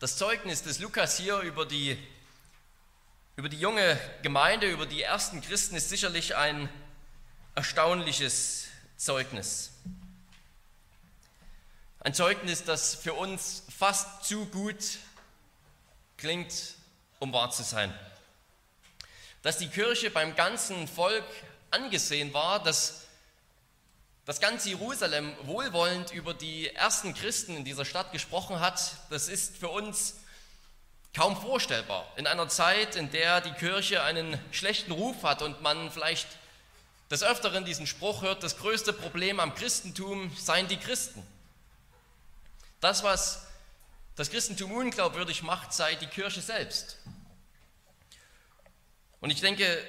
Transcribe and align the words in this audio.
Das 0.00 0.16
Zeugnis 0.16 0.62
des 0.62 0.78
Lukas 0.78 1.16
hier 1.16 1.40
über 1.40 1.66
die, 1.66 1.98
über 3.34 3.48
die 3.48 3.58
junge 3.58 3.98
Gemeinde, 4.22 4.70
über 4.70 4.86
die 4.86 5.02
ersten 5.02 5.40
Christen 5.40 5.74
ist 5.74 5.88
sicherlich 5.88 6.36
ein 6.36 6.68
erstaunliches 7.56 8.68
Zeugnis. 8.96 9.72
Ein 11.98 12.14
Zeugnis, 12.14 12.62
das 12.62 12.94
für 12.94 13.14
uns 13.14 13.64
fast 13.76 14.24
zu 14.24 14.46
gut 14.46 14.98
klingt, 16.16 16.74
um 17.18 17.32
wahr 17.32 17.50
zu 17.50 17.64
sein. 17.64 17.92
Dass 19.42 19.58
die 19.58 19.68
Kirche 19.68 20.12
beim 20.12 20.36
ganzen 20.36 20.86
Volk 20.86 21.26
angesehen 21.72 22.32
war, 22.32 22.62
dass 22.62 23.07
das 24.28 24.40
ganze 24.40 24.68
Jerusalem 24.68 25.34
wohlwollend 25.44 26.12
über 26.12 26.34
die 26.34 26.68
ersten 26.74 27.14
Christen 27.14 27.56
in 27.56 27.64
dieser 27.64 27.86
Stadt 27.86 28.12
gesprochen 28.12 28.60
hat, 28.60 28.92
das 29.08 29.26
ist 29.26 29.56
für 29.56 29.70
uns 29.70 30.16
kaum 31.14 31.34
vorstellbar. 31.34 32.06
In 32.18 32.26
einer 32.26 32.46
Zeit, 32.46 32.94
in 32.94 33.10
der 33.10 33.40
die 33.40 33.52
Kirche 33.52 34.02
einen 34.02 34.38
schlechten 34.52 34.92
Ruf 34.92 35.22
hat 35.22 35.40
und 35.40 35.62
man 35.62 35.90
vielleicht 35.90 36.28
des 37.10 37.22
Öfteren 37.22 37.64
diesen 37.64 37.86
Spruch 37.86 38.20
hört, 38.20 38.42
das 38.42 38.58
größte 38.58 38.92
Problem 38.92 39.40
am 39.40 39.54
Christentum 39.54 40.30
seien 40.36 40.68
die 40.68 40.76
Christen. 40.76 41.26
Das, 42.80 43.02
was 43.02 43.46
das 44.14 44.28
Christentum 44.28 44.72
unglaubwürdig 44.72 45.42
macht, 45.42 45.72
sei 45.72 45.94
die 45.94 46.06
Kirche 46.06 46.42
selbst. 46.42 46.98
Und 49.22 49.30
ich 49.30 49.40
denke, 49.40 49.82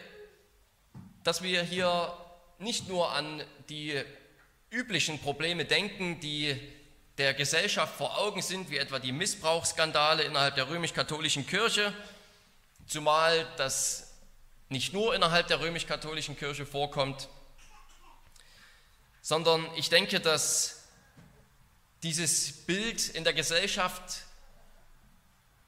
dass 1.25 1.43
wir 1.43 1.61
hier 1.61 2.15
nicht 2.57 2.87
nur 2.87 3.11
an 3.11 3.43
die 3.67 4.01
üblichen 4.71 5.19
Probleme 5.19 5.65
denken, 5.65 6.19
die 6.19 6.59
der 7.17 7.33
Gesellschaft 7.33 7.95
vor 7.95 8.17
Augen 8.17 8.41
sind, 8.41 8.69
wie 8.69 8.77
etwa 8.77 8.99
die 8.99 9.11
Missbrauchsskandale 9.11 10.23
innerhalb 10.23 10.55
der 10.55 10.69
römisch-katholischen 10.69 11.45
Kirche, 11.45 11.93
zumal 12.87 13.45
das 13.57 14.13
nicht 14.69 14.93
nur 14.93 15.15
innerhalb 15.15 15.47
der 15.47 15.59
römisch-katholischen 15.59 16.37
Kirche 16.37 16.65
vorkommt, 16.65 17.27
sondern 19.21 19.67
ich 19.75 19.89
denke, 19.89 20.19
dass 20.19 20.83
dieses 22.03 22.65
Bild 22.65 23.09
in 23.09 23.23
der 23.23 23.33
Gesellschaft 23.33 24.23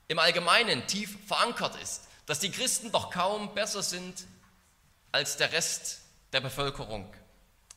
im 0.07 0.19
Allgemeinen 0.19 0.87
tief 0.87 1.17
verankert 1.27 1.75
ist, 1.81 2.07
dass 2.25 2.39
die 2.39 2.51
Christen 2.51 2.91
doch 2.91 3.09
kaum 3.09 3.53
besser 3.53 3.83
sind 3.83 4.23
als 5.11 5.37
der 5.37 5.51
Rest 5.51 6.01
der 6.31 6.39
Bevölkerung. 6.39 7.13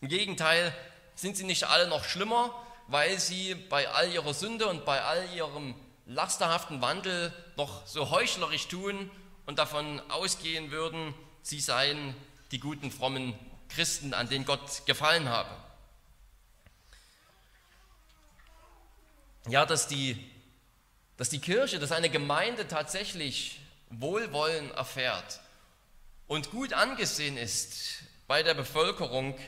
Im 0.01 0.09
Gegenteil, 0.09 0.73
sind 1.15 1.37
sie 1.37 1.45
nicht 1.45 1.65
alle 1.65 1.89
noch 1.89 2.05
schlimmer, 2.05 2.55
weil 2.89 3.19
sie 3.19 3.55
bei 3.55 3.89
all 3.89 4.12
ihrer 4.12 4.34
Sünde 4.34 4.69
und 4.69 4.84
bei 4.84 5.03
all 5.03 5.33
ihrem 5.34 5.75
lasterhaften 6.07 6.83
Wandel 6.83 7.33
noch 7.57 7.87
so 7.87 8.11
heuchlerisch 8.11 8.69
tun 8.69 9.11
und 9.47 9.59
davon 9.59 10.01
ausgehen 10.11 10.70
würden, 10.70 11.15
sie 11.42 11.61
seien 11.61 12.15
die 12.51 12.61
guten, 12.61 12.91
frommen 12.91 13.35
Christen, 13.69 14.15
an 14.15 14.29
denen 14.29 14.45
Gott 14.45 14.87
gefallen 14.87 15.29
habe. 15.29 15.51
Ja, 19.48 19.67
dass 19.67 19.89
die, 19.89 20.31
dass 21.17 21.29
die 21.29 21.41
Kirche, 21.41 21.79
dass 21.79 21.92
eine 21.92 22.11
Gemeinde 22.11 22.67
tatsächlich 22.67 23.61
Wohlwollen 23.91 24.70
erfährt 24.73 25.41
und 26.27 26.51
gut 26.51 26.73
angesehen 26.73 27.37
ist 27.37 28.03
bei 28.27 28.42
der 28.42 28.55
Bevölkerung, 28.55 29.39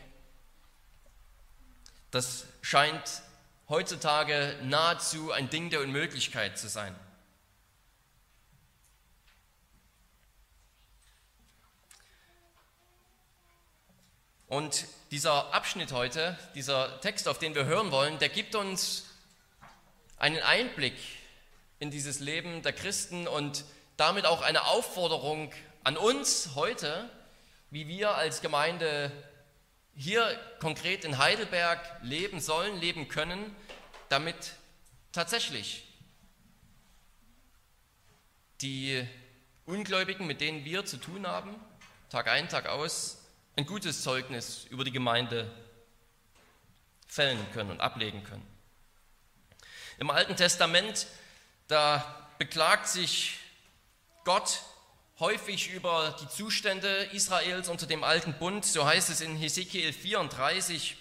das 2.17 2.47
scheint 2.63 3.21
heutzutage 3.69 4.57
nahezu 4.63 5.33
ein 5.33 5.51
Ding 5.51 5.69
der 5.69 5.83
Unmöglichkeit 5.83 6.59
zu 6.59 6.67
sein. 6.67 6.97
Und 14.47 14.87
dieser 15.11 15.53
Abschnitt 15.53 15.93
heute, 15.93 16.39
dieser 16.55 17.03
Text, 17.03 17.29
auf 17.29 17.39
den 17.39 17.55
wir 17.55 17.67
hören 17.67 17.91
wollen, 17.91 18.19
der 18.19 18.31
gibt 18.31 18.55
uns 18.55 19.05
einen 20.17 20.43
Einblick 20.43 20.97
in 21.81 21.91
dieses 21.91 22.21
Leben 22.21 22.63
der 22.63 22.73
Christen 22.73 23.29
und 23.29 23.67
damit 23.99 24.25
auch 24.25 24.41
eine 24.41 24.65
Aufforderung 24.65 25.53
an 25.85 25.99
uns 25.99 26.53
heute, 26.55 27.11
wie 27.71 27.89
wir 27.89 28.15
als 28.15 28.41
Gemeinde 28.41 29.13
hier 29.97 30.39
konkret 30.61 31.05
in 31.05 31.19
Heidelberg 31.19 31.81
leben 32.03 32.41
sollen, 32.41 32.79
leben 32.81 33.09
können, 33.09 33.55
damit 34.09 34.53
tatsächlich 35.13 35.87
die 38.61 39.07
Ungläubigen, 39.65 40.27
mit 40.27 40.41
denen 40.41 40.65
wir 40.65 40.85
zu 40.85 40.99
tun 40.99 41.27
haben, 41.27 41.55
Tag 42.11 42.29
ein, 42.29 42.49
Tag 42.49 42.67
aus, 42.67 43.25
ein 43.57 43.67
gutes 43.67 44.03
Zeugnis 44.03 44.67
über 44.71 44.85
die 44.85 44.93
Gemeinde 44.93 45.51
fällen 47.07 47.45
können 47.53 47.71
und 47.71 47.81
ablegen 47.81 48.23
können. 48.23 48.47
Im 49.99 50.11
Alten 50.11 50.37
Testament, 50.37 51.07
da 51.69 52.29
beklagt 52.39 52.87
sich 52.87 53.39
Gott 54.25 54.61
häufig 55.19 55.73
über 55.73 56.15
die 56.21 56.29
Zustände 56.29 56.89
Israels 57.13 57.69
unter 57.69 57.87
dem 57.87 58.05
alten 58.05 58.35
Bund. 58.35 58.65
So 58.65 58.85
heißt 58.85 59.11
es 59.11 59.21
in 59.21 59.37
Hesekiel 59.37 59.93
34, 59.93 60.97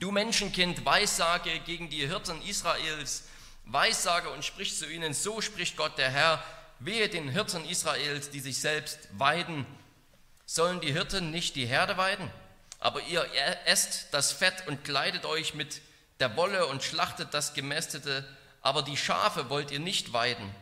du 0.00 0.10
Menschenkind, 0.10 0.84
weissage 0.84 1.60
gegen 1.60 1.90
die 1.90 2.06
Hirten 2.06 2.42
Israels, 2.42 3.24
weissage 3.64 4.30
und 4.30 4.44
sprich 4.44 4.76
zu 4.76 4.90
ihnen, 4.90 5.14
so 5.14 5.40
spricht 5.40 5.76
Gott 5.76 5.96
der 5.96 6.10
Herr, 6.10 6.42
wehe 6.80 7.08
den 7.08 7.28
Hirten 7.28 7.64
Israels, 7.66 8.30
die 8.30 8.40
sich 8.40 8.58
selbst 8.58 8.98
weiden. 9.12 9.64
Sollen 10.44 10.80
die 10.80 10.92
Hirten 10.92 11.30
nicht 11.30 11.54
die 11.54 11.66
Herde 11.66 11.96
weiden? 11.96 12.28
Aber 12.80 13.00
ihr 13.02 13.24
esst 13.66 14.08
das 14.12 14.32
Fett 14.32 14.66
und 14.66 14.82
kleidet 14.84 15.24
euch 15.24 15.54
mit 15.54 15.82
der 16.18 16.36
Wolle 16.36 16.66
und 16.66 16.82
schlachtet 16.82 17.32
das 17.32 17.54
Gemästete, 17.54 18.26
aber 18.62 18.82
die 18.82 18.96
Schafe 18.96 19.50
wollt 19.50 19.70
ihr 19.70 19.80
nicht 19.80 20.12
weiden. 20.12 20.52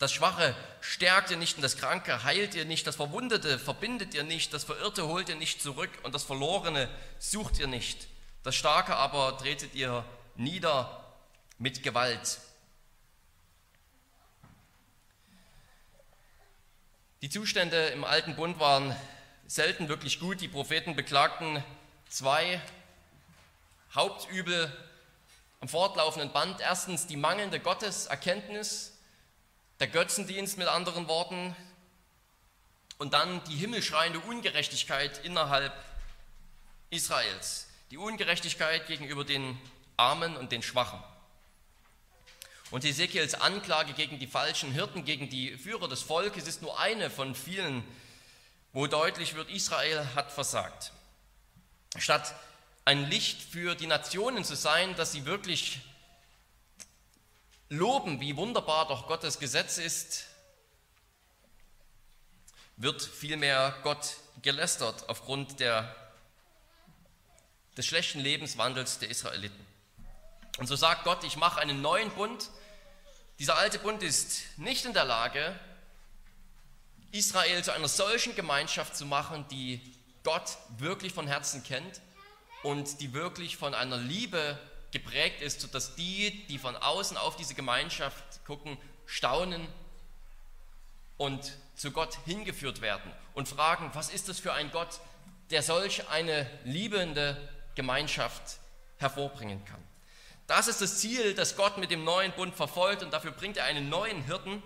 Das 0.00 0.14
Schwache 0.14 0.56
stärkt 0.80 1.30
ihr 1.30 1.36
nicht 1.36 1.56
und 1.56 1.62
das 1.62 1.76
Kranke 1.76 2.24
heilt 2.24 2.54
ihr 2.54 2.64
nicht, 2.64 2.86
das 2.86 2.96
Verwundete 2.96 3.58
verbindet 3.58 4.14
ihr 4.14 4.22
nicht, 4.22 4.54
das 4.54 4.64
Verirrte 4.64 5.06
holt 5.06 5.28
ihr 5.28 5.36
nicht 5.36 5.60
zurück 5.60 5.90
und 6.04 6.14
das 6.14 6.22
Verlorene 6.22 6.88
sucht 7.18 7.58
ihr 7.58 7.66
nicht. 7.66 8.08
Das 8.42 8.54
Starke 8.54 8.96
aber 8.96 9.36
tretet 9.36 9.74
ihr 9.74 10.02
nieder 10.36 11.04
mit 11.58 11.82
Gewalt. 11.82 12.38
Die 17.20 17.28
Zustände 17.28 17.88
im 17.88 18.02
alten 18.04 18.36
Bund 18.36 18.58
waren 18.58 18.96
selten 19.46 19.90
wirklich 19.90 20.18
gut. 20.18 20.40
Die 20.40 20.48
Propheten 20.48 20.96
beklagten 20.96 21.62
zwei 22.08 22.62
Hauptübel 23.94 24.74
am 25.60 25.68
fortlaufenden 25.68 26.32
Band. 26.32 26.62
Erstens 26.62 27.06
die 27.06 27.18
mangelnde 27.18 27.60
Gotteserkenntnis 27.60 28.89
der 29.80 29.88
Götzendienst 29.88 30.58
mit 30.58 30.68
anderen 30.68 31.08
Worten 31.08 31.56
und 32.98 33.14
dann 33.14 33.42
die 33.44 33.56
himmelschreiende 33.56 34.20
Ungerechtigkeit 34.20 35.24
innerhalb 35.24 35.72
Israels, 36.90 37.66
die 37.90 37.96
Ungerechtigkeit 37.96 38.86
gegenüber 38.86 39.24
den 39.24 39.58
Armen 39.96 40.36
und 40.36 40.52
den 40.52 40.62
Schwachen. 40.62 41.02
Und 42.70 42.84
Ezekiels 42.84 43.34
Anklage 43.34 43.94
gegen 43.94 44.18
die 44.18 44.26
falschen 44.26 44.70
Hirten, 44.70 45.04
gegen 45.04 45.30
die 45.30 45.56
Führer 45.56 45.88
des 45.88 46.02
Volkes 46.02 46.46
ist 46.46 46.60
nur 46.60 46.78
eine 46.78 47.10
von 47.10 47.34
vielen, 47.34 47.82
wo 48.72 48.86
deutlich 48.86 49.34
wird, 49.34 49.50
Israel 49.50 50.06
hat 50.14 50.30
versagt. 50.30 50.92
Statt 51.96 52.34
ein 52.84 53.08
Licht 53.08 53.40
für 53.40 53.74
die 53.74 53.86
Nationen 53.86 54.44
zu 54.44 54.54
sein, 54.54 54.94
dass 54.94 55.12
sie 55.12 55.24
wirklich 55.24 55.80
loben, 57.70 58.20
wie 58.20 58.36
wunderbar 58.36 58.86
doch 58.88 59.06
Gottes 59.06 59.38
Gesetz 59.38 59.78
ist, 59.78 60.26
wird 62.76 63.02
vielmehr 63.02 63.74
Gott 63.82 64.16
gelästert 64.42 65.08
aufgrund 65.08 65.60
der, 65.60 65.94
des 67.76 67.86
schlechten 67.86 68.20
Lebenswandels 68.20 68.98
der 68.98 69.10
Israeliten. 69.10 69.66
Und 70.58 70.66
so 70.66 70.76
sagt 70.76 71.04
Gott, 71.04 71.24
ich 71.24 71.36
mache 71.36 71.60
einen 71.60 71.80
neuen 71.80 72.10
Bund. 72.10 72.50
Dieser 73.38 73.56
alte 73.56 73.78
Bund 73.78 74.02
ist 74.02 74.42
nicht 74.58 74.84
in 74.84 74.92
der 74.92 75.04
Lage, 75.04 75.58
Israel 77.12 77.62
zu 77.62 77.72
einer 77.72 77.88
solchen 77.88 78.34
Gemeinschaft 78.34 78.96
zu 78.96 79.06
machen, 79.06 79.46
die 79.50 79.80
Gott 80.24 80.58
wirklich 80.78 81.12
von 81.12 81.26
Herzen 81.26 81.62
kennt 81.62 82.00
und 82.62 83.00
die 83.00 83.12
wirklich 83.12 83.56
von 83.56 83.74
einer 83.74 83.96
Liebe 83.96 84.58
geprägt 84.92 85.40
ist, 85.40 85.60
sodass 85.60 85.94
die, 85.94 86.46
die 86.48 86.58
von 86.58 86.76
außen 86.76 87.16
auf 87.16 87.36
diese 87.36 87.54
Gemeinschaft 87.54 88.44
gucken, 88.44 88.76
staunen 89.06 89.66
und 91.16 91.52
zu 91.76 91.90
Gott 91.90 92.18
hingeführt 92.24 92.80
werden 92.80 93.12
und 93.34 93.48
fragen, 93.48 93.90
was 93.94 94.10
ist 94.10 94.28
das 94.28 94.38
für 94.38 94.52
ein 94.52 94.70
Gott, 94.70 95.00
der 95.50 95.62
solch 95.62 96.08
eine 96.08 96.48
liebende 96.64 97.36
Gemeinschaft 97.74 98.58
hervorbringen 98.98 99.64
kann. 99.64 99.82
Das 100.46 100.68
ist 100.68 100.80
das 100.80 100.98
Ziel, 100.98 101.34
das 101.34 101.56
Gott 101.56 101.78
mit 101.78 101.90
dem 101.90 102.04
neuen 102.04 102.32
Bund 102.32 102.54
verfolgt 102.54 103.02
und 103.02 103.12
dafür 103.12 103.30
bringt 103.30 103.56
er 103.56 103.64
einen 103.64 103.88
neuen 103.88 104.22
Hirten, 104.24 104.62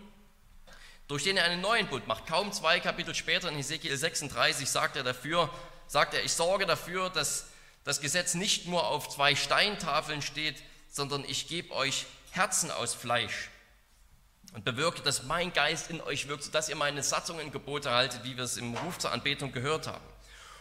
durch 1.09 1.25
den 1.25 1.37
er 1.37 1.45
einen 1.45 1.61
neuen 1.61 1.87
Bund 1.89 2.07
macht. 2.07 2.27
Kaum 2.27 2.53
zwei 2.53 2.81
Kapitel 2.81 3.15
später 3.15 3.51
in 3.51 3.59
Ezekiel 3.59 3.97
36 3.97 4.69
sagt 4.69 4.97
er 4.97 5.03
dafür, 5.03 5.51
sagt 5.87 6.15
er, 6.15 6.25
ich 6.25 6.33
sorge 6.33 6.67
dafür, 6.67 7.11
dass 7.11 7.49
das 7.85 8.01
Gesetz 8.01 8.35
nicht 8.35 8.67
nur 8.67 8.87
auf 8.87 9.09
zwei 9.09 9.37
Steintafeln 9.37 10.23
steht, 10.23 10.63
sondern 10.91 11.25
ich 11.25 11.49
gebe 11.49 11.75
euch 11.75 12.07
Herzen 12.31 12.71
aus 12.71 12.95
Fleisch 12.95 13.51
und 14.55 14.65
bewirke, 14.65 15.03
dass 15.03 15.25
mein 15.25 15.53
Geist 15.53 15.91
in 15.91 16.01
euch 16.01 16.29
wirkt, 16.29 16.45
sodass 16.45 16.69
ihr 16.69 16.77
meine 16.77 17.03
Satzungen, 17.03 17.53
Gebote 17.53 17.91
haltet, 17.91 18.25
wie 18.25 18.37
wir 18.37 18.45
es 18.45 18.57
im 18.57 18.75
Ruf 18.75 18.99
zur 18.99 19.13
Anbetung 19.13 19.53
gehört 19.53 19.87
haben. 19.87 20.05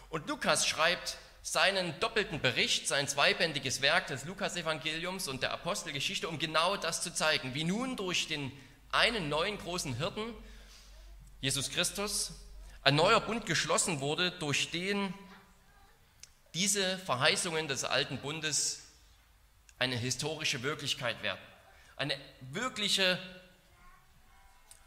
Und 0.09 0.27
Lukas 0.27 0.67
schreibt 0.67 1.17
seinen 1.43 1.99
doppelten 1.99 2.41
Bericht, 2.41 2.87
sein 2.87 3.07
zweibändiges 3.07 3.81
Werk 3.81 4.07
des 4.07 4.25
Lukasevangeliums 4.25 5.27
und 5.27 5.43
der 5.43 5.51
Apostelgeschichte, 5.51 6.27
um 6.27 6.39
genau 6.39 6.77
das 6.77 7.01
zu 7.01 7.13
zeigen, 7.13 7.53
wie 7.53 7.63
nun 7.63 7.95
durch 7.95 8.27
den 8.27 8.51
einen 8.91 9.29
neuen 9.29 9.57
großen 9.57 9.95
Hirten, 9.95 10.33
Jesus 11.41 11.69
Christus, 11.69 12.31
ein 12.81 12.95
neuer 12.95 13.19
Bund 13.19 13.45
geschlossen 13.45 13.99
wurde, 13.99 14.31
durch 14.31 14.71
den 14.71 15.13
diese 16.53 16.97
Verheißungen 16.99 17.67
des 17.67 17.83
alten 17.83 18.19
Bundes 18.19 18.83
eine 19.79 19.95
historische 19.95 20.63
Wirklichkeit 20.63 21.21
werden, 21.23 21.39
eine 21.95 22.15
wirkliche 22.41 23.19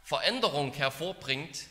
Veränderung 0.03 0.73
hervorbringt, 0.73 1.65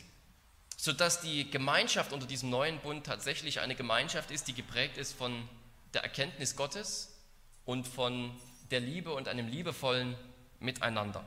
sodass 0.77 1.21
die 1.21 1.49
Gemeinschaft 1.49 2.13
unter 2.13 2.27
diesem 2.27 2.51
neuen 2.51 2.79
Bund 2.79 3.05
tatsächlich 3.05 3.59
eine 3.59 3.75
Gemeinschaft 3.75 4.29
ist, 4.29 4.47
die 4.47 4.53
geprägt 4.53 4.97
ist 4.97 5.13
von 5.13 5.49
der 5.93 6.03
Erkenntnis 6.03 6.55
Gottes 6.55 7.17
und 7.65 7.87
von 7.87 8.39
der 8.69 8.79
Liebe 8.79 9.13
und 9.13 9.27
einem 9.27 9.47
liebevollen 9.47 10.15
Miteinander. 10.59 11.25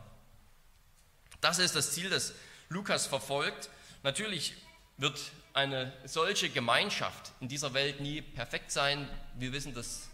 Das 1.41 1.59
ist 1.59 1.75
das 1.75 1.93
Ziel, 1.93 2.11
das 2.11 2.35
Lukas 2.69 3.07
verfolgt. 3.07 3.71
Natürlich 4.03 4.55
wird 4.97 5.19
eine 5.61 5.93
solche 6.05 6.49
Gemeinschaft 6.49 7.33
in 7.41 7.49
dieser 7.49 7.75
Welt 7.75 8.01
nie 8.01 8.23
perfekt 8.23 8.73
sein. 8.73 9.07
Wir 9.35 9.53
wissen 9.53 9.75
das 9.75 10.09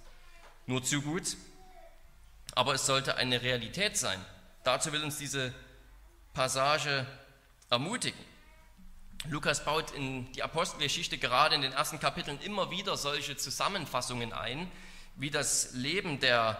nur 0.66 0.82
zu 0.82 1.02
gut. 1.02 1.36
Aber 2.54 2.74
es 2.74 2.86
sollte 2.86 3.16
eine 3.16 3.42
Realität 3.42 3.96
sein. 3.96 4.18
Dazu 4.64 4.92
will 4.92 5.04
uns 5.04 5.18
diese 5.18 5.54
Passage 6.34 7.06
ermutigen. 7.70 8.18
Lukas 9.28 9.64
baut 9.64 9.92
in 9.92 10.30
die 10.32 10.42
Apostelgeschichte 10.42 11.18
gerade 11.18 11.54
in 11.54 11.62
den 11.62 11.72
ersten 11.72 12.00
Kapiteln 12.00 12.40
immer 12.40 12.70
wieder 12.70 12.96
solche 12.96 13.36
Zusammenfassungen 13.36 14.32
ein, 14.32 14.70
wie 15.14 15.30
das 15.30 15.72
Leben 15.74 16.18
der 16.18 16.58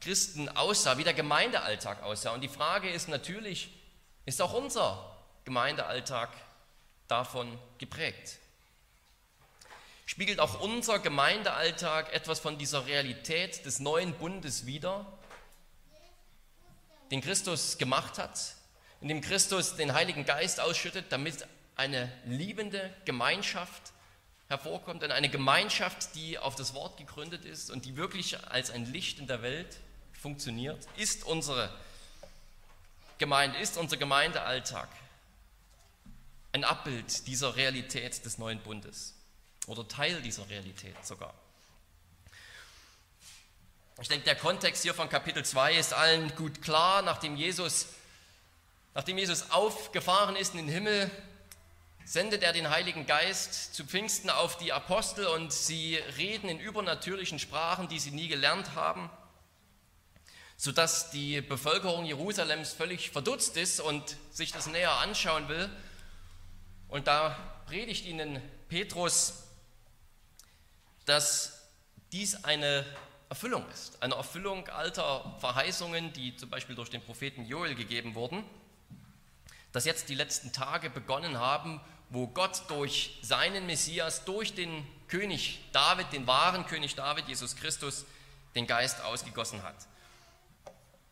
Christen 0.00 0.48
aussah, 0.50 0.98
wie 0.98 1.04
der 1.04 1.14
Gemeindealltag 1.14 2.02
aussah. 2.02 2.32
Und 2.32 2.42
die 2.42 2.48
Frage 2.48 2.90
ist 2.90 3.08
natürlich, 3.08 3.70
ist 4.26 4.42
auch 4.42 4.52
unser 4.52 5.16
Gemeindealltag 5.44 6.30
davon 7.08 7.58
geprägt? 7.78 8.38
Spiegelt 10.06 10.38
auch 10.38 10.60
unser 10.60 10.98
Gemeindealltag 11.00 12.12
etwas 12.12 12.38
von 12.38 12.58
dieser 12.58 12.86
Realität 12.86 13.64
des 13.66 13.80
neuen 13.80 14.12
Bundes 14.14 14.64
wider, 14.64 15.04
den 17.10 17.20
Christus 17.20 17.76
gemacht 17.78 18.18
hat, 18.18 18.54
in 19.00 19.08
dem 19.08 19.20
Christus 19.20 19.76
den 19.76 19.94
Heiligen 19.94 20.24
Geist 20.24 20.60
ausschüttet, 20.60 21.06
damit 21.10 21.46
eine 21.74 22.10
liebende 22.24 22.94
Gemeinschaft 23.04 23.92
hervorkommt 24.48 25.02
und 25.02 25.10
eine 25.10 25.28
Gemeinschaft, 25.28 26.14
die 26.14 26.38
auf 26.38 26.54
das 26.54 26.72
Wort 26.72 26.96
gegründet 26.98 27.44
ist 27.44 27.70
und 27.70 27.84
die 27.84 27.96
wirklich 27.96 28.38
als 28.48 28.70
ein 28.70 28.86
Licht 28.86 29.18
in 29.18 29.26
der 29.26 29.42
Welt 29.42 29.76
funktioniert, 30.12 30.86
ist 30.96 31.24
unsere 31.24 31.72
Gemeinde, 33.18 33.58
ist 33.58 33.76
unser 33.76 33.96
Gemeindealltag 33.96 34.88
ein 36.56 36.64
Abbild 36.64 37.26
dieser 37.26 37.54
Realität 37.54 38.24
des 38.24 38.38
neuen 38.38 38.58
Bundes 38.60 39.14
oder 39.66 39.86
Teil 39.86 40.22
dieser 40.22 40.48
Realität 40.48 40.96
sogar. 41.04 41.34
Ich 44.00 44.08
denke, 44.08 44.24
der 44.24 44.36
Kontext 44.36 44.82
hier 44.82 44.94
von 44.94 45.08
Kapitel 45.08 45.44
2 45.44 45.74
ist 45.74 45.92
allen 45.92 46.34
gut 46.34 46.62
klar, 46.62 47.02
nachdem 47.02 47.36
Jesus, 47.36 47.88
nachdem 48.94 49.18
Jesus 49.18 49.50
aufgefahren 49.50 50.34
ist 50.34 50.54
in 50.54 50.66
den 50.66 50.68
Himmel, 50.68 51.10
sendet 52.06 52.42
er 52.42 52.54
den 52.54 52.70
Heiligen 52.70 53.06
Geist 53.06 53.74
zu 53.74 53.84
Pfingsten 53.84 54.30
auf 54.30 54.56
die 54.56 54.72
Apostel 54.72 55.26
und 55.26 55.52
sie 55.52 55.96
reden 56.16 56.48
in 56.48 56.58
übernatürlichen 56.58 57.38
Sprachen, 57.38 57.88
die 57.88 57.98
sie 57.98 58.12
nie 58.12 58.28
gelernt 58.28 58.74
haben, 58.74 59.10
sodass 60.56 61.10
die 61.10 61.42
Bevölkerung 61.42 62.06
Jerusalems 62.06 62.72
völlig 62.72 63.10
verdutzt 63.10 63.58
ist 63.58 63.80
und 63.80 64.16
sich 64.30 64.52
das 64.52 64.68
näher 64.68 64.92
anschauen 64.92 65.48
will. 65.48 65.70
Und 66.88 67.06
da 67.06 67.36
predigt 67.66 68.06
ihnen 68.06 68.40
Petrus, 68.68 69.44
dass 71.04 71.68
dies 72.12 72.44
eine 72.44 72.84
Erfüllung 73.28 73.68
ist, 73.70 74.02
eine 74.02 74.14
Erfüllung 74.14 74.68
alter 74.68 75.36
Verheißungen, 75.40 76.12
die 76.12 76.36
zum 76.36 76.48
Beispiel 76.48 76.76
durch 76.76 76.90
den 76.90 77.02
Propheten 77.02 77.44
Joel 77.44 77.74
gegeben 77.74 78.14
wurden, 78.14 78.44
dass 79.72 79.84
jetzt 79.84 80.08
die 80.08 80.14
letzten 80.14 80.52
Tage 80.52 80.90
begonnen 80.90 81.38
haben, 81.38 81.80
wo 82.08 82.28
Gott 82.28 82.62
durch 82.68 83.18
seinen 83.22 83.66
Messias, 83.66 84.24
durch 84.24 84.54
den 84.54 84.86
König 85.08 85.60
David, 85.72 86.12
den 86.12 86.26
wahren 86.26 86.66
König 86.66 86.94
David, 86.94 87.26
Jesus 87.26 87.56
Christus, 87.56 88.06
den 88.54 88.66
Geist 88.66 89.00
ausgegossen 89.02 89.62
hat. 89.62 89.74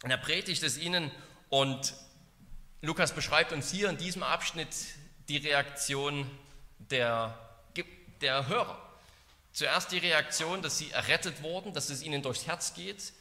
Und 0.05 0.11
er 0.11 0.19
predigt 0.19 0.63
es 0.63 0.79
ihnen 0.79 1.11
und 1.49 1.95
Lukas 2.81 3.13
beschreibt 3.13 3.53
uns 3.53 3.71
hier 3.71 3.89
in 3.89 3.97
diesem 3.97 4.23
Abschnitt 4.23 4.69
die 5.29 5.39
Reaktion 5.39 6.31
der, 6.79 7.39
der 8.21 8.49
Hörer. 8.49 8.81
Zuerst 9.53 9.93
die 9.93 9.99
Reaktion, 9.99 10.63
dass 10.63 10.79
sie 10.79 10.91
errettet 10.91 11.43
wurden, 11.43 11.73
dass 11.73 11.91
es 11.91 12.03
ihnen 12.03 12.23
durchs 12.23 12.47
Herz 12.47 12.75
geht 12.75 13.13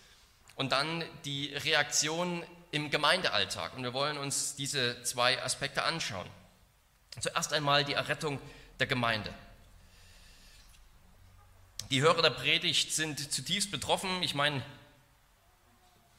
und 0.55 0.71
dann 0.71 1.03
die 1.25 1.53
Reaktion 1.53 2.44
im 2.71 2.89
Gemeindealltag. 2.89 3.75
Und 3.75 3.83
wir 3.83 3.94
wollen 3.94 4.17
uns 4.17 4.55
diese 4.55 5.01
zwei 5.03 5.41
Aspekte 5.44 5.83
anschauen. 5.83 6.27
Zuerst 7.19 7.53
einmal 7.53 7.85
die 7.85 7.94
Errettung 7.94 8.39
der 8.79 8.88
Gemeinde. 8.88 9.31
Die 11.91 12.01
Hörer 12.01 12.23
der 12.23 12.31
Predigt 12.31 12.91
sind 12.91 13.31
zutiefst 13.31 13.69
betroffen. 13.69 14.23
Ich 14.23 14.33
meine, 14.33 14.63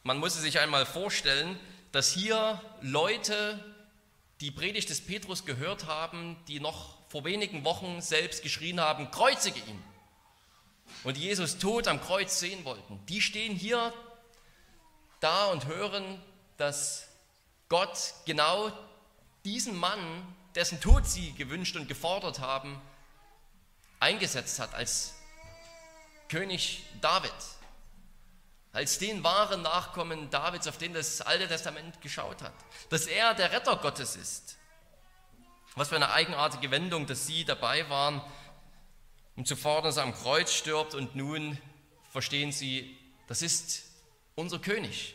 man 0.05 0.19
muss 0.19 0.35
sich 0.35 0.61
einmal 0.61 0.87
vorstellen, 0.87 1.59
dass 1.91 2.13
hier 2.13 2.61
Leute 2.81 3.74
die 4.41 4.51
Predigt 4.51 4.91
des 4.91 5.01
Petrus 5.01 5.45
gehört 5.45 5.87
haben, 5.87 6.37
die 6.49 6.61
noch 6.61 6.99
vor 7.09 7.25
wenigen 7.25 7.65
Wochen 7.65 8.01
selbst 8.01 8.43
geschrien 8.43 8.81
haben, 8.81 9.11
kreuzige 9.11 9.61
ihn. 9.61 9.83
Und 11.05 11.17
Jesus 11.17 11.59
tot 11.59 11.89
am 11.89 12.01
Kreuz 12.01 12.41
sehen 12.41 12.65
wollten. 12.65 13.05
Die 13.07 13.21
stehen 13.21 13.55
hier 13.55 13.93
da 15.21 15.47
und 15.47 15.67
hören, 15.67 16.21
dass 16.57 17.09
Gott 17.69 18.15
genau 18.27 18.73
diesen 19.45 19.77
Mann 19.77 20.35
dessen 20.55 20.81
Tod 20.81 21.07
sie 21.07 21.33
gewünscht 21.33 21.77
und 21.77 21.89
gefordert 21.89 22.39
haben, 22.39 22.81
eingesetzt 24.01 24.59
hat 24.59 24.75
als 24.75 25.15
König 26.29 26.85
David, 27.01 27.33
als 28.75 28.99
den 28.99 29.23
wahren 29.23 29.63
Nachkommen 29.63 30.29
Davids, 30.31 30.67
auf 30.67 30.79
den 30.79 30.93
das 30.93 31.21
Alte 31.21 31.47
Testament 31.47 32.01
geschaut 32.01 32.43
hat, 32.43 32.53
dass 32.91 33.07
er 33.07 33.33
der 33.35 33.53
Retter 33.53 33.77
Gottes 33.77 34.17
ist. 34.17 34.59
Was 35.77 35.89
für 35.89 35.97
eine 35.97 36.11
eigenartige 36.11 36.71
Wendung, 36.71 37.07
dass 37.07 37.27
sie 37.27 37.45
dabei 37.45 37.89
waren, 37.89 38.21
um 39.37 39.45
zu 39.45 39.57
fordern, 39.57 39.87
dass 39.87 39.97
er 39.97 40.03
am 40.03 40.15
Kreuz 40.15 40.53
stirbt 40.53 40.95
und 40.95 41.15
nun 41.15 41.57
verstehen 42.11 42.53
sie, 42.53 42.99
das 43.29 43.43
ist 43.43 43.85
unser 44.35 44.59
König, 44.59 45.15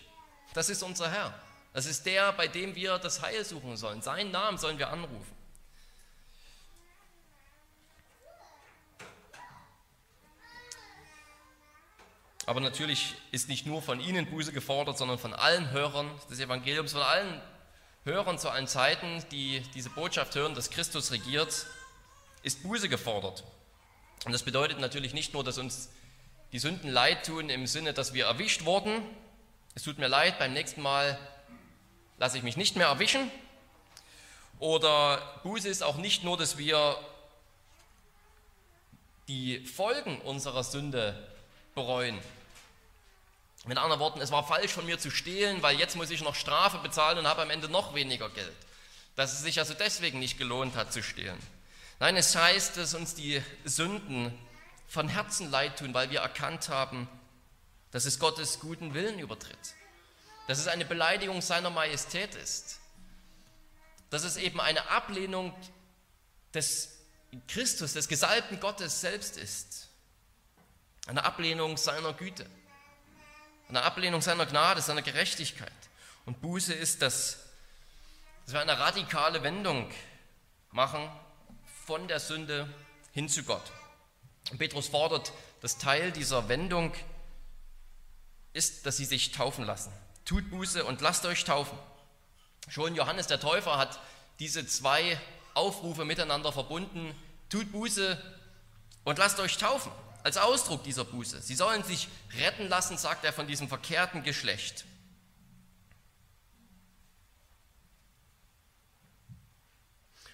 das 0.54 0.70
ist 0.70 0.82
unser 0.82 1.12
Herr. 1.12 1.34
Das 1.74 1.86
ist 1.86 2.06
der, 2.06 2.34
bei 2.34 2.48
dem 2.48 2.76
wir 2.76 2.98
das 2.98 3.22
Heil 3.22 3.46
suchen 3.46 3.78
sollen. 3.78 4.02
Seinen 4.02 4.32
Namen 4.32 4.58
sollen 4.58 4.80
wir 4.80 4.90
anrufen. 4.90 5.39
Aber 12.50 12.62
natürlich 12.62 13.14
ist 13.32 13.48
nicht 13.48 13.68
nur 13.68 13.80
von 13.80 14.00
Ihnen 14.00 14.26
Buße 14.26 14.52
gefordert, 14.52 14.98
sondern 14.98 15.20
von 15.20 15.36
allen 15.36 15.70
Hörern 15.70 16.10
des 16.32 16.40
Evangeliums, 16.40 16.94
von 16.94 17.04
allen 17.04 17.40
Hörern 18.06 18.40
zu 18.40 18.50
allen 18.50 18.66
Zeiten, 18.66 19.24
die 19.30 19.62
diese 19.76 19.92
Botschaft 19.92 20.34
hören, 20.34 20.56
dass 20.56 20.72
Christus 20.72 21.12
regiert, 21.12 21.68
ist 22.42 22.64
Buße 22.64 22.90
gefordert. 22.90 23.44
Und 24.26 24.32
das 24.32 24.42
bedeutet 24.42 24.80
natürlich 24.80 25.14
nicht 25.14 25.32
nur, 25.32 25.44
dass 25.44 25.60
uns 25.60 25.90
die 26.52 26.58
Sünden 26.58 26.90
leid 26.90 27.24
tun 27.24 27.52
im 27.52 27.68
Sinne, 27.68 27.94
dass 27.94 28.16
wir 28.16 28.26
erwischt 28.26 28.66
wurden. 28.66 29.04
Es 29.76 29.84
tut 29.84 30.00
mir 30.00 30.08
leid, 30.08 30.40
beim 30.40 30.52
nächsten 30.52 30.82
Mal 30.82 31.20
lasse 32.18 32.36
ich 32.38 32.44
mich 32.44 32.58
nicht 32.58 32.76
mehr 32.76 32.88
erwischen. 32.88 33.30
Oder 34.58 35.40
Buße 35.44 35.70
ist 35.70 35.84
auch 35.84 35.98
nicht 35.98 36.24
nur, 36.24 36.36
dass 36.36 36.58
wir 36.58 36.98
die 39.28 39.60
Folgen 39.60 40.20
unserer 40.22 40.64
Sünde 40.64 41.28
bereuen. 41.76 42.18
Mit 43.66 43.78
anderen 43.78 44.00
Worten, 44.00 44.22
es 44.22 44.32
war 44.32 44.48
falsch 44.48 44.72
von 44.72 44.86
mir 44.86 45.00
zu 45.00 45.12
stehlen, 45.12 45.62
weil 45.62 45.78
jetzt 45.78 45.96
muss 45.96 46.10
ich 46.10 46.22
noch 46.22 46.36
Strafe 46.36 46.78
bezahlen 46.78 47.18
und 47.18 47.28
habe 47.28 47.42
am 47.42 47.50
Ende 47.50 47.68
noch 47.68 47.94
weniger 47.94 48.30
Geld. 48.30 48.56
Dass 49.16 49.34
es 49.34 49.42
sich 49.42 49.60
also 49.60 49.74
deswegen 49.74 50.20
nicht 50.20 50.38
gelohnt 50.38 50.76
hat 50.76 50.94
zu 50.94 51.04
stehlen. 51.04 51.38
Nein, 52.00 52.16
es 52.16 52.36
heißt, 52.36 52.78
dass 52.78 52.94
uns 52.94 53.16
die 53.16 53.44
Sünden 53.66 54.34
von 54.88 55.10
Herzen 55.10 55.52
leid 55.52 55.78
tun, 55.78 55.94
weil 55.94 56.10
wir 56.10 56.22
erkannt 56.22 56.70
haben, 56.70 57.10
dass 57.92 58.06
es 58.06 58.20
Gottes 58.20 58.60
guten 58.60 58.94
Willen 58.94 59.20
übertritt. 59.20 59.58
Dass 60.48 60.60
es 60.60 60.68
eine 60.68 60.86
Beleidigung 60.86 61.42
seiner 61.42 61.70
Majestät 61.70 62.36
ist. 62.36 62.80
Dass 64.10 64.24
es 64.24 64.38
eben 64.38 64.62
eine 64.62 64.90
Ablehnung 64.90 65.54
des 66.54 67.00
Christus, 67.48 67.94
des 67.94 68.08
gesalbten 68.08 68.60
Gottes 68.60 69.02
selbst 69.02 69.38
ist. 69.38 69.90
Eine 71.08 71.26
Ablehnung 71.26 71.78
seiner 71.78 72.14
Güte. 72.14 72.46
Eine 73.70 73.84
Ablehnung 73.84 74.22
seiner 74.22 74.48
Gnade, 74.48 74.82
seiner 74.82 75.04
Gerechtigkeit. 75.04 75.72
Und 76.26 76.42
Buße 76.42 76.74
ist, 76.74 77.04
dass, 77.04 77.38
dass 78.46 78.54
wir 78.54 78.62
eine 78.62 78.80
radikale 78.80 79.44
Wendung 79.44 79.92
machen 80.72 81.08
von 81.86 82.08
der 82.08 82.20
Sünde 82.20 82.68
hin 83.12 83.30
zu 83.30 83.44
Gott. 83.44 83.72
Und 84.50 84.58
Petrus 84.58 84.88
fordert, 84.88 85.32
dass 85.62 85.78
Teil 85.78 86.12
dieser 86.12 86.50
Wendung 86.50 86.94
ist, 88.54 88.88
dass 88.88 88.98
sie 88.98 89.06
sich 89.06 89.32
taufen 89.34 89.66
lassen. 89.66 89.94
Tut 90.26 90.50
Buße 90.50 90.84
und 90.84 91.02
lasst 91.02 91.28
euch 91.28 91.46
taufen. 91.46 91.78
Schon 92.70 92.96
Johannes 92.96 93.28
der 93.28 93.40
Täufer 93.40 93.78
hat 93.78 94.00
diese 94.40 94.66
zwei 94.66 95.20
Aufrufe 95.54 96.06
miteinander 96.06 96.52
verbunden. 96.52 97.16
Tut 97.50 97.72
Buße 97.72 98.20
und 99.04 99.20
lasst 99.20 99.40
euch 99.40 99.58
taufen 99.58 99.92
als 100.24 100.38
Ausdruck 100.38 100.84
dieser 100.84 101.06
Buße. 101.06 101.42
Sie 101.42 101.56
sollen 101.56 101.84
sich 101.84 102.08
retten 102.38 102.68
lassen, 102.68 102.98
sagt 102.98 103.26
er, 103.26 103.34
von 103.34 103.48
diesem 103.48 103.68
verkehrten 103.68 104.24
Geschlecht. 104.24 104.86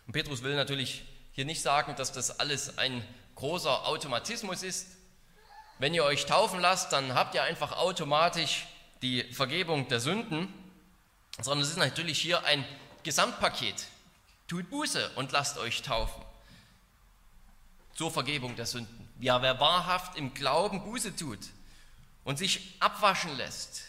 Und 0.08 0.14
Petrus 0.14 0.44
will 0.44 0.56
natürlich 0.56 1.04
hier 1.34 1.46
nicht 1.46 1.62
sagen, 1.62 1.96
dass 1.96 2.12
das 2.12 2.40
alles 2.40 2.78
ein 2.78 3.06
großer 3.36 3.88
Automatismus 3.88 4.64
ist. 4.64 4.88
Wenn 5.80 5.94
ihr 5.94 6.04
euch 6.04 6.26
taufen 6.26 6.60
lasst, 6.60 6.94
dann 6.94 7.14
habt 7.14 7.36
ihr 7.36 7.44
einfach 7.44 7.74
automatisch 7.74 8.66
die 9.02 9.24
Vergebung 9.34 9.88
der 9.90 10.00
Sünden, 10.00 10.54
sondern 11.42 11.64
es 11.64 11.72
ist 11.72 11.78
natürlich 11.78 12.20
hier 12.20 12.46
ein 12.46 12.64
Gesamtpaket. 13.04 13.88
Tut 14.48 14.70
Buße 14.70 15.12
und 15.16 15.32
lasst 15.32 15.58
euch 15.58 15.82
taufen 15.82 16.24
zur 17.96 18.12
Vergebung 18.12 18.56
der 18.56 18.66
Sünden. 18.66 19.05
Ja, 19.20 19.42
wer 19.42 19.60
wahrhaft 19.60 20.18
im 20.18 20.34
Glauben 20.34 20.84
Buße 20.84 21.16
tut 21.16 21.40
und 22.24 22.38
sich 22.38 22.76
abwaschen 22.80 23.36
lässt, 23.38 23.84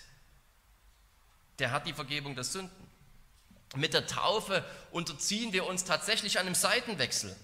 der 1.59 1.73
hat 1.73 1.87
die 1.87 1.93
Vergebung 1.93 2.35
der 2.35 2.45
Sünden. 2.45 2.87
Mit 3.75 3.93
der 3.93 4.07
Taufe 4.07 4.65
unterziehen 4.93 5.53
wir 5.53 5.67
uns 5.67 5.85
tatsächlich 5.85 6.39
einem 6.39 6.55
Seitenwechsel. 6.55 7.35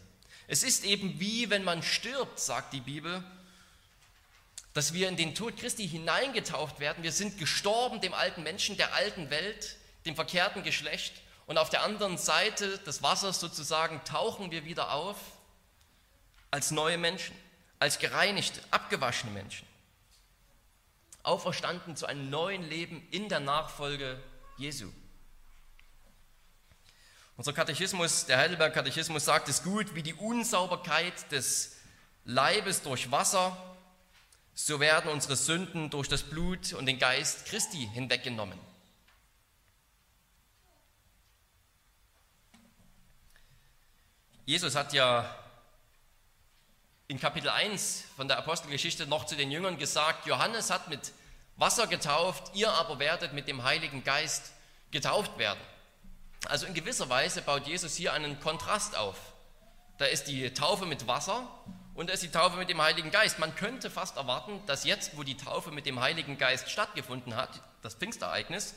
Es 0.47 0.63
ist 0.63 0.85
eben 0.85 1.19
wie 1.19 1.51
wenn 1.51 1.65
man 1.65 1.83
stirbt, 1.83 2.39
sagt 2.39 2.73
die 2.73 2.81
Bibel, 2.81 3.25
dass 4.75 4.93
wir 4.93 5.09
in 5.09 5.17
den 5.17 5.35
Tod 5.35 5.57
Christi 5.57 5.87
hineingetauft 5.89 6.79
werden. 6.79 7.03
Wir 7.03 7.13
sind 7.13 7.39
gestorben 7.39 8.01
dem 8.01 8.15
alten 8.15 8.43
Menschen, 8.43 8.77
der 8.77 8.95
alten 8.95 9.29
Welt, 9.31 9.77
dem 10.07 10.15
verkehrten 10.15 10.63
Geschlecht. 10.63 11.15
Und 11.47 11.59
auf 11.59 11.69
der 11.69 11.83
anderen 11.83 12.17
Seite 12.17 12.79
des 12.79 13.03
Wassers 13.03 13.41
sozusagen 13.41 14.03
tauchen 14.05 14.51
wir 14.51 14.65
wieder 14.65 14.93
auf 14.93 15.19
als 16.51 16.71
neue 16.71 16.97
Menschen 16.97 17.35
als 17.83 17.99
gereinigte, 17.99 18.61
abgewaschene 18.71 19.33
Menschen, 19.33 19.67
auferstanden 21.25 21.97
zu 21.97 22.07
einem 22.07 22.31
neuen 22.31 22.63
Leben 22.63 23.05
in 23.11 23.29
der 23.29 23.41
Nachfolge 23.41 24.23
Jesu. 24.57 24.89
Unser 27.37 27.53
Katechismus, 27.53 28.27
der 28.27 28.39
Heidelberg 28.39 28.73
Katechismus 28.73 29.25
sagt 29.25 29.49
es 29.49 29.65
gut, 29.65 29.97
wie 29.97 30.05
die 30.05 30.15
Unsauberkeit 30.15 31.33
des 31.33 31.77
Leibes 32.25 32.83
durch 32.83 33.11
Wasser, 33.11 33.57
so 34.55 34.79
werden 34.79 35.11
unsere 35.11 35.35
Sünden 35.35 35.91
durch 35.91 36.07
das 36.07 36.23
Blut 36.23 36.75
und 36.75 36.87
den 36.87 37.01
Geist 37.01 37.47
Christi 37.47 37.91
hinweggenommen. 37.93 38.61
Jesus 44.47 44.77
hat 44.77 44.93
ja 44.93 45.42
in 47.09 47.21
Kapitel 47.21 47.49
1 47.49 48.05
von 48.17 48.29
der 48.29 48.39
Apostelgeschichte 48.39 49.07
noch 49.07 49.27
zu 49.27 49.37
den 49.37 49.51
Jüngern 49.51 49.79
gesagt, 49.79 50.27
Johannes 50.27 50.71
hat 50.71 50.89
mit 50.89 51.13
Wasser 51.57 51.87
getauft, 51.87 52.55
ihr 52.55 52.71
aber 52.73 52.99
werdet 52.99 53.33
mit 53.33 53.49
dem 53.49 53.63
Heiligen 53.63 54.05
Geist 54.05 54.53
getauft 54.91 55.39
werden. 55.39 55.61
Also 56.47 56.67
in 56.67 56.75
gewisser 56.75 57.09
Weise 57.09 57.43
baut 57.43 57.67
Jesus 57.67 57.95
hier 57.95 58.13
einen 58.13 58.41
Kontrast 58.41 58.97
auf. 58.97 59.17
Da 59.99 60.07
ist 60.07 60.25
die 60.25 60.53
Taufe 60.55 60.87
mit 60.87 61.07
Wasser 61.07 61.47
und 61.95 62.09
da 62.09 62.15
ist 62.15 62.23
die 62.23 62.31
Taufe 62.31 62.57
mit 62.57 62.69
dem 62.69 62.81
Heiligen 62.81 63.11
Geist. 63.11 63.39
Man 63.39 63.55
könnte 63.55 63.91
fast 63.91 64.17
erwarten, 64.17 64.61
dass 64.67 64.85
jetzt, 64.85 65.17
wo 65.17 65.23
die 65.23 65.37
Taufe 65.37 65.71
mit 65.71 65.87
dem 65.87 66.01
Heiligen 66.01 66.39
Geist 66.39 66.71
stattgefunden 66.71 67.37
hat, 67.37 67.61
das 67.83 67.95
Pfingstereignis, 67.95 68.75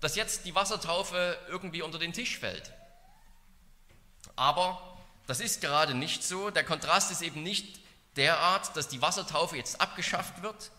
dass 0.00 0.16
jetzt 0.16 0.46
die 0.46 0.54
Wassertaufe 0.54 1.38
irgendwie 1.48 1.82
unter 1.82 1.98
den 1.98 2.12
Tisch 2.12 2.38
fällt. 2.38 2.72
Aber 4.36 4.97
das 5.28 5.40
ist 5.40 5.60
gerade 5.60 5.94
nicht 5.94 6.24
so. 6.24 6.50
Der 6.50 6.64
Kontrast 6.64 7.12
ist 7.12 7.20
eben 7.20 7.42
nicht 7.42 7.78
derart, 8.16 8.74
dass 8.76 8.88
die 8.88 9.02
Wassertaufe 9.02 9.56
jetzt 9.56 9.78
abgeschafft 9.78 10.42
wird, 10.42 10.70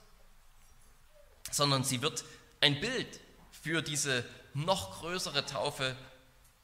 sondern 1.52 1.84
sie 1.84 2.02
wird 2.02 2.26
ein 2.60 2.82
Bild 2.82 3.20
für 3.52 3.84
diese 3.84 4.26
noch 4.56 5.00
größere 5.00 5.46
Taufe 5.46 5.96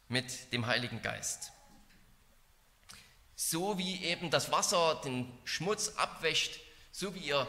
mit 0.09 0.51
dem 0.51 0.65
Heiligen 0.65 1.03
Geist. 1.03 1.51
So 3.35 3.77
wie 3.77 4.03
eben 4.03 4.31
das 4.31 4.51
Wasser 4.51 4.99
den 5.05 5.31
Schmutz 5.43 5.89
abwäscht, 5.89 6.59
so 6.91 7.13
wie 7.13 7.19
ihr 7.19 7.47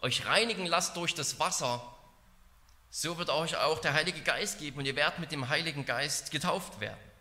euch 0.00 0.26
reinigen 0.26 0.66
lasst 0.66 0.96
durch 0.96 1.12
das 1.14 1.40
Wasser, 1.40 1.82
so 2.88 3.18
wird 3.18 3.30
euch 3.30 3.56
auch 3.56 3.80
der 3.80 3.94
Heilige 3.94 4.20
Geist 4.20 4.60
geben 4.60 4.78
und 4.78 4.86
ihr 4.86 4.94
werdet 4.94 5.18
mit 5.18 5.32
dem 5.32 5.48
Heiligen 5.48 5.84
Geist 5.86 6.30
getauft 6.30 6.78
werden. 6.78 7.11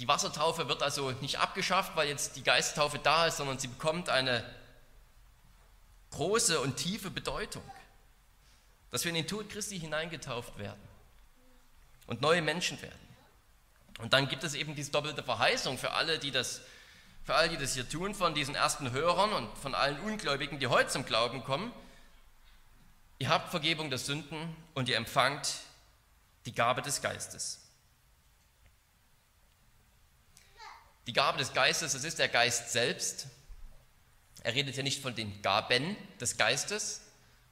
Die 0.00 0.08
Wassertaufe 0.08 0.66
wird 0.66 0.82
also 0.82 1.10
nicht 1.20 1.38
abgeschafft, 1.38 1.94
weil 1.94 2.08
jetzt 2.08 2.34
die 2.36 2.42
Geisttaufe 2.42 2.98
da 2.98 3.26
ist, 3.26 3.36
sondern 3.36 3.58
sie 3.58 3.68
bekommt 3.68 4.08
eine 4.08 4.42
große 6.12 6.58
und 6.58 6.76
tiefe 6.76 7.10
Bedeutung, 7.10 7.62
dass 8.90 9.04
wir 9.04 9.10
in 9.10 9.16
den 9.16 9.28
Tod 9.28 9.50
Christi 9.50 9.78
hineingetauft 9.78 10.56
werden 10.58 10.80
und 12.06 12.22
neue 12.22 12.40
Menschen 12.40 12.80
werden. 12.80 12.98
Und 13.98 14.14
dann 14.14 14.26
gibt 14.28 14.42
es 14.42 14.54
eben 14.54 14.74
diese 14.74 14.90
doppelte 14.90 15.22
Verheißung 15.22 15.76
für 15.76 15.92
alle, 15.92 16.18
die 16.18 16.30
das, 16.30 16.62
für 17.24 17.34
alle, 17.34 17.50
die 17.50 17.58
das 17.58 17.74
hier 17.74 17.86
tun, 17.86 18.14
von 18.14 18.34
diesen 18.34 18.54
ersten 18.54 18.92
Hörern 18.92 19.34
und 19.34 19.58
von 19.58 19.74
allen 19.74 20.00
Ungläubigen, 20.00 20.58
die 20.58 20.68
heute 20.68 20.88
zum 20.88 21.04
Glauben 21.04 21.44
kommen. 21.44 21.72
Ihr 23.18 23.28
habt 23.28 23.50
Vergebung 23.50 23.90
der 23.90 23.98
Sünden 23.98 24.56
und 24.72 24.88
ihr 24.88 24.96
empfangt 24.96 25.56
die 26.46 26.54
Gabe 26.54 26.80
des 26.80 27.02
Geistes. 27.02 27.69
Die 31.10 31.14
Gabe 31.14 31.38
des 31.38 31.52
Geistes, 31.52 31.92
das 31.92 32.04
ist 32.04 32.20
der 32.20 32.28
Geist 32.28 32.70
selbst. 32.70 33.26
Er 34.44 34.54
redet 34.54 34.74
hier 34.76 34.84
nicht 34.84 35.02
von 35.02 35.12
den 35.12 35.42
Gaben 35.42 35.96
des 36.20 36.36
Geistes, 36.36 37.00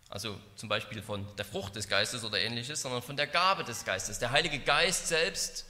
also 0.09 0.39
zum 0.55 0.69
Beispiel 0.69 1.03
von 1.03 1.27
der 1.35 1.45
Frucht 1.45 1.75
des 1.75 1.89
Geistes 1.89 2.23
oder 2.23 2.39
ähnliches, 2.39 2.83
sondern 2.83 3.03
von 3.03 3.17
der 3.17 3.27
Gabe 3.27 3.65
des 3.65 3.85
Geistes. 3.85 4.21
Der 4.21 4.31
Heilige 4.31 4.61
Geist 4.61 5.09
selbst 5.09 5.67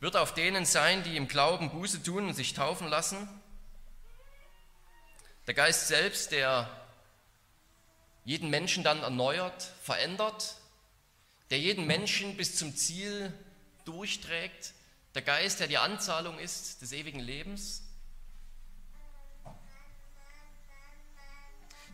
wird 0.00 0.16
auf 0.16 0.34
denen 0.34 0.64
sein, 0.64 1.04
die 1.04 1.16
im 1.16 1.28
Glauben 1.28 1.70
Buße 1.70 2.02
tun 2.02 2.26
und 2.26 2.34
sich 2.34 2.54
taufen 2.54 2.88
lassen. 2.88 3.28
Der 5.46 5.54
Geist 5.54 5.86
selbst, 5.86 6.32
der 6.32 6.68
jeden 8.24 8.50
Menschen 8.50 8.82
dann 8.82 9.04
erneuert, 9.04 9.62
verändert, 9.84 10.56
der 11.50 11.60
jeden 11.60 11.86
Menschen 11.86 12.36
bis 12.36 12.56
zum 12.56 12.74
Ziel 12.74 13.32
durchträgt, 13.84 14.74
der 15.14 15.22
Geist, 15.22 15.60
der 15.60 15.66
die 15.66 15.78
Anzahlung 15.78 16.38
ist 16.38 16.82
des 16.82 16.92
ewigen 16.92 17.20
Lebens. 17.20 17.82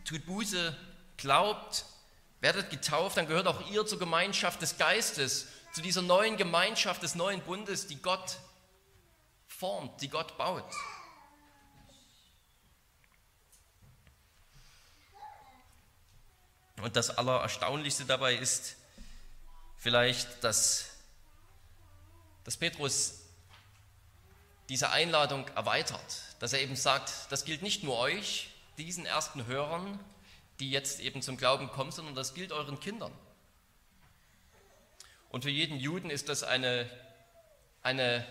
Tut 0.05 0.25
Buße, 0.25 0.75
glaubt, 1.17 1.85
werdet 2.39 2.69
getauft, 2.69 3.17
dann 3.17 3.27
gehört 3.27 3.47
auch 3.47 3.69
ihr 3.69 3.85
zur 3.85 3.99
Gemeinschaft 3.99 4.61
des 4.61 4.77
Geistes, 4.77 5.47
zu 5.73 5.81
dieser 5.81 6.01
neuen 6.01 6.37
Gemeinschaft 6.37 7.03
des 7.03 7.15
neuen 7.15 7.41
Bundes, 7.41 7.87
die 7.87 8.01
Gott 8.01 8.37
formt, 9.47 10.01
die 10.01 10.09
Gott 10.09 10.37
baut. 10.37 10.71
Und 16.81 16.95
das 16.95 17.17
Allererstaunlichste 17.17 18.05
dabei 18.05 18.35
ist 18.35 18.75
vielleicht, 19.77 20.43
dass 20.43 20.96
dass 22.47 22.55
Petrus 22.55 23.25
diese 24.69 24.91
Einladung 24.91 25.45
erweitert, 25.49 26.21
dass 26.39 26.53
er 26.53 26.61
eben 26.61 26.77
sagt, 26.77 27.11
das 27.29 27.43
gilt 27.43 27.61
nicht 27.61 27.83
nur 27.83 27.99
euch, 27.99 28.47
diesen 28.77 29.05
ersten 29.05 29.47
Hörern, 29.47 29.99
die 30.61 30.71
jetzt 30.71 31.01
eben 31.01 31.21
zum 31.21 31.35
Glauben 31.35 31.67
kommen, 31.67 31.91
sondern 31.91 32.15
das 32.15 32.35
gilt 32.35 32.53
euren 32.53 32.79
Kindern. 32.79 33.11
Und 35.27 35.43
für 35.43 35.49
jeden 35.49 35.77
Juden 35.77 36.09
ist 36.09 36.29
das 36.29 36.43
eine, 36.43 36.89
eine 37.83 38.25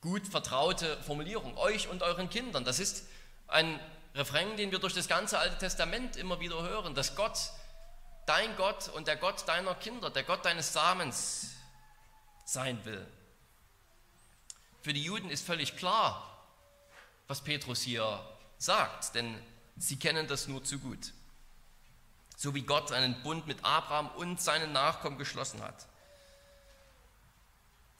gut 0.00 0.26
vertraute 0.26 1.00
Formulierung, 1.04 1.56
euch 1.56 1.86
und 1.86 2.02
euren 2.02 2.28
Kindern. 2.30 2.64
Das 2.64 2.80
ist 2.80 3.06
ein 3.46 3.78
Refrain, 4.16 4.56
den 4.56 4.72
wir 4.72 4.80
durch 4.80 4.94
das 4.94 5.06
ganze 5.06 5.38
Alte 5.38 5.58
Testament 5.58 6.16
immer 6.16 6.40
wieder 6.40 6.60
hören, 6.60 6.96
dass 6.96 7.14
Gott, 7.14 7.38
dein 8.26 8.56
Gott 8.56 8.88
und 8.88 9.06
der 9.06 9.14
Gott 9.14 9.46
deiner 9.46 9.76
Kinder, 9.76 10.10
der 10.10 10.24
Gott 10.24 10.44
deines 10.44 10.72
Samens 10.72 11.52
sein 12.46 12.84
will. 12.84 13.06
Für 14.84 14.92
die 14.92 15.02
Juden 15.02 15.30
ist 15.30 15.46
völlig 15.46 15.78
klar, 15.78 16.44
was 17.26 17.40
Petrus 17.40 17.80
hier 17.80 18.22
sagt, 18.58 19.14
denn 19.14 19.34
sie 19.78 19.98
kennen 19.98 20.26
das 20.26 20.46
nur 20.46 20.62
zu 20.62 20.78
gut. 20.78 21.14
So 22.36 22.54
wie 22.54 22.60
Gott 22.60 22.92
einen 22.92 23.22
Bund 23.22 23.46
mit 23.46 23.64
Abraham 23.64 24.08
und 24.08 24.42
seinen 24.42 24.72
Nachkommen 24.72 25.16
geschlossen 25.16 25.62
hat. 25.62 25.86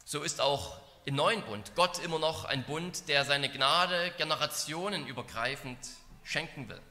So 0.05 0.21
ist 0.21 0.39
auch 0.39 0.79
im 1.05 1.15
neuen 1.15 1.43
Bund 1.45 1.71
Gott 1.73 1.97
immer 1.97 2.19
noch 2.19 2.45
ein 2.45 2.63
Bund, 2.67 3.07
der 3.07 3.25
seine 3.25 3.49
Gnade 3.49 4.13
generationenübergreifend 4.19 5.79
schenken 6.23 6.69
will. 6.69 6.81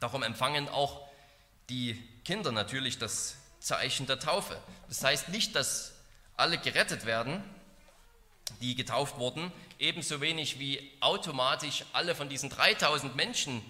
Darum 0.00 0.22
empfangen 0.22 0.70
auch 0.70 1.06
die 1.68 2.02
Kinder 2.24 2.50
natürlich 2.50 2.96
das 2.96 3.36
Zeichen 3.62 4.06
der 4.06 4.18
Taufe. 4.18 4.56
Das 4.88 5.02
heißt 5.02 5.28
nicht, 5.28 5.54
dass 5.54 5.92
alle 6.36 6.58
gerettet 6.58 7.06
werden, 7.06 7.42
die 8.60 8.74
getauft 8.74 9.18
wurden, 9.18 9.52
ebenso 9.78 10.20
wenig 10.20 10.58
wie 10.58 10.92
automatisch 11.00 11.84
alle 11.92 12.14
von 12.14 12.28
diesen 12.28 12.50
3000 12.50 13.16
Menschen 13.16 13.62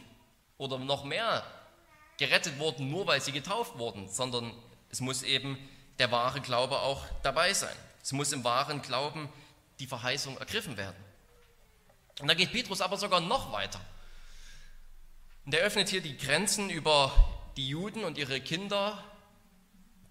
oder 0.58 0.78
noch 0.78 1.04
mehr 1.04 1.44
gerettet 2.18 2.58
wurden, 2.58 2.90
nur 2.90 3.06
weil 3.06 3.20
sie 3.20 3.32
getauft 3.32 3.78
wurden, 3.78 4.08
sondern 4.08 4.52
es 4.90 5.00
muss 5.00 5.22
eben 5.22 5.58
der 5.98 6.10
wahre 6.10 6.40
Glaube 6.40 6.78
auch 6.78 7.04
dabei 7.22 7.52
sein. 7.52 7.74
Es 8.02 8.12
muss 8.12 8.32
im 8.32 8.44
wahren 8.44 8.82
Glauben 8.82 9.28
die 9.78 9.86
Verheißung 9.86 10.36
ergriffen 10.38 10.76
werden. 10.76 10.96
Und 12.20 12.28
da 12.28 12.34
geht 12.34 12.52
Petrus 12.52 12.80
aber 12.80 12.96
sogar 12.96 13.20
noch 13.20 13.52
weiter. 13.52 13.80
Und 15.44 15.54
er 15.54 15.62
öffnet 15.62 15.88
hier 15.88 16.00
die 16.00 16.16
Grenzen 16.16 16.70
über 16.70 17.12
die 17.56 17.68
Juden 17.68 18.04
und 18.04 18.18
ihre 18.18 18.40
Kinder, 18.40 19.02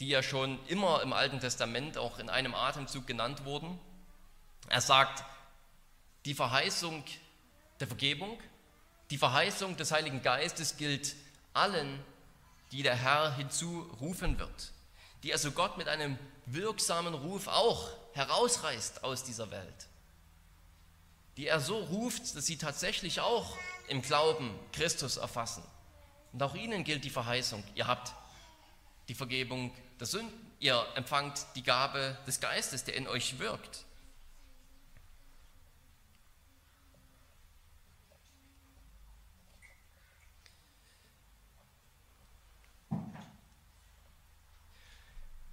die 0.01 0.10
ja 0.10 0.24
schon 0.24 0.58
immer 0.65 1.03
im 1.03 1.13
Alten 1.13 1.39
Testament 1.39 1.96
auch 1.96 2.17
in 2.17 2.27
einem 2.27 2.55
Atemzug 2.55 3.05
genannt 3.05 3.46
wurden. 3.46 3.79
Er 4.67 4.81
sagt, 4.81 5.24
die 6.25 6.34
Verheißung 6.34 7.03
der 7.79 7.86
Vergebung, 7.86 8.39
die 9.12 9.20
Verheißung 9.20 9.77
des 9.77 9.91
Heiligen 9.91 10.24
Geistes 10.24 10.77
gilt 10.77 11.15
allen, 11.53 12.03
die 12.72 12.81
der 12.81 12.96
Herr 12.96 13.36
hinzurufen 13.36 14.39
wird, 14.39 14.72
die 15.22 15.34
also 15.34 15.51
Gott 15.51 15.77
mit 15.77 15.88
einem 15.88 16.17
wirksamen 16.48 17.13
Ruf 17.13 17.48
auch 17.48 17.91
herausreißt 18.13 19.03
aus 19.03 19.24
dieser 19.24 19.51
Welt, 19.51 19.88
die 21.38 21.46
er 21.46 21.60
so 21.60 21.77
ruft, 21.77 22.36
dass 22.36 22.48
sie 22.48 22.58
tatsächlich 22.58 23.20
auch 23.20 23.55
im 23.88 24.01
Glauben 24.01 24.58
Christus 24.74 25.17
erfassen. 25.17 25.63
Und 26.34 26.41
auch 26.41 26.55
ihnen 26.55 26.84
gilt 26.84 27.03
die 27.03 27.12
Verheißung, 27.12 27.63
ihr 27.75 27.86
habt 27.86 28.13
die 29.08 29.15
Vergebung 29.15 29.72
der 30.01 30.08
Sünden, 30.08 30.34
ihr 30.60 30.84
empfangt 30.96 31.46
die 31.53 31.62
Gabe 31.62 32.17
des 32.25 32.39
Geistes, 32.39 32.84
der 32.84 32.96
in 32.96 33.08
euch 33.08 33.38
wirkt. 33.38 33.86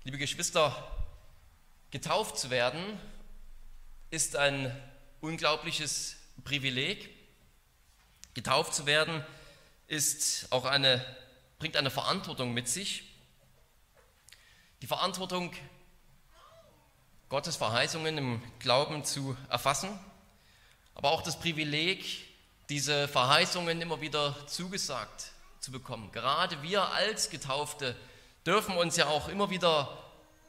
Liebe 0.05 0.17
Geschwister, 0.17 0.97
getauft 1.91 2.39
zu 2.39 2.49
werden 2.49 2.99
ist 4.09 4.35
ein 4.35 4.75
unglaubliches 5.21 6.17
Privileg. 6.45 7.11
Getauft 8.33 8.73
zu 8.73 8.87
werden 8.87 9.23
ist 9.89 10.51
auch 10.51 10.65
eine, 10.65 11.05
bringt 11.59 11.77
eine 11.77 11.91
Verantwortung 11.91 12.55
mit 12.55 12.67
sich. 12.67 13.08
Die 14.81 14.87
Verantwortung, 14.87 15.53
Gottes 17.29 17.57
Verheißungen 17.57 18.17
im 18.17 18.43
Glauben 18.61 19.05
zu 19.05 19.37
erfassen, 19.51 19.99
aber 20.95 21.11
auch 21.11 21.23
das 21.23 21.39
Privileg, 21.41 22.05
diese 22.69 23.09
Verheißungen 23.09 23.81
immer 23.81 24.01
wieder 24.01 24.37
zugesagt 24.47 25.33
zu 25.59 25.73
bekommen. 25.73 26.13
Gerade 26.13 26.63
wir 26.63 26.93
als 26.93 27.29
Getaufte 27.29 27.97
dürfen 28.47 28.77
uns 28.77 28.97
ja 28.97 29.09
auch 29.09 29.29
immer 29.29 29.51
wieder 29.51 29.99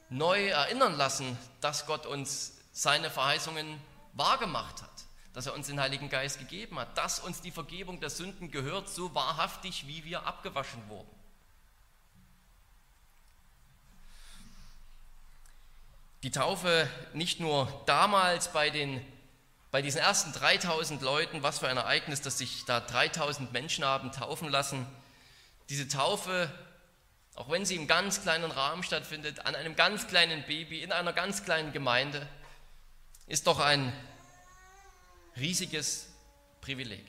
neu 0.09 0.47
erinnern 0.47 0.95
lassen, 0.95 1.37
dass 1.59 1.87
Gott 1.87 2.05
uns 2.05 2.53
seine 2.71 3.09
Verheißungen 3.09 3.81
wahrgemacht 4.13 4.83
hat, 4.83 4.89
dass 5.33 5.47
er 5.47 5.55
uns 5.55 5.67
den 5.67 5.79
Heiligen 5.79 6.09
Geist 6.09 6.37
gegeben 6.37 6.77
hat, 6.77 6.95
dass 6.97 7.19
uns 7.19 7.41
die 7.41 7.51
Vergebung 7.51 7.99
der 7.99 8.11
Sünden 8.11 8.51
gehört, 8.51 8.89
so 8.89 9.15
wahrhaftig, 9.15 9.87
wie 9.87 10.03
wir 10.05 10.27
abgewaschen 10.27 10.87
wurden. 10.87 11.18
Die 16.23 16.31
Taufe 16.31 16.87
nicht 17.13 17.39
nur 17.39 17.83
damals 17.85 18.51
bei, 18.51 18.69
den, 18.69 19.05
bei 19.71 19.81
diesen 19.81 20.01
ersten 20.01 20.33
3000 20.33 21.01
Leuten, 21.01 21.43
was 21.43 21.59
für 21.59 21.67
ein 21.67 21.77
Ereignis, 21.77 22.21
dass 22.21 22.37
sich 22.37 22.65
da 22.65 22.79
3000 22.79 23.53
Menschen 23.53 23.85
haben 23.85 24.11
taufen 24.11 24.49
lassen. 24.49 24.85
Diese 25.69 25.87
Taufe 25.87 26.51
auch 27.39 27.49
wenn 27.49 27.65
sie 27.65 27.77
im 27.77 27.87
ganz 27.87 28.21
kleinen 28.21 28.51
Rahmen 28.51 28.83
stattfindet, 28.83 29.45
an 29.45 29.55
einem 29.55 29.77
ganz 29.77 30.07
kleinen 30.07 30.43
Baby, 30.43 30.83
in 30.83 30.91
einer 30.91 31.13
ganz 31.13 31.45
kleinen 31.45 31.71
Gemeinde, 31.71 32.27
ist 33.27 33.47
doch 33.47 33.61
ein 33.61 33.93
riesiges 35.37 36.09
Privileg. 36.59 37.05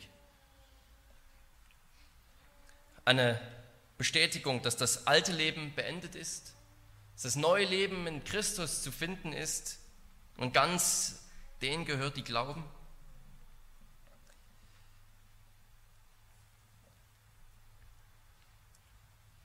Eine 3.04 3.40
Bestätigung, 3.98 4.62
dass 4.62 4.76
das 4.76 5.08
alte 5.08 5.32
Leben 5.32 5.74
beendet 5.74 6.14
ist, 6.14 6.54
dass 7.20 7.34
das 7.34 7.36
neue 7.36 7.66
Leben 7.66 8.06
in 8.06 8.24
Christus 8.24 8.82
zu 8.82 8.90
finden 8.90 9.34
ist 9.34 9.78
und 10.38 10.54
ganz 10.54 11.22
denen 11.60 11.84
gehört, 11.84 12.16
die 12.16 12.24
glauben. 12.24 12.64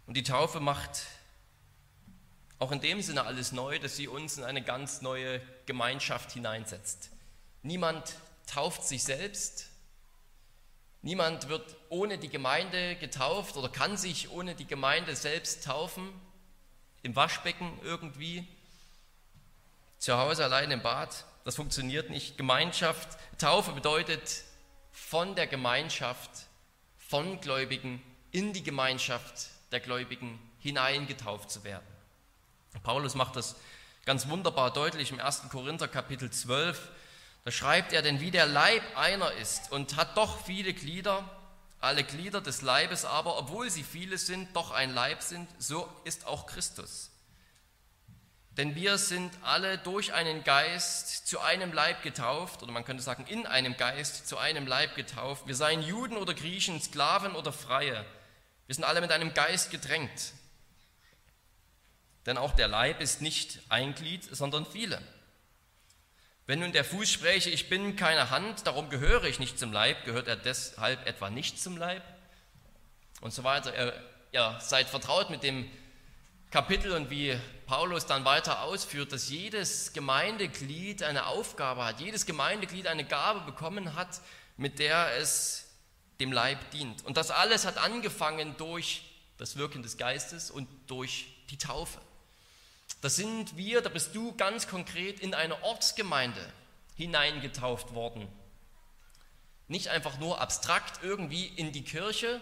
Und 0.07 0.15
die 0.15 0.23
Taufe 0.23 0.61
macht 0.61 1.01
auch 2.59 2.71
in 2.71 2.79
dem 2.79 3.01
Sinne 3.01 3.25
alles 3.25 3.51
neu, 3.51 3.77
dass 3.77 3.97
sie 3.97 4.07
uns 4.07 4.38
in 4.38 4.45
eine 4.45 4.63
ganz 4.63 5.01
neue 5.01 5.41
Gemeinschaft 5.65 6.31
hineinsetzt. 6.31 7.09
Niemand 7.61 8.15
tauft 8.47 8.85
sich 8.85 9.03
selbst. 9.03 9.67
Niemand 11.01 11.49
wird 11.49 11.75
ohne 11.89 12.19
die 12.19 12.29
Gemeinde 12.29 12.95
getauft 12.95 13.57
oder 13.57 13.67
kann 13.67 13.97
sich 13.97 14.29
ohne 14.29 14.55
die 14.55 14.65
Gemeinde 14.65 15.13
selbst 15.17 15.65
taufen. 15.65 16.09
Im 17.06 17.15
Waschbecken 17.15 17.72
irgendwie, 17.84 18.48
zu 20.00 20.18
Hause 20.18 20.44
allein 20.44 20.72
im 20.72 20.82
Bad. 20.82 21.26
Das 21.44 21.56
funktioniert 21.56 22.10
nicht. 22.10 22.36
Gemeinschaft, 22.36 23.08
Taufe 23.38 23.74
bedeutet 23.74 24.44
von 24.91 25.36
der 25.36 25.46
Gemeinschaft, 25.46 26.32
von 26.98 27.39
Gläubigen 27.41 28.02
in 28.32 28.54
die 28.54 28.63
Gemeinschaft 28.63 29.50
der 29.72 29.82
Gläubigen 29.82 30.39
hineingetauft 30.58 31.52
zu 31.52 31.63
werden. 31.63 31.86
Paulus 32.82 33.13
macht 33.13 33.36
das 33.36 33.56
ganz 34.06 34.28
wunderbar 34.28 34.74
deutlich 34.74 35.12
im 35.12 35.20
1. 35.20 35.44
Korinther 35.52 35.88
Kapitel 35.88 36.32
12. 36.32 36.89
Da 37.44 37.52
schreibt 37.52 37.94
er, 37.94 38.02
denn 38.02 38.20
wie 38.20 38.32
der 38.32 38.48
Leib 38.48 38.82
einer 38.96 39.32
ist 39.34 39.72
und 39.72 39.96
hat 39.96 40.18
doch 40.18 40.44
viele 40.44 40.74
Glieder, 40.74 41.24
alle 41.79 42.03
Glieder 42.03 42.41
des 42.41 42.61
Leibes 42.61 43.05
aber, 43.05 43.38
obwohl 43.38 43.69
sie 43.69 43.83
viele 43.83 44.17
sind, 44.17 44.55
doch 44.55 44.71
ein 44.71 44.93
Leib 44.93 45.21
sind, 45.21 45.47
so 45.59 45.88
ist 46.03 46.25
auch 46.25 46.47
Christus. 46.47 47.11
Denn 48.57 48.73
wir 48.73 48.97
sind 48.97 49.33
alle 49.43 49.77
durch 49.77 50.13
einen 50.13 50.43
Geist 50.45 51.27
zu 51.27 51.41
einem 51.41 51.73
Leib 51.73 52.03
getauft, 52.03 52.63
oder 52.63 52.71
man 52.71 52.85
könnte 52.85 53.03
sagen, 53.03 53.25
in 53.27 53.45
einem 53.45 53.75
Geist 53.75 54.27
zu 54.27 54.38
einem 54.38 54.65
Leib 54.65 54.95
getauft. 54.95 55.45
Wir 55.45 55.55
seien 55.55 55.81
Juden 55.81 56.15
oder 56.15 56.33
Griechen, 56.33 56.81
Sklaven 56.81 57.35
oder 57.35 57.51
Freie. 57.51 58.05
Wir 58.65 58.75
sind 58.75 58.85
alle 58.85 59.01
mit 59.01 59.11
einem 59.11 59.33
Geist 59.33 59.71
gedrängt. 59.71 60.33
Denn 62.25 62.38
auch 62.38 62.53
der 62.53 62.69
Leib 62.69 63.01
ist 63.01 63.21
nicht 63.21 63.59
ein 63.69 63.93
Glied, 63.93 64.23
sondern 64.23 64.65
viele. 64.65 65.01
Wenn 66.47 66.60
nun 66.60 66.73
der 66.73 66.86
Fuß 66.86 67.12
spräche, 67.12 67.49
ich 67.49 67.69
bin 67.69 67.95
keine 67.95 68.29
Hand, 68.29 68.67
darum 68.67 68.89
gehöre 68.89 69.23
ich 69.23 69.39
nicht 69.39 69.58
zum 69.58 69.71
Leib, 69.71 70.05
gehört 70.05 70.27
er 70.27 70.36
deshalb 70.36 71.08
etwa 71.08 71.31
nicht 71.31 71.60
zum 71.60 71.75
Leib? 71.75 72.03
Und 73.21 73.31
so 73.34 73.43
weiter. 73.43 73.93
Ihr 74.31 74.60
seid 74.62 74.88
vertraut 74.88 75.31
mit 75.31 75.41
dem 75.41 75.69
Kapitel 76.51 76.91
und 76.91 77.10
wie 77.10 77.36
Paulus 77.65 78.05
dann 78.05 78.25
weiter 78.25 78.62
ausführt, 78.62 79.12
dass 79.12 79.29
jedes 79.29 79.91
Gemeindeglied 79.93 81.01
eine 81.01 81.25
Aufgabe 81.25 81.84
hat, 81.84 81.99
jedes 81.99 82.27
Gemeindeglied 82.27 82.86
eine 82.86 83.05
Gabe 83.05 83.39
bekommen 83.41 83.95
hat, 83.95 84.21
mit 84.55 84.77
der 84.77 85.17
es 85.17 85.65
dem 86.19 86.31
Leib 86.31 86.69
dient. 86.71 87.03
Und 87.05 87.17
das 87.17 87.31
alles 87.31 87.65
hat 87.65 87.79
angefangen 87.79 88.55
durch 88.58 89.01
das 89.38 89.58
Wirken 89.58 89.81
des 89.81 89.97
Geistes 89.97 90.51
und 90.51 90.67
durch 90.88 91.25
die 91.49 91.58
Taufe. 91.58 91.99
Da 93.01 93.10
sind 93.10 93.55
wir, 93.58 93.81
da 93.81 93.89
bist 93.89 94.15
du 94.15 94.36
ganz 94.36 94.67
konkret 94.67 95.19
in 95.19 95.34
eine 95.34 95.62
Ortsgemeinde 95.63 96.41
hineingetauft 96.95 97.93
worden. 97.93 98.27
Nicht 99.67 99.89
einfach 99.89 100.17
nur 100.19 100.41
abstrakt 100.41 101.03
irgendwie 101.03 101.45
in 101.45 101.71
die 101.71 101.84
Kirche, 101.84 102.39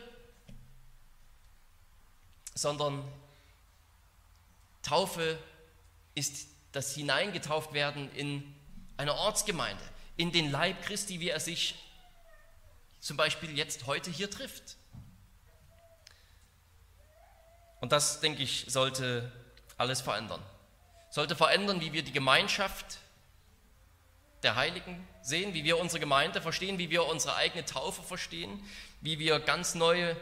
sondern 2.54 3.04
Taufe 4.84 5.40
ist 6.16 6.48
das 6.72 6.94
Hineingetauft 6.94 7.74
werden 7.74 8.14
in 8.16 8.44
eine 8.98 9.16
Ortsgemeinde, 9.16 9.84
in 10.18 10.32
den 10.32 10.52
Leib 10.52 10.84
Christi, 10.84 11.20
wie 11.20 11.30
er 11.30 11.40
sich 11.40 11.76
zum 13.00 13.18
Beispiel 13.18 13.58
jetzt 13.58 13.86
heute 13.86 14.12
hier 14.12 14.30
trifft. 14.30 14.78
Und 17.82 17.92
das, 17.92 18.22
denke 18.22 18.44
ich, 18.44 18.66
sollte 18.70 19.32
alles 19.84 20.00
verändern. 20.00 20.42
Sollte 21.10 21.36
verändern, 21.36 21.82
wie 21.82 21.92
wir 21.92 22.04
die 22.04 22.14
Gemeinschaft 22.14 23.00
der 24.44 24.56
Heiligen 24.56 25.06
sehen, 25.22 25.54
wie 25.54 25.66
wir 25.66 25.78
unsere 25.78 26.00
Gemeinde 26.00 26.42
verstehen, 26.42 26.78
wie 26.78 26.90
wir 26.90 27.06
unsere 27.06 27.36
eigene 27.36 27.66
Taufe 27.66 28.02
verstehen, 28.02 28.64
wie 29.02 29.20
wir 29.20 29.40
ganz 29.40 29.76
neu 29.76 30.16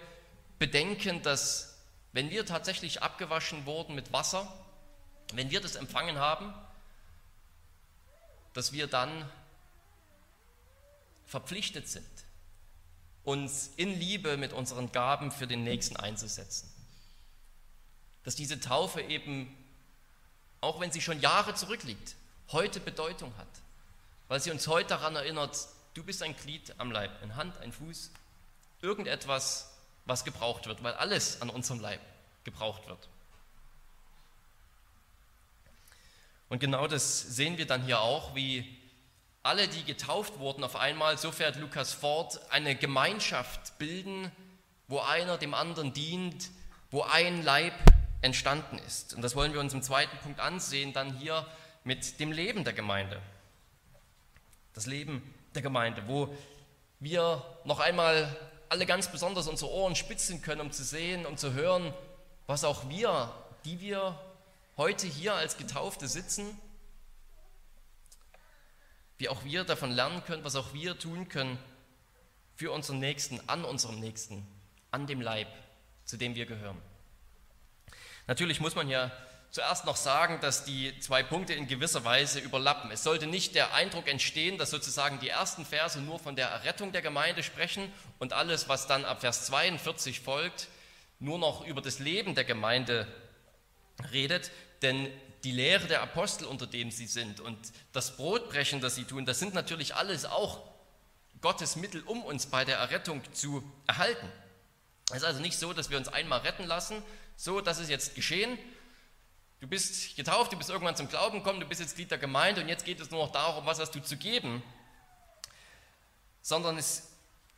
bedenken, 0.58 1.22
dass 1.22 1.78
wenn 2.12 2.32
wir 2.32 2.46
tatsächlich 2.46 3.04
abgewaschen 3.04 3.66
wurden 3.68 3.94
mit 3.94 4.12
Wasser, 4.12 4.52
wenn 5.34 5.52
wir 5.52 5.62
das 5.62 5.76
empfangen 5.76 6.18
haben, 6.18 6.54
dass 8.54 8.74
wir 8.74 8.88
dann 8.88 9.30
verpflichtet 11.26 11.88
sind, 11.88 12.06
uns 13.24 13.72
in 13.78 13.98
Liebe 14.00 14.38
mit 14.38 14.54
unseren 14.54 14.92
Gaben 14.92 15.32
für 15.32 15.48
den 15.48 15.64
Nächsten 15.64 15.96
einzusetzen. 15.96 16.71
Dass 18.24 18.36
diese 18.36 18.60
Taufe 18.60 19.02
eben, 19.02 19.56
auch 20.62 20.80
wenn 20.80 20.92
sie 20.92 21.02
schon 21.02 21.20
Jahre 21.20 21.54
zurückliegt, 21.56 22.16
heute 22.52 22.80
Bedeutung 22.80 23.36
hat, 23.38 23.48
weil 24.28 24.40
sie 24.40 24.52
uns 24.52 24.68
heute 24.68 24.90
daran 24.90 25.16
erinnert, 25.16 25.68
du 25.94 26.04
bist 26.04 26.22
ein 26.24 26.36
Glied 26.36 26.74
am 26.78 26.92
Leib, 26.92 27.12
eine 27.22 27.36
Hand, 27.36 27.58
ein 27.58 27.72
Fuß, 27.72 28.12
irgendetwas, 28.82 29.72
was 30.06 30.24
gebraucht 30.24 30.68
wird, 30.68 30.84
weil 30.84 30.94
alles 30.94 31.42
an 31.42 31.50
unserem 31.50 31.80
Leib 31.80 32.02
gebraucht 32.44 32.88
wird. 32.88 33.10
Und 36.50 36.60
genau 36.60 36.88
das 36.88 37.22
sehen 37.22 37.58
wir 37.58 37.66
dann 37.66 37.84
hier 37.84 38.02
auch, 38.02 38.36
wie 38.36 38.78
alle, 39.44 39.68
die 39.68 39.84
getauft 39.84 40.38
wurden, 40.38 40.64
auf 40.64 40.76
einmal, 40.76 41.18
so 41.18 41.32
fährt 41.32 41.56
Lukas 41.56 41.94
fort, 41.94 42.40
eine 42.52 42.76
Gemeinschaft 42.76 43.78
bilden, 43.78 44.32
wo 44.88 45.00
einer 45.00 45.38
dem 45.38 45.54
anderen 45.54 45.94
dient, 45.94 46.50
wo 46.92 47.04
ein 47.04 47.44
Leib 47.44 47.74
entstanden 48.22 48.78
ist. 48.80 49.14
Und 49.14 49.22
das 49.22 49.36
wollen 49.36 49.54
wir 49.54 49.60
uns 49.60 49.74
im 49.74 49.82
zweiten 49.82 50.18
Punkt 50.20 50.40
ansehen, 50.40 50.94
dann 50.94 51.18
hier 51.18 51.46
mit 51.84 52.20
dem 52.20 52.32
Leben 52.32 52.64
der 52.64 52.74
Gemeinde. 52.74 53.22
Das 54.74 54.86
Leben 54.86 55.22
der 55.56 55.62
Gemeinde, 55.62 56.04
wo 56.08 56.34
wir 57.00 57.44
noch 57.66 57.80
einmal 57.80 58.36
alle 58.70 58.86
ganz 58.86 59.12
besonders 59.12 59.48
unsere 59.48 59.72
Ohren 59.72 59.96
spitzen 59.96 60.42
können, 60.42 60.62
um 60.62 60.72
zu 60.72 60.84
sehen, 60.84 61.26
um 61.26 61.36
zu 61.36 61.54
hören, 61.54 61.94
was 62.48 62.64
auch 62.64 62.88
wir, 62.90 63.34
die 63.66 63.82
wir 63.82 64.20
heute 64.78 65.08
hier 65.08 65.34
als 65.34 65.58
Getaufte 65.58 66.08
sitzen, 66.08 66.58
wie 69.18 69.30
auch 69.30 69.44
wir 69.44 69.64
davon 69.64 69.92
lernen 69.92 70.24
können, 70.24 70.44
was 70.44 70.56
auch 70.56 70.74
wir 70.74 70.98
tun 70.98 71.28
können 71.28 71.58
für 72.56 72.72
unseren 72.72 73.00
Nächsten, 73.00 73.42
an 73.50 73.66
unserem 73.66 74.00
Nächsten, 74.00 74.48
an 74.92 75.06
dem 75.06 75.22
Leib, 75.22 75.48
zu 76.06 76.18
dem 76.18 76.36
wir 76.36 76.46
gehören. 76.46 76.78
Natürlich 78.28 78.60
muss 78.60 78.76
man 78.76 78.90
ja 78.90 79.12
zuerst 79.52 79.86
noch 79.86 79.98
sagen, 79.98 80.40
dass 80.40 80.64
die 80.64 80.98
zwei 81.00 81.24
Punkte 81.24 81.54
in 81.54 81.68
gewisser 81.68 82.06
Weise 82.06 82.40
überlappen. 82.40 82.90
Es 82.92 83.04
sollte 83.04 83.28
nicht 83.28 83.54
der 83.54 83.74
Eindruck 83.74 84.08
entstehen, 84.08 84.58
dass 84.58 84.70
sozusagen 84.70 85.20
die 85.20 85.30
ersten 85.30 85.66
Verse 85.66 86.00
nur 86.00 86.20
von 86.20 86.36
der 86.36 86.48
Errettung 86.48 86.94
der 86.94 87.02
Gemeinde 87.02 87.44
sprechen 87.44 87.92
und 88.20 88.32
alles, 88.34 88.70
was 88.70 88.88
dann 88.88 89.04
ab 89.04 89.22
Vers 89.22 89.46
42 89.48 90.22
folgt, 90.22 90.70
nur 91.20 91.38
noch 91.38 91.66
über 91.66 91.82
das 91.82 92.00
Leben 92.00 92.34
der 92.34 92.46
Gemeinde 92.46 93.08
redet, 94.12 94.52
denn 94.82 95.08
die 95.44 95.52
Lehre 95.52 95.88
der 95.88 96.02
Apostel, 96.02 96.46
unter 96.46 96.68
dem 96.68 96.92
sie 96.92 97.08
sind, 97.08 97.40
und 97.40 97.58
das 97.94 98.16
Brotbrechen, 98.16 98.80
das 98.80 98.96
sie 98.96 99.04
tun, 99.04 99.26
das 99.26 99.40
sind 99.40 99.54
natürlich 99.54 99.96
alles 99.96 100.26
auch 100.26 100.62
Gottes 101.42 101.76
Mittel, 101.76 102.04
um 102.04 102.24
uns 102.24 102.46
bei 102.46 102.64
der 102.64 102.78
Errettung 102.78 103.22
zu 103.34 103.64
erhalten. 103.88 104.28
Es 105.10 105.18
ist 105.18 105.24
also 105.24 105.42
nicht 105.42 105.58
so, 105.58 105.74
dass 105.74 105.90
wir 105.90 105.98
uns 105.98 106.08
einmal 106.08 106.40
retten 106.40 106.66
lassen, 106.66 107.04
so, 107.42 107.60
das 107.60 107.80
ist 107.80 107.90
jetzt 107.90 108.14
geschehen. 108.14 108.56
Du 109.62 109.68
bist 109.68 110.16
getauft, 110.16 110.54
du 110.54 110.58
bist 110.58 110.70
irgendwann 110.70 110.96
zum 110.96 111.10
Glauben 111.10 111.40
gekommen, 111.40 111.60
du 111.60 111.66
bist 111.66 111.82
jetzt 111.82 111.96
Glied 111.96 112.12
der 112.12 112.20
Gemeinde 112.20 112.62
und 112.62 112.70
jetzt 112.70 112.86
geht 112.86 113.00
es 113.00 113.10
nur 113.10 113.26
noch 113.26 113.32
darum, 113.32 113.66
was 113.66 113.80
hast 113.80 113.96
du 113.96 114.00
zu 114.00 114.16
geben. 114.16 114.62
Sondern 116.44 116.78
es, 116.78 117.14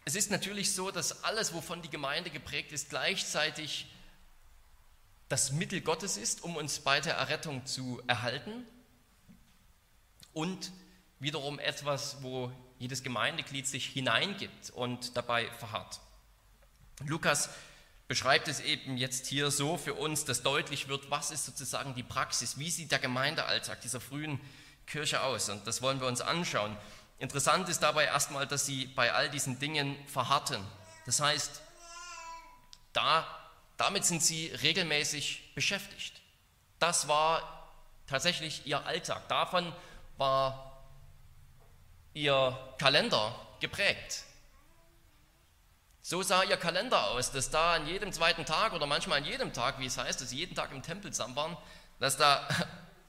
es 0.06 0.16
ist 0.16 0.32
natürlich 0.32 0.74
so, 0.74 0.90
dass 0.90 1.26
alles, 1.26 1.54
wovon 1.54 1.82
die 1.82 1.90
Gemeinde 1.90 2.30
geprägt 2.30 2.72
ist, 2.72 2.92
gleichzeitig 2.92 3.88
das 5.28 5.52
Mittel 5.52 5.82
Gottes 5.82 6.16
ist, 6.16 6.46
um 6.46 6.56
uns 6.56 6.80
bei 6.80 7.02
der 7.02 7.16
Errettung 7.16 7.66
zu 7.66 8.02
erhalten 8.08 8.66
und 10.32 10.72
wiederum 11.20 11.60
etwas, 11.60 12.24
wo 12.24 12.54
jedes 12.80 13.04
Gemeindeglied 13.04 13.68
sich 13.68 13.86
hineingibt 13.88 14.70
und 14.70 15.18
dabei 15.18 15.52
verharrt. 15.52 16.00
Lukas 17.06 17.50
beschreibt 18.08 18.48
es 18.48 18.60
eben 18.60 18.98
jetzt 18.98 19.28
hier 19.28 19.52
so 19.52 19.78
für 19.78 19.94
uns, 19.94 20.26
dass 20.26 20.44
deutlich 20.44 20.88
wird, 20.88 21.10
was 21.10 21.32
ist 21.32 21.46
sozusagen 21.46 21.96
die 21.96 22.04
Praxis, 22.04 22.58
wie 22.58 22.70
sieht 22.70 22.92
der 22.92 23.00
Gemeindealltag 23.00 23.82
dieser 23.82 24.02
frühen 24.02 24.40
Kirche 24.86 25.22
aus. 25.22 25.50
Und 25.50 25.66
das 25.66 25.82
wollen 25.82 26.00
wir 26.00 26.08
uns 26.08 26.22
anschauen. 26.22 26.78
Interessant 27.20 27.70
ist 27.70 27.82
dabei 27.82 28.06
erstmal, 28.06 28.46
dass 28.48 28.66
sie 28.66 28.88
bei 28.88 29.14
all 29.14 29.30
diesen 29.30 29.60
Dingen 29.60 29.98
verharrten. 30.08 30.64
Das 31.06 31.20
heißt, 31.20 31.62
da 32.92 33.26
damit 33.78 34.06
sind 34.06 34.24
sie 34.24 34.48
regelmäßig 34.48 35.54
beschäftigt. 35.56 36.22
Das 36.80 37.08
war 37.08 37.70
tatsächlich 38.08 38.66
ihr 38.66 38.86
Alltag. 38.86 39.28
Davon 39.28 39.74
war 40.18 40.86
ihr 42.14 42.58
Kalender 42.78 43.36
geprägt. 43.60 44.24
So 46.06 46.22
sah 46.22 46.44
ihr 46.44 46.58
Kalender 46.58 47.12
aus, 47.12 47.32
dass 47.32 47.50
da 47.50 47.76
an 47.76 47.88
jedem 47.88 48.12
zweiten 48.12 48.46
Tag 48.46 48.74
oder 48.74 48.86
manchmal 48.86 49.20
an 49.20 49.26
jedem 49.26 49.54
Tag, 49.54 49.80
wie 49.80 49.86
es 49.86 49.98
heißt, 49.98 50.20
dass 50.20 50.32
sie 50.32 50.38
jeden 50.38 50.54
Tag 50.54 50.74
im 50.74 50.84
Tempel 50.84 51.14
zusammen 51.14 51.38
waren, 51.38 51.58
dass 52.02 52.18
da 52.18 52.46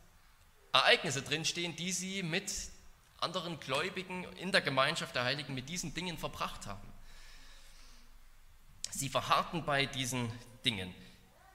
Ereignisse 0.73 1.21
drinstehen, 1.21 1.75
die 1.75 1.91
sie 1.91 2.23
mit 2.23 2.53
anderen 3.19 3.59
Gläubigen 3.59 4.23
in 4.35 4.53
der 4.53 4.61
Gemeinschaft 4.61 5.17
der 5.17 5.25
Heiligen 5.25 5.55
mit 5.55 5.69
diesen 5.69 5.93
Dingen 5.93 6.19
verbracht 6.19 6.67
haben. 6.67 6.87
Sie 8.93 9.09
verharrten 9.09 9.65
bei 9.65 9.87
diesen 9.87 10.31
Dingen. 10.65 10.95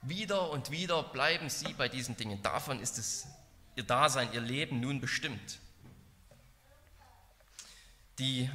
Wieder 0.01 0.49
und 0.49 0.71
wieder 0.71 1.03
bleiben 1.03 1.49
sie 1.49 1.73
bei 1.73 1.87
diesen 1.87 2.17
Dingen. 2.17 2.43
Davon 2.43 2.81
ist 2.81 2.97
es 2.97 3.27
ihr 3.77 3.83
Dasein, 3.83 4.33
ihr 4.33 4.41
Leben 4.41 4.81
nun 4.81 4.99
bestimmt. 4.99 5.59
Die 8.17 8.49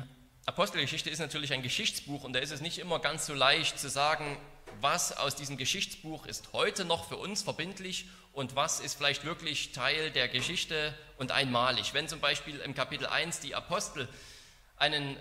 Apostelgeschichte 0.47 1.09
ist 1.09 1.21
natürlich 1.21 1.53
ein 1.55 1.63
Geschichtsbuch 1.63 2.23
und 2.25 2.35
da 2.35 2.39
ist 2.39 2.51
es 2.51 2.61
nicht 2.61 2.79
immer 2.79 2.99
ganz 2.99 3.27
so 3.27 3.33
leicht 3.33 3.79
zu 3.79 3.89
sagen, 3.89 4.37
was 4.81 5.17
aus 5.17 5.37
diesem 5.37 5.57
Geschichtsbuch 5.57 6.27
ist 6.27 6.53
heute 6.53 6.85
noch 6.85 7.09
für 7.09 7.17
uns 7.17 7.43
verbindlich 7.43 8.07
und 8.33 8.55
was 8.55 8.81
ist 8.81 8.95
vielleicht 8.95 9.25
wirklich 9.25 9.73
Teil 9.73 10.11
der 10.11 10.29
Geschichte 10.29 10.93
und 11.17 11.33
einmalig. 11.33 11.95
Wenn 11.95 12.09
zum 12.09 12.21
Beispiel 12.21 12.59
im 12.59 12.75
Kapitel 12.75 13.07
1 13.07 13.41
die 13.41 13.55
Apostel 13.55 14.07
einen 14.77 15.17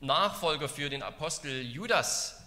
Nachfolger 0.00 0.68
für 0.68 0.90
den 0.90 1.02
Apostel 1.02 1.62
Judas 1.62 2.42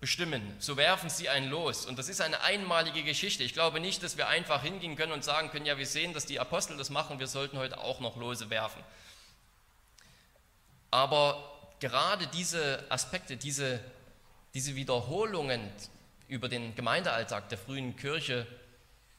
bestimmen, 0.00 0.56
so 0.58 0.76
werfen 0.76 1.08
sie 1.08 1.28
ein 1.28 1.48
Los. 1.48 1.86
Und 1.86 2.00
das 2.00 2.08
ist 2.08 2.20
eine 2.20 2.40
einmalige 2.40 3.04
Geschichte. 3.04 3.44
Ich 3.44 3.52
glaube 3.52 3.78
nicht, 3.78 4.02
dass 4.02 4.16
wir 4.16 4.26
einfach 4.26 4.62
hingehen 4.62 4.96
können 4.96 5.12
und 5.12 5.22
sagen 5.22 5.50
können, 5.50 5.66
ja, 5.66 5.78
wir 5.78 5.86
sehen, 5.86 6.14
dass 6.14 6.26
die 6.26 6.40
Apostel 6.40 6.76
das 6.76 6.90
machen, 6.90 7.20
wir 7.20 7.28
sollten 7.28 7.58
heute 7.58 7.78
auch 7.78 8.00
noch 8.00 8.16
Lose 8.16 8.50
werfen. 8.50 8.82
Aber 10.94 11.42
gerade 11.80 12.28
diese 12.28 12.84
Aspekte, 12.88 13.36
diese, 13.36 13.80
diese 14.54 14.76
Wiederholungen 14.76 15.68
über 16.28 16.48
den 16.48 16.76
Gemeindealltag 16.76 17.48
der 17.48 17.58
frühen 17.58 17.96
Kirche 17.96 18.46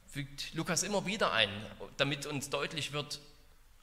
fügt 0.07 0.53
Lukas 0.53 0.83
immer 0.83 1.05
wieder 1.05 1.33
ein, 1.33 1.49
damit 1.97 2.27
uns 2.27 2.49
deutlich 2.49 2.93
wird, 2.93 3.19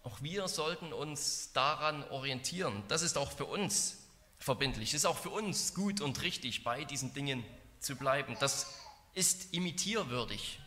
auch 0.05 0.23
wir 0.23 0.49
sollten 0.49 0.95
uns 0.95 1.53
daran 1.53 2.03
orientieren. 2.09 2.83
Das 2.89 3.03
ist 3.03 3.19
auch 3.19 3.31
für 3.31 3.45
uns 3.45 3.99
verbindlich. 4.39 4.95
Es 4.95 5.01
ist 5.01 5.05
auch 5.05 5.19
für 5.19 5.29
uns 5.29 5.75
gut 5.75 6.01
und 6.01 6.23
richtig, 6.23 6.65
bei 6.65 6.85
diesen 6.85 7.13
Dingen 7.13 7.45
zu 7.79 7.95
bleiben. 7.97 8.39
Das 8.41 8.75
ist 9.13 9.53
imitierwürdig. 9.53 10.61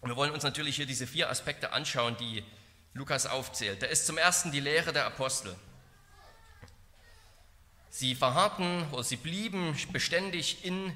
wir 0.00 0.16
wollen 0.16 0.32
uns 0.32 0.44
natürlich 0.44 0.76
hier 0.76 0.86
diese 0.86 1.06
vier 1.06 1.28
Aspekte 1.28 1.72
anschauen, 1.72 2.16
die 2.16 2.42
Lukas 2.98 3.26
aufzählt. 3.26 3.82
Da 3.82 3.86
ist 3.86 4.06
zum 4.06 4.18
ersten 4.18 4.52
die 4.52 4.60
Lehre 4.60 4.92
der 4.92 5.06
Apostel. 5.06 5.54
Sie 7.90 8.14
verharrten 8.14 8.90
oder 8.92 9.02
sie 9.02 9.16
blieben 9.16 9.76
beständig 9.92 10.64
in 10.64 10.92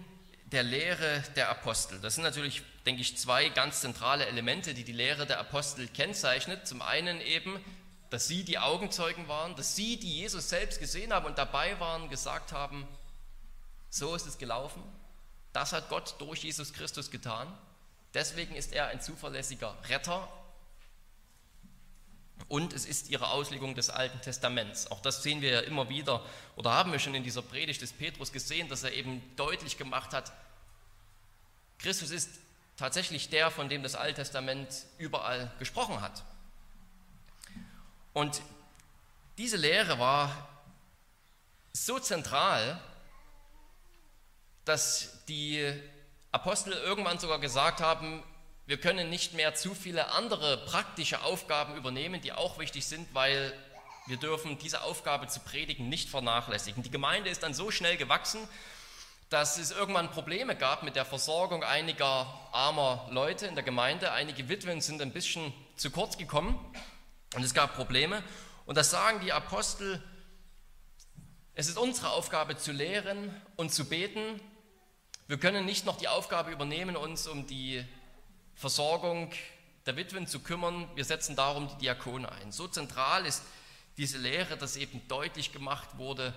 der 0.46 0.62
Lehre 0.62 1.22
der 1.36 1.48
Apostel. 1.48 1.98
Das 2.00 2.16
sind 2.16 2.24
natürlich, 2.24 2.62
denke 2.84 3.00
ich, 3.00 3.16
zwei 3.16 3.48
ganz 3.48 3.80
zentrale 3.80 4.26
Elemente, 4.26 4.74
die 4.74 4.84
die 4.84 4.92
Lehre 4.92 5.26
der 5.26 5.40
Apostel 5.40 5.88
kennzeichnet. 5.88 6.66
Zum 6.66 6.82
einen 6.82 7.20
eben, 7.22 7.58
dass 8.10 8.28
sie 8.28 8.44
die 8.44 8.58
Augenzeugen 8.58 9.28
waren, 9.28 9.56
dass 9.56 9.74
sie, 9.74 9.96
die 9.96 10.18
Jesus 10.18 10.50
selbst 10.50 10.80
gesehen 10.80 11.12
haben 11.12 11.24
und 11.24 11.38
dabei 11.38 11.80
waren, 11.80 12.10
gesagt 12.10 12.52
haben, 12.52 12.86
so 13.88 14.14
ist 14.14 14.26
es 14.26 14.38
gelaufen. 14.38 14.82
Das 15.52 15.72
hat 15.72 15.88
Gott 15.88 16.16
durch 16.18 16.42
Jesus 16.44 16.72
Christus 16.72 17.10
getan. 17.10 17.46
Deswegen 18.14 18.54
ist 18.54 18.72
er 18.72 18.88
ein 18.88 19.00
zuverlässiger 19.00 19.76
Retter. 19.88 20.28
Und 22.48 22.72
es 22.72 22.84
ist 22.84 23.08
ihre 23.10 23.30
Auslegung 23.30 23.74
des 23.74 23.90
Alten 23.90 24.20
Testaments. 24.20 24.90
Auch 24.90 25.00
das 25.00 25.22
sehen 25.22 25.40
wir 25.40 25.50
ja 25.50 25.60
immer 25.60 25.88
wieder 25.88 26.24
oder 26.56 26.72
haben 26.72 26.92
wir 26.92 26.98
schon 26.98 27.14
in 27.14 27.24
dieser 27.24 27.42
Predigt 27.42 27.80
des 27.80 27.92
Petrus 27.92 28.32
gesehen, 28.32 28.68
dass 28.68 28.82
er 28.82 28.92
eben 28.92 29.22
deutlich 29.36 29.78
gemacht 29.78 30.12
hat, 30.12 30.32
Christus 31.78 32.10
ist 32.10 32.30
tatsächlich 32.76 33.28
der, 33.28 33.50
von 33.50 33.68
dem 33.68 33.82
das 33.82 33.96
Alte 33.96 34.22
Testament 34.22 34.68
überall 34.98 35.50
gesprochen 35.58 36.00
hat. 36.00 36.22
Und 38.12 38.40
diese 39.38 39.56
Lehre 39.56 39.98
war 39.98 40.48
so 41.72 41.98
zentral, 41.98 42.80
dass 44.64 45.24
die 45.26 45.72
Apostel 46.30 46.72
irgendwann 46.72 47.18
sogar 47.18 47.40
gesagt 47.40 47.80
haben, 47.80 48.22
wir 48.66 48.78
können 48.78 49.10
nicht 49.10 49.34
mehr 49.34 49.54
zu 49.54 49.74
viele 49.74 50.12
andere 50.12 50.58
praktische 50.66 51.22
Aufgaben 51.22 51.76
übernehmen, 51.76 52.20
die 52.20 52.32
auch 52.32 52.58
wichtig 52.58 52.86
sind, 52.86 53.12
weil 53.14 53.52
wir 54.06 54.16
dürfen 54.16 54.58
diese 54.58 54.82
Aufgabe 54.82 55.26
zu 55.28 55.40
predigen 55.40 55.88
nicht 55.88 56.08
vernachlässigen. 56.08 56.82
Die 56.82 56.90
Gemeinde 56.90 57.30
ist 57.30 57.42
dann 57.42 57.54
so 57.54 57.70
schnell 57.70 57.96
gewachsen, 57.96 58.40
dass 59.30 59.58
es 59.58 59.70
irgendwann 59.70 60.10
Probleme 60.10 60.54
gab 60.54 60.82
mit 60.82 60.94
der 60.94 61.04
Versorgung 61.04 61.64
einiger 61.64 62.26
armer 62.52 63.08
Leute 63.10 63.46
in 63.46 63.54
der 63.54 63.64
Gemeinde. 63.64 64.12
Einige 64.12 64.48
Witwen 64.48 64.80
sind 64.80 65.00
ein 65.00 65.12
bisschen 65.12 65.52
zu 65.76 65.90
kurz 65.90 66.18
gekommen 66.18 66.58
und 67.34 67.42
es 67.42 67.54
gab 67.54 67.74
Probleme. 67.74 68.22
Und 68.66 68.76
das 68.76 68.90
sagen 68.90 69.20
die 69.20 69.32
Apostel, 69.32 70.02
es 71.54 71.68
ist 71.68 71.78
unsere 71.78 72.10
Aufgabe 72.10 72.56
zu 72.56 72.72
lehren 72.72 73.34
und 73.56 73.72
zu 73.72 73.86
beten. 73.88 74.40
Wir 75.28 75.38
können 75.38 75.64
nicht 75.64 75.86
noch 75.86 75.96
die 75.96 76.08
Aufgabe 76.08 76.50
übernehmen, 76.50 76.96
uns 76.96 77.26
um 77.26 77.46
die 77.46 77.84
Versorgung 78.62 79.32
der 79.86 79.96
Witwen 79.96 80.28
zu 80.28 80.38
kümmern. 80.38 80.88
Wir 80.94 81.04
setzen 81.04 81.34
darum 81.34 81.66
die 81.66 81.78
Diakone 81.78 82.30
ein. 82.30 82.52
So 82.52 82.68
zentral 82.68 83.26
ist 83.26 83.42
diese 83.96 84.18
Lehre, 84.18 84.56
dass 84.56 84.76
eben 84.76 85.06
deutlich 85.08 85.52
gemacht 85.52 85.98
wurde, 85.98 86.32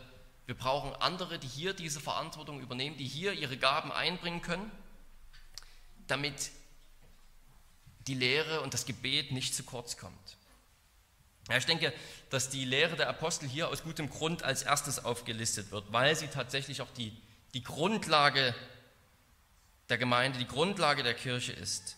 wir 0.47 0.55
brauchen 0.55 0.93
andere, 0.95 1.37
die 1.37 1.47
hier 1.47 1.73
diese 1.73 1.99
Verantwortung 1.99 2.61
übernehmen, 2.61 2.97
die 2.97 3.05
hier 3.05 3.33
ihre 3.33 3.57
Gaben 3.57 3.91
einbringen 3.91 4.41
können, 4.41 4.71
damit 6.07 6.51
die 8.07 8.15
Lehre 8.15 8.61
und 8.61 8.73
das 8.73 8.85
Gebet 8.85 9.31
nicht 9.31 9.55
zu 9.55 9.63
kurz 9.63 9.97
kommt. 9.97 10.37
Ja, 11.49 11.57
ich 11.57 11.65
denke, 11.65 11.93
dass 12.31 12.49
die 12.49 12.65
Lehre 12.65 12.95
der 12.95 13.07
Apostel 13.07 13.47
hier 13.47 13.69
aus 13.69 13.83
gutem 13.83 14.09
Grund 14.09 14.41
als 14.41 14.63
erstes 14.63 15.05
aufgelistet 15.05 15.71
wird, 15.71 15.93
weil 15.93 16.15
sie 16.15 16.27
tatsächlich 16.27 16.81
auch 16.81 16.91
die, 16.97 17.15
die 17.53 17.63
Grundlage 17.63 18.55
der 19.89 19.99
Gemeinde, 19.99 20.39
die 20.39 20.47
Grundlage 20.47 21.03
der 21.03 21.13
Kirche 21.13 21.53
ist. 21.53 21.97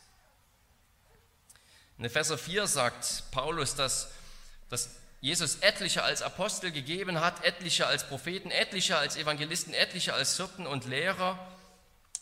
In 1.97 2.05
Epheser 2.05 2.37
4 2.37 2.67
sagt 2.67 3.23
Paulus, 3.31 3.75
dass, 3.75 4.11
dass 4.69 4.89
Jesus 5.19 5.57
etliche 5.57 6.03
als 6.03 6.21
Apostel 6.21 6.71
gegeben 6.71 7.19
hat, 7.19 7.43
etliche 7.43 7.87
als 7.87 8.07
Propheten, 8.07 8.51
etliche 8.51 8.97
als 8.97 9.17
Evangelisten, 9.17 9.73
etliche 9.73 10.13
als 10.13 10.37
Hirten 10.37 10.67
und 10.67 10.85
Lehrer 10.85 11.39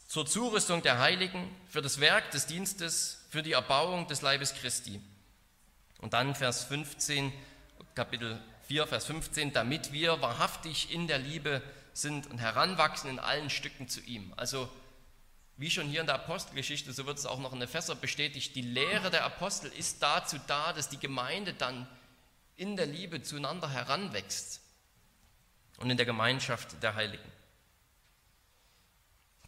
zur 0.07 0.25
Zurüstung 0.25 0.81
der 0.81 0.99
Heiligen, 0.99 1.53
für 1.67 1.81
das 1.81 1.99
Werk 1.99 2.31
des 2.31 2.45
Dienstes, 2.45 3.25
für 3.29 3.43
die 3.43 3.51
Erbauung 3.51 4.07
des 4.07 4.21
Leibes 4.21 4.53
Christi. 4.53 5.01
Und 5.99 6.13
dann 6.13 6.35
Vers 6.35 6.63
15, 6.63 7.33
Kapitel 7.95 8.39
4, 8.67 8.87
Vers 8.87 9.05
15, 9.05 9.51
damit 9.51 9.91
wir 9.91 10.21
wahrhaftig 10.21 10.93
in 10.93 11.07
der 11.07 11.17
Liebe 11.17 11.61
sind 11.93 12.27
und 12.27 12.37
heranwachsen 12.37 13.09
in 13.09 13.19
allen 13.19 13.49
Stücken 13.49 13.89
zu 13.89 13.99
ihm. 14.01 14.33
Also 14.37 14.69
wie 15.57 15.69
schon 15.69 15.87
hier 15.87 16.01
in 16.01 16.07
der 16.07 16.15
Apostelgeschichte, 16.15 16.91
so 16.91 17.05
wird 17.05 17.17
es 17.17 17.25
auch 17.25 17.39
noch 17.39 17.53
in 17.53 17.61
Epheser 17.61 17.95
bestätigt, 17.95 18.55
die 18.55 18.61
Lehre 18.61 19.09
der 19.09 19.23
Apostel 19.23 19.71
ist 19.71 20.03
dazu 20.03 20.37
da, 20.47 20.73
dass 20.73 20.89
die 20.89 20.99
Gemeinde 20.99 21.53
dann 21.53 21.87
in 22.57 22.75
der 22.75 22.85
Liebe 22.85 23.21
zueinander 23.21 23.69
heranwächst 23.69 24.61
und 25.77 25.89
in 25.89 25.97
der 25.97 26.05
Gemeinschaft 26.05 26.81
der 26.83 26.95
Heiligen. 26.95 27.31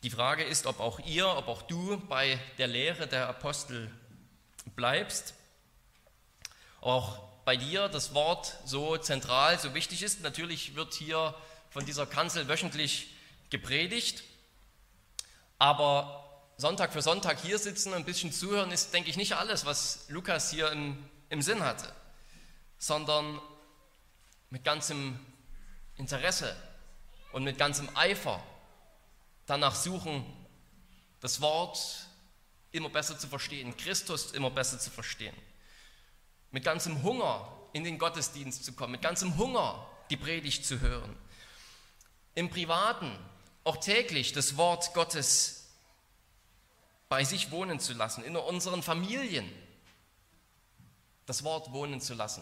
Die 0.04 0.10
Frage 0.10 0.44
ist, 0.44 0.66
ob 0.66 0.80
auch 0.80 1.00
ihr, 1.00 1.28
ob 1.28 1.48
auch 1.48 1.62
du 1.64 1.98
bei 2.08 2.40
der 2.58 2.68
Lehre 2.68 3.08
der 3.08 3.28
Apostel 3.28 3.92
bleibst, 4.76 5.34
auch 6.82 7.20
bei 7.44 7.58
dir 7.58 7.90
das 7.90 8.14
Wort 8.14 8.58
so 8.66 8.98
zentral, 8.98 9.58
so 9.58 9.74
wichtig 9.74 10.04
ist. 10.04 10.22
Natürlich 10.22 10.76
wird 10.76 10.94
hier 10.94 11.34
von 11.70 11.86
dieser 11.86 12.06
Kanzel 12.06 12.48
wöchentlich 12.48 13.10
gepredigt, 13.50 14.24
aber 15.60 16.24
Sonntag 16.58 16.94
für 16.94 17.02
Sonntag 17.02 17.40
hier 17.40 17.60
sitzen 17.60 17.90
und 17.90 18.00
ein 18.00 18.06
bisschen 18.06 18.32
zuhören 18.32 18.72
ist, 18.72 18.94
denke 18.94 19.10
ich, 19.10 19.18
nicht 19.18 19.34
alles, 19.34 19.66
was 19.66 20.06
Lukas 20.10 20.50
hier 20.52 20.72
im, 20.72 20.98
im 21.30 21.42
Sinn 21.42 21.64
hatte 21.64 21.92
sondern 22.78 23.42
mit 24.50 24.64
ganzem 24.64 25.20
Interesse 25.96 26.56
und 27.32 27.44
mit 27.44 27.58
ganzem 27.58 27.90
Eifer 27.96 28.42
danach 29.46 29.76
suchen, 29.76 30.26
das 31.20 31.42
Wort 31.42 32.08
immer 32.72 32.90
besser 32.90 33.18
zu 33.18 33.28
verstehen, 33.28 33.76
Christus 33.78 34.32
immer 34.32 34.52
besser 34.52 34.80
zu 34.80 34.92
verstehen. 34.92 35.36
Mit 36.52 36.64
ganzem 36.64 37.02
Hunger 37.04 37.52
in 37.74 37.84
den 37.84 37.98
Gottesdienst 37.98 38.64
zu 38.64 38.74
kommen, 38.74 38.92
mit 38.92 39.02
ganzem 39.02 39.38
Hunger 39.38 39.88
die 40.10 40.18
Predigt 40.18 40.66
zu 40.66 40.80
hören. 40.80 41.16
Im 42.36 42.50
Privaten 42.50 43.12
auch 43.68 43.78
täglich 43.78 44.32
das 44.32 44.56
Wort 44.56 44.94
Gottes 44.94 45.68
bei 47.10 47.26
sich 47.26 47.52
wohnen 47.52 47.82
zu 47.82 47.94
lassen, 47.94 48.24
in 48.24 48.38
unseren 48.38 48.82
Familien 48.82 49.52
das 51.26 51.44
Wort 51.44 51.74
wohnen 51.74 52.00
zu 52.00 52.14
lassen, 52.14 52.42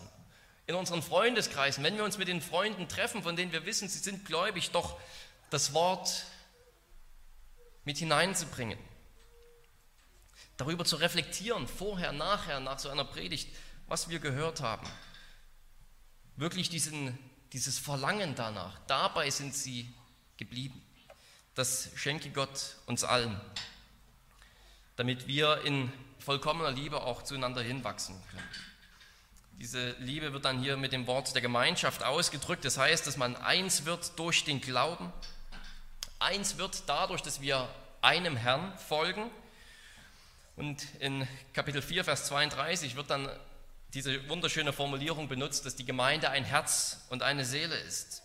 in 0.67 0.75
unseren 0.75 1.01
Freundeskreisen, 1.01 1.83
wenn 1.83 1.97
wir 1.97 2.03
uns 2.03 2.19
mit 2.19 2.27
den 2.27 2.41
Freunden 2.41 2.87
treffen, 2.87 3.23
von 3.23 3.35
denen 3.35 3.51
wir 3.51 3.65
wissen, 3.65 3.89
sie 3.89 3.97
sind 3.97 4.25
gläubig, 4.25 4.69
doch 4.69 4.99
das 5.49 5.73
Wort 5.73 6.25
mit 7.85 7.97
hineinzubringen. 7.97 8.77
Darüber 10.57 10.85
zu 10.85 10.95
reflektieren, 10.95 11.67
vorher, 11.67 12.11
nachher, 12.11 12.59
nach 12.59 12.77
so 12.77 12.89
einer 12.89 13.03
Predigt, 13.03 13.49
was 13.87 14.09
wir 14.09 14.19
gehört 14.19 14.61
haben. 14.61 14.87
Wirklich 16.35 16.69
diesen, 16.69 17.17
dieses 17.51 17.79
Verlangen 17.79 18.35
danach, 18.35 18.77
dabei 18.85 19.31
sind 19.31 19.55
sie 19.55 19.91
geblieben. 20.37 20.84
Das 21.55 21.89
schenke 21.95 22.29
Gott 22.31 22.75
uns 22.85 23.05
allen, 23.05 23.39
damit 24.97 25.25
wir 25.27 25.61
in 25.61 25.91
vollkommener 26.19 26.71
Liebe 26.71 27.01
auch 27.01 27.23
zueinander 27.23 27.61
hinwachsen 27.61 28.21
können. 28.29 28.49
Diese 29.57 29.91
Liebe 29.99 30.33
wird 30.33 30.43
dann 30.43 30.59
hier 30.59 30.75
mit 30.75 30.91
dem 30.91 31.07
Wort 31.07 31.33
der 31.33 31.41
Gemeinschaft 31.41 32.03
ausgedrückt. 32.03 32.65
Das 32.65 32.77
heißt, 32.77 33.07
dass 33.07 33.15
man 33.15 33.37
eins 33.37 33.85
wird 33.85 34.19
durch 34.19 34.43
den 34.43 34.59
Glauben, 34.59 35.13
eins 36.19 36.57
wird 36.57 36.83
dadurch, 36.87 37.21
dass 37.21 37.39
wir 37.39 37.69
einem 38.01 38.35
Herrn 38.35 38.77
folgen. 38.77 39.31
Und 40.57 40.83
in 40.99 41.25
Kapitel 41.53 41.81
4, 41.81 42.03
Vers 42.03 42.25
32 42.25 42.97
wird 42.97 43.09
dann 43.09 43.29
diese 43.93 44.27
wunderschöne 44.27 44.73
Formulierung 44.73 45.29
benutzt, 45.29 45.65
dass 45.65 45.77
die 45.77 45.85
Gemeinde 45.85 46.29
ein 46.29 46.43
Herz 46.43 47.05
und 47.09 47.23
eine 47.23 47.45
Seele 47.45 47.75
ist. 47.75 48.23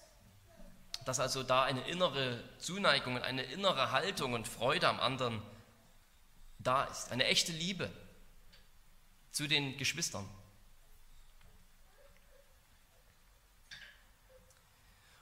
Dass 1.04 1.18
also 1.18 1.42
da 1.42 1.62
eine 1.62 1.80
innere 1.88 2.42
Zuneigung 2.58 3.16
und 3.16 3.22
eine 3.22 3.42
innere 3.42 3.90
Haltung 3.92 4.34
und 4.34 4.46
Freude 4.46 4.88
am 4.88 5.00
anderen 5.00 5.42
da 6.58 6.84
ist. 6.84 7.10
Eine 7.10 7.24
echte 7.24 7.52
Liebe 7.52 7.90
zu 9.30 9.46
den 9.46 9.76
Geschwistern. 9.78 10.28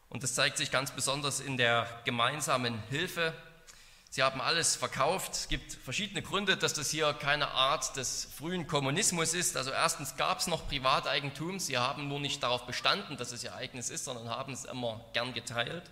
Und 0.08 0.22
das 0.22 0.34
zeigt 0.34 0.56
sich 0.56 0.70
ganz 0.70 0.90
besonders 0.90 1.40
in 1.40 1.56
der 1.56 1.86
gemeinsamen 2.04 2.82
Hilfe. 2.88 3.34
Sie 4.10 4.22
haben 4.22 4.40
alles 4.40 4.74
verkauft. 4.74 5.34
Es 5.34 5.48
gibt 5.48 5.72
verschiedene 5.72 6.22
Gründe, 6.22 6.56
dass 6.56 6.72
das 6.72 6.90
hier 6.90 7.12
keine 7.12 7.48
Art 7.48 7.94
des 7.96 8.26
frühen 8.36 8.66
Kommunismus 8.66 9.34
ist. 9.34 9.56
Also 9.56 9.70
erstens 9.70 10.16
gab 10.16 10.38
es 10.38 10.46
noch 10.46 10.66
Privateigentum. 10.66 11.58
Sie 11.58 11.76
haben 11.76 12.08
nur 12.08 12.18
nicht 12.18 12.42
darauf 12.42 12.64
bestanden, 12.64 13.18
dass 13.18 13.32
es 13.32 13.44
ihr 13.44 13.54
eigenes 13.54 13.90
ist, 13.90 14.06
sondern 14.06 14.30
haben 14.30 14.54
es 14.54 14.64
immer 14.64 15.04
gern 15.12 15.34
geteilt. 15.34 15.90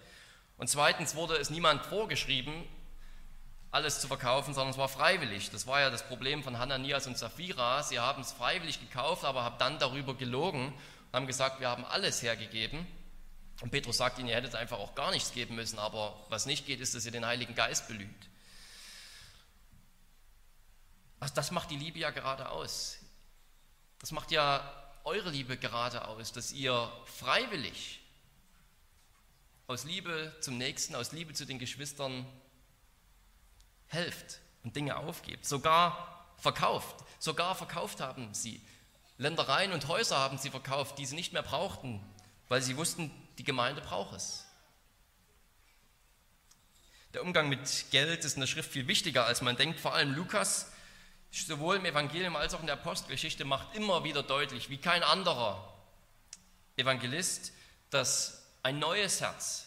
Und 0.56 0.68
zweitens 0.68 1.14
wurde 1.14 1.36
es 1.36 1.50
niemand 1.50 1.84
vorgeschrieben, 1.84 2.64
alles 3.70 4.00
zu 4.00 4.08
verkaufen, 4.08 4.54
sondern 4.54 4.70
es 4.70 4.78
war 4.78 4.88
freiwillig. 4.88 5.50
Das 5.50 5.66
war 5.66 5.80
ja 5.80 5.90
das 5.90 6.08
Problem 6.08 6.42
von 6.42 6.58
Hananias 6.58 7.06
und 7.06 7.18
Sapphira. 7.18 7.82
Sie 7.82 8.00
haben 8.00 8.22
es 8.22 8.32
freiwillig 8.32 8.80
gekauft, 8.80 9.26
aber 9.26 9.44
haben 9.44 9.58
dann 9.58 9.78
darüber 9.78 10.14
gelogen 10.14 10.68
und 10.68 11.12
haben 11.12 11.26
gesagt, 11.26 11.60
wir 11.60 11.68
haben 11.68 11.84
alles 11.84 12.22
hergegeben. 12.22 12.86
Und 13.60 13.70
Petrus 13.70 13.96
sagt 13.96 14.18
ihnen, 14.18 14.28
ihr 14.28 14.34
hättet 14.34 14.54
einfach 14.54 14.78
auch 14.78 14.94
gar 14.94 15.10
nichts 15.10 15.32
geben 15.32 15.54
müssen, 15.54 15.78
aber 15.78 16.24
was 16.28 16.46
nicht 16.46 16.66
geht, 16.66 16.80
ist, 16.80 16.94
dass 16.94 17.06
ihr 17.06 17.12
den 17.12 17.24
Heiligen 17.24 17.54
Geist 17.54 17.88
belügt. 17.88 18.28
Also 21.20 21.34
das 21.34 21.50
macht 21.50 21.70
die 21.70 21.76
Liebe 21.76 21.98
ja 21.98 22.10
gerade 22.10 22.50
aus. 22.50 22.98
Das 23.98 24.12
macht 24.12 24.30
ja 24.30 24.72
eure 25.04 25.30
Liebe 25.30 25.56
gerade 25.56 26.06
aus, 26.06 26.32
dass 26.32 26.52
ihr 26.52 26.92
freiwillig 27.06 28.00
aus 29.66 29.84
Liebe 29.84 30.34
zum 30.40 30.58
Nächsten, 30.58 30.94
aus 30.94 31.12
Liebe 31.12 31.32
zu 31.32 31.46
den 31.46 31.58
Geschwistern 31.58 32.26
helft 33.86 34.40
und 34.62 34.76
Dinge 34.76 34.96
aufgebt. 34.96 35.46
Sogar 35.46 36.34
verkauft. 36.36 37.04
Sogar 37.18 37.54
verkauft 37.54 38.00
haben 38.00 38.34
sie. 38.34 38.60
Ländereien 39.16 39.72
und 39.72 39.88
Häuser 39.88 40.18
haben 40.18 40.38
sie 40.38 40.50
verkauft, 40.50 40.98
die 40.98 41.06
sie 41.06 41.14
nicht 41.16 41.32
mehr 41.32 41.42
brauchten, 41.42 42.04
weil 42.48 42.60
sie 42.60 42.76
wussten, 42.76 43.10
die 43.38 43.44
Gemeinde 43.44 43.80
braucht 43.80 44.14
es. 44.14 44.44
Der 47.14 47.22
Umgang 47.22 47.48
mit 47.48 47.86
Geld 47.90 48.24
ist 48.24 48.34
in 48.34 48.40
der 48.40 48.46
Schrift 48.46 48.70
viel 48.70 48.88
wichtiger, 48.88 49.24
als 49.24 49.40
man 49.40 49.56
denkt. 49.56 49.80
Vor 49.80 49.94
allem 49.94 50.14
Lukas, 50.14 50.70
sowohl 51.30 51.76
im 51.76 51.86
Evangelium 51.86 52.36
als 52.36 52.52
auch 52.54 52.60
in 52.60 52.66
der 52.66 52.76
Apostelgeschichte, 52.76 53.44
macht 53.44 53.74
immer 53.74 54.04
wieder 54.04 54.22
deutlich, 54.22 54.68
wie 54.68 54.78
kein 54.78 55.02
anderer 55.02 55.72
Evangelist, 56.76 57.52
dass 57.90 58.42
ein 58.62 58.78
neues 58.78 59.20
Herz 59.20 59.66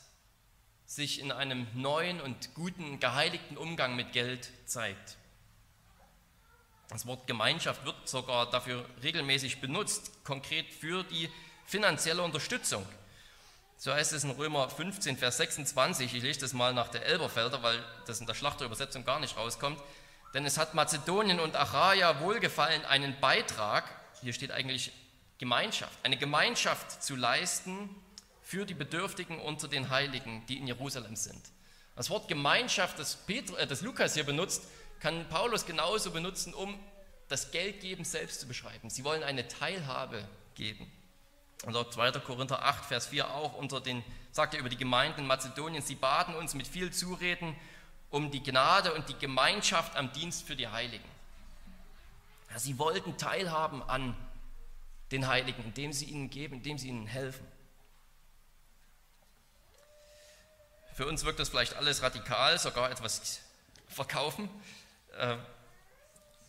sich 0.85 1.19
in 1.19 1.31
einem 1.31 1.67
neuen 1.73 2.19
und 2.21 2.53
guten, 2.53 2.99
geheiligten 2.99 3.57
Umgang 3.57 3.95
mit 3.95 4.11
Geld 4.11 4.51
zeigt. 4.65 5.17
Das 6.89 7.05
Wort 7.05 7.27
Gemeinschaft 7.27 7.85
wird 7.85 8.09
sogar 8.09 8.49
dafür 8.49 8.83
regelmäßig 9.03 9.61
benutzt, 9.61 10.23
konkret 10.23 10.71
für 10.73 11.03
die 11.03 11.29
finanzielle 11.65 12.23
Unterstützung. 12.23 12.85
So 13.81 13.93
heißt 13.93 14.11
es 14.11 14.25
in 14.25 14.31
Römer 14.31 14.69
15, 14.69 15.15
Vers 15.15 15.37
26, 15.37 16.13
ich 16.13 16.21
lese 16.21 16.41
das 16.41 16.51
mal 16.51 16.73
nach 16.73 16.89
der 16.89 17.05
Elberfelder, 17.05 17.63
weil 17.63 17.81
das 18.05 18.19
in 18.19 18.27
der 18.27 18.33
Schlachterübersetzung 18.33 19.05
gar 19.05 19.21
nicht 19.21 19.37
rauskommt. 19.37 19.81
Denn 20.33 20.45
es 20.45 20.57
hat 20.57 20.73
Mazedonien 20.73 21.39
und 21.39 21.55
Achaia 21.55 22.19
wohlgefallen, 22.19 22.83
einen 22.83 23.17
Beitrag, 23.21 23.89
hier 24.19 24.33
steht 24.33 24.51
eigentlich 24.51 24.91
Gemeinschaft, 25.37 25.97
eine 26.03 26.17
Gemeinschaft 26.17 27.01
zu 27.01 27.15
leisten 27.15 27.89
für 28.41 28.65
die 28.65 28.73
Bedürftigen 28.73 29.39
unter 29.39 29.69
den 29.69 29.89
Heiligen, 29.89 30.45
die 30.47 30.57
in 30.57 30.67
Jerusalem 30.67 31.15
sind. 31.15 31.41
Das 31.95 32.09
Wort 32.09 32.27
Gemeinschaft, 32.27 32.99
das, 32.99 33.15
Petrus, 33.15 33.57
äh, 33.59 33.65
das 33.65 33.79
Lukas 33.79 34.13
hier 34.13 34.25
benutzt, 34.25 34.63
kann 34.99 35.29
Paulus 35.29 35.65
genauso 35.65 36.11
benutzen, 36.11 36.53
um 36.53 36.77
das 37.29 37.51
Geldgeben 37.51 38.03
selbst 38.03 38.41
zu 38.41 38.47
beschreiben. 38.49 38.89
Sie 38.89 39.05
wollen 39.05 39.23
eine 39.23 39.47
Teilhabe 39.47 40.27
geben. 40.53 40.91
Und 41.65 41.75
auch 41.75 41.89
2. 41.89 42.11
Korinther 42.19 42.63
8, 42.63 42.85
Vers 42.85 43.07
4 43.07 43.29
auch 43.31 43.53
unter 43.55 43.81
den, 43.81 44.03
sagt 44.31 44.53
er 44.53 44.59
über 44.59 44.69
die 44.69 44.77
Gemeinden 44.77 45.21
in 45.21 45.27
Mazedonien, 45.27 45.83
sie 45.83 45.95
baten 45.95 46.35
uns 46.35 46.53
mit 46.53 46.67
viel 46.67 46.91
Zureden 46.91 47.55
um 48.09 48.31
die 48.31 48.41
Gnade 48.41 48.93
und 48.93 49.09
die 49.09 49.17
Gemeinschaft 49.17 49.95
am 49.95 50.11
Dienst 50.13 50.47
für 50.47 50.55
die 50.55 50.67
Heiligen. 50.67 51.09
Ja, 52.49 52.59
sie 52.59 52.79
wollten 52.79 53.17
teilhaben 53.17 53.83
an 53.83 54.15
den 55.11 55.27
Heiligen, 55.27 55.63
indem 55.63 55.93
sie 55.93 56.05
ihnen 56.05 56.29
geben, 56.29 56.55
indem 56.55 56.77
sie 56.77 56.87
ihnen 56.87 57.07
helfen. 57.07 57.45
Für 60.95 61.07
uns 61.07 61.23
wirkt 61.23 61.39
das 61.39 61.49
vielleicht 61.49 61.75
alles 61.75 62.01
radikal, 62.01 62.59
sogar 62.59 62.91
etwas 62.91 63.41
verkaufen. 63.87 64.49
Äh, 65.17 65.37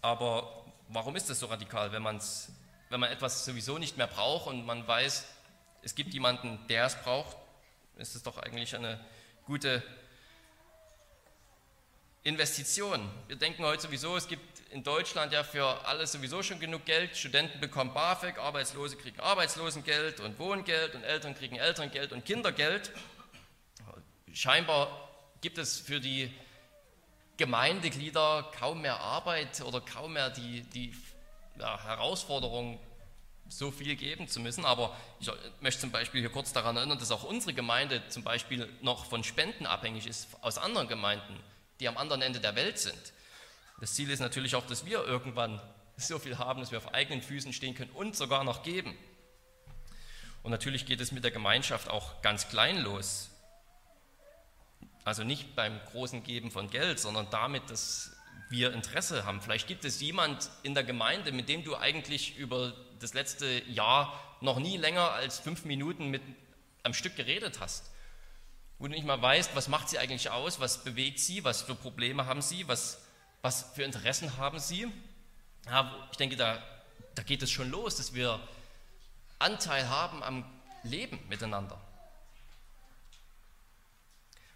aber 0.03 0.65
warum 0.89 1.17
ist 1.17 1.31
das 1.31 1.39
so 1.41 1.47
radikal, 1.47 1.93
wenn, 1.93 2.03
man's, 2.03 2.49
wenn 2.91 3.01
man 3.01 3.11
etwas 3.11 3.45
sowieso 3.45 3.79
nicht 3.79 3.97
mehr 3.97 4.09
braucht 4.09 4.49
und 4.49 4.67
man 4.67 4.87
weiß, 4.87 5.25
es 5.83 5.95
gibt 5.95 6.13
jemanden, 6.13 6.59
der 6.69 6.85
es 6.85 6.97
braucht, 6.97 7.37
ist 7.97 8.15
es 8.15 8.23
doch 8.23 8.37
eigentlich 8.37 8.75
eine 8.75 9.01
gute 9.47 9.83
Investition. 12.25 13.09
Wir 13.29 13.37
denken 13.37 13.65
heute 13.65 13.83
sowieso, 13.83 14.17
es 14.17 14.29
gibt 14.29 14.61
in 14.71 14.83
Deutschland 14.83 15.33
ja 15.33 15.43
für 15.43 15.87
alles 15.87 16.13
sowieso 16.13 16.43
schon 16.43 16.61
genug 16.61 16.85
Geld. 16.85 17.17
Studenten 17.17 17.61
bekommen 17.61 17.95
BAföG, 17.95 18.39
Arbeitslose 18.39 18.97
kriegen 18.97 19.21
Arbeitslosengeld 19.21 20.21
und 20.21 20.39
Wohngeld 20.39 20.95
und 20.95 21.03
Eltern 21.03 21.35
kriegen 21.35 21.57
Elterngeld 21.57 22.13
und 22.13 22.25
Kindergeld. 22.25 22.93
Scheinbar 24.33 25.09
gibt 25.41 25.59
es 25.59 25.79
für 25.79 26.01
die 26.01 26.33
Gemeindeglieder 27.37 28.51
kaum 28.59 28.83
mehr 28.83 29.01
Arbeit 29.01 29.61
oder 29.63 29.81
kaum 29.81 30.13
mehr 30.13 30.29
die, 30.29 30.63
die 30.63 30.95
ja, 31.61 31.83
Herausforderung, 31.85 32.79
so 33.49 33.71
viel 33.71 33.97
geben 33.97 34.29
zu 34.29 34.41
müssen. 34.41 34.65
Aber 34.65 34.97
ich 35.19 35.31
möchte 35.61 35.81
zum 35.81 35.91
Beispiel 35.91 36.21
hier 36.21 36.31
kurz 36.31 36.53
daran 36.53 36.77
erinnern, 36.77 36.99
dass 36.99 37.11
auch 37.11 37.25
unsere 37.25 37.53
Gemeinde 37.53 38.03
zum 38.09 38.23
Beispiel 38.23 38.69
noch 38.81 39.07
von 39.07 39.25
Spenden 39.25 39.67
abhängig 39.67 40.07
ist 40.07 40.29
aus 40.41 40.59
anderen 40.59 40.89
Gemeinden, 40.89 41.39
die 41.81 41.89
am 41.89 41.97
anderen 41.97 42.23
Ende 42.23 42.41
der 42.41 42.55
Welt 42.55 42.79
sind. 42.79 43.13
Das 43.81 43.95
Ziel 43.95 44.11
ist 44.11 44.21
natürlich 44.21 44.55
auch, 44.55 44.67
dass 44.67 44.85
wir 44.85 45.05
irgendwann 45.05 45.61
so 45.97 46.19
viel 46.19 46.39
haben, 46.39 46.61
dass 46.61 46.71
wir 46.71 46.79
auf 46.79 46.95
eigenen 46.95 47.23
Füßen 47.23 47.53
stehen 47.53 47.75
können 47.75 47.91
und 47.91 48.17
sogar 48.17 48.45
noch 48.45 48.63
geben. 48.63 48.97
Und 50.43 50.51
natürlich 50.51 50.87
geht 50.87 51.01
es 51.01 51.13
mit 51.13 51.25
der 51.25 51.31
Gemeinschaft 51.31 51.89
auch 51.89 52.23
ganz 52.23 52.49
klein 52.49 52.79
los. 52.79 53.31
Also 55.05 55.25
nicht 55.25 55.57
beim 55.57 55.79
großen 55.93 56.23
Geben 56.23 56.51
von 56.51 56.71
Geld, 56.71 57.01
sondern 57.01 57.29
damit, 57.31 57.69
dass 57.71 58.13
wir 58.51 58.73
Interesse 58.75 59.25
haben. 59.25 59.41
Vielleicht 59.41 59.69
gibt 59.69 59.85
es 59.85 60.01
jemand 60.01 60.51
in 60.63 60.75
der 60.75 60.85
Gemeinde, 60.85 61.33
mit 61.33 61.49
dem 61.49 61.65
du 61.65 61.77
eigentlich 61.77 62.37
über 62.37 62.75
das 62.99 63.15
letzte 63.15 63.63
Jahr 63.69 64.13
noch 64.41 64.59
nie 64.59 64.77
länger 64.77 65.13
als 65.13 65.39
fünf 65.39 65.65
Minuten 65.65 66.09
mit 66.09 66.23
am 66.83 66.93
Stück 66.93 67.17
geredet 67.17 67.61
hast. 67.61 67.91
Wo 68.79 68.87
du 68.87 68.93
nicht 68.93 69.07
mal 69.07 69.21
weißt, 69.21 69.55
was 69.55 69.69
macht 69.69 69.89
sie 69.89 69.99
eigentlich 69.99 70.31
aus, 70.31 70.59
was 70.59 70.83
bewegt 70.83 71.21
sie, 71.21 71.45
was 71.45 71.63
für 71.63 71.75
Probleme 71.75 72.27
haben 72.27 72.43
sie, 72.43 72.67
was, 72.67 73.03
was 73.43 73.73
für 73.75 73.85
Interessen 73.85 74.37
haben 74.37 74.59
sie. 74.59 74.91
Ja, 75.67 76.09
ich 76.11 76.17
denke, 76.17 76.37
da, 76.37 76.63
da 77.15 77.23
geht 77.23 77.43
es 77.43 77.51
schon 77.51 77.71
los, 77.71 77.97
dass 77.97 78.15
wir 78.15 78.41
Anteil 79.39 79.89
haben 79.89 80.23
am 80.23 80.45
Leben 80.83 81.21
miteinander. 81.29 81.81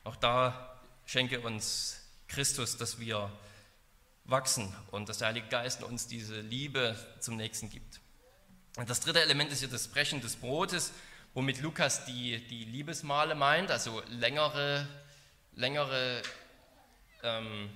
Auch 0.02 0.16
da 0.16 0.80
schenke 1.06 1.40
uns 1.40 2.00
Christus, 2.28 2.76
dass 2.76 2.98
wir 2.98 3.30
wachsen 4.24 4.74
und 4.90 5.08
dass 5.08 5.18
der 5.18 5.28
Heilige 5.28 5.48
Geist 5.48 5.82
uns 5.82 6.06
diese 6.06 6.40
Liebe 6.40 6.96
zum 7.20 7.36
Nächsten 7.36 7.70
gibt. 7.70 8.00
Und 8.76 8.90
das 8.90 9.00
dritte 9.00 9.20
Element 9.20 9.52
ist 9.52 9.60
hier 9.60 9.68
das 9.68 9.88
Brechen 9.88 10.20
des 10.20 10.36
Brotes, 10.36 10.92
womit 11.34 11.60
Lukas 11.60 12.04
die, 12.06 12.44
die 12.46 12.64
Liebesmale 12.64 13.34
meint, 13.34 13.70
also 13.70 14.02
längere, 14.08 14.88
längere 15.54 16.22
ähm, 17.22 17.70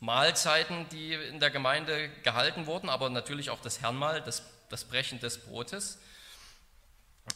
Mahlzeiten, 0.00 0.88
die 0.90 1.14
in 1.14 1.40
der 1.40 1.50
Gemeinde 1.50 2.10
gehalten 2.22 2.66
wurden, 2.66 2.88
aber 2.88 3.08
natürlich 3.10 3.50
auch 3.50 3.60
das 3.60 3.80
Herrnmahl, 3.80 4.20
das, 4.22 4.42
das 4.68 4.84
Brechen 4.84 5.18
des 5.20 5.38
Brotes. 5.38 5.98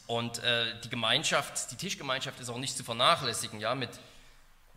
Und 0.05 0.43
äh, 0.43 0.79
die 0.81 0.89
Gemeinschaft, 0.89 1.71
die 1.71 1.75
Tischgemeinschaft 1.75 2.39
ist 2.39 2.49
auch 2.49 2.57
nicht 2.57 2.77
zu 2.77 2.83
vernachlässigen, 2.83 3.59
ja, 3.59 3.73
mit 3.73 3.89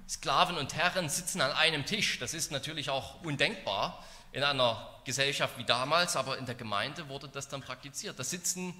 Sklaven 0.09 0.59
und 0.59 0.75
Herren 0.75 1.09
sitzen 1.09 1.41
an 1.41 1.53
einem 1.53 1.87
Tisch. 1.87 2.19
Das 2.19 2.35
ist 2.35 2.53
natürlich 2.53 2.91
auch 2.91 3.23
undenkbar 3.23 4.05
in 4.33 4.43
einer 4.43 4.89
Gesellschaft 5.05 5.59
wie 5.59 5.65
damals, 5.65 6.17
aber 6.17 6.39
in 6.39 6.47
der 6.47 6.55
Gemeinde 6.55 7.09
wurde 7.09 7.29
das 7.29 7.49
dann 7.49 7.61
praktiziert. 7.61 8.19
Da 8.19 8.25
sitzen 8.25 8.75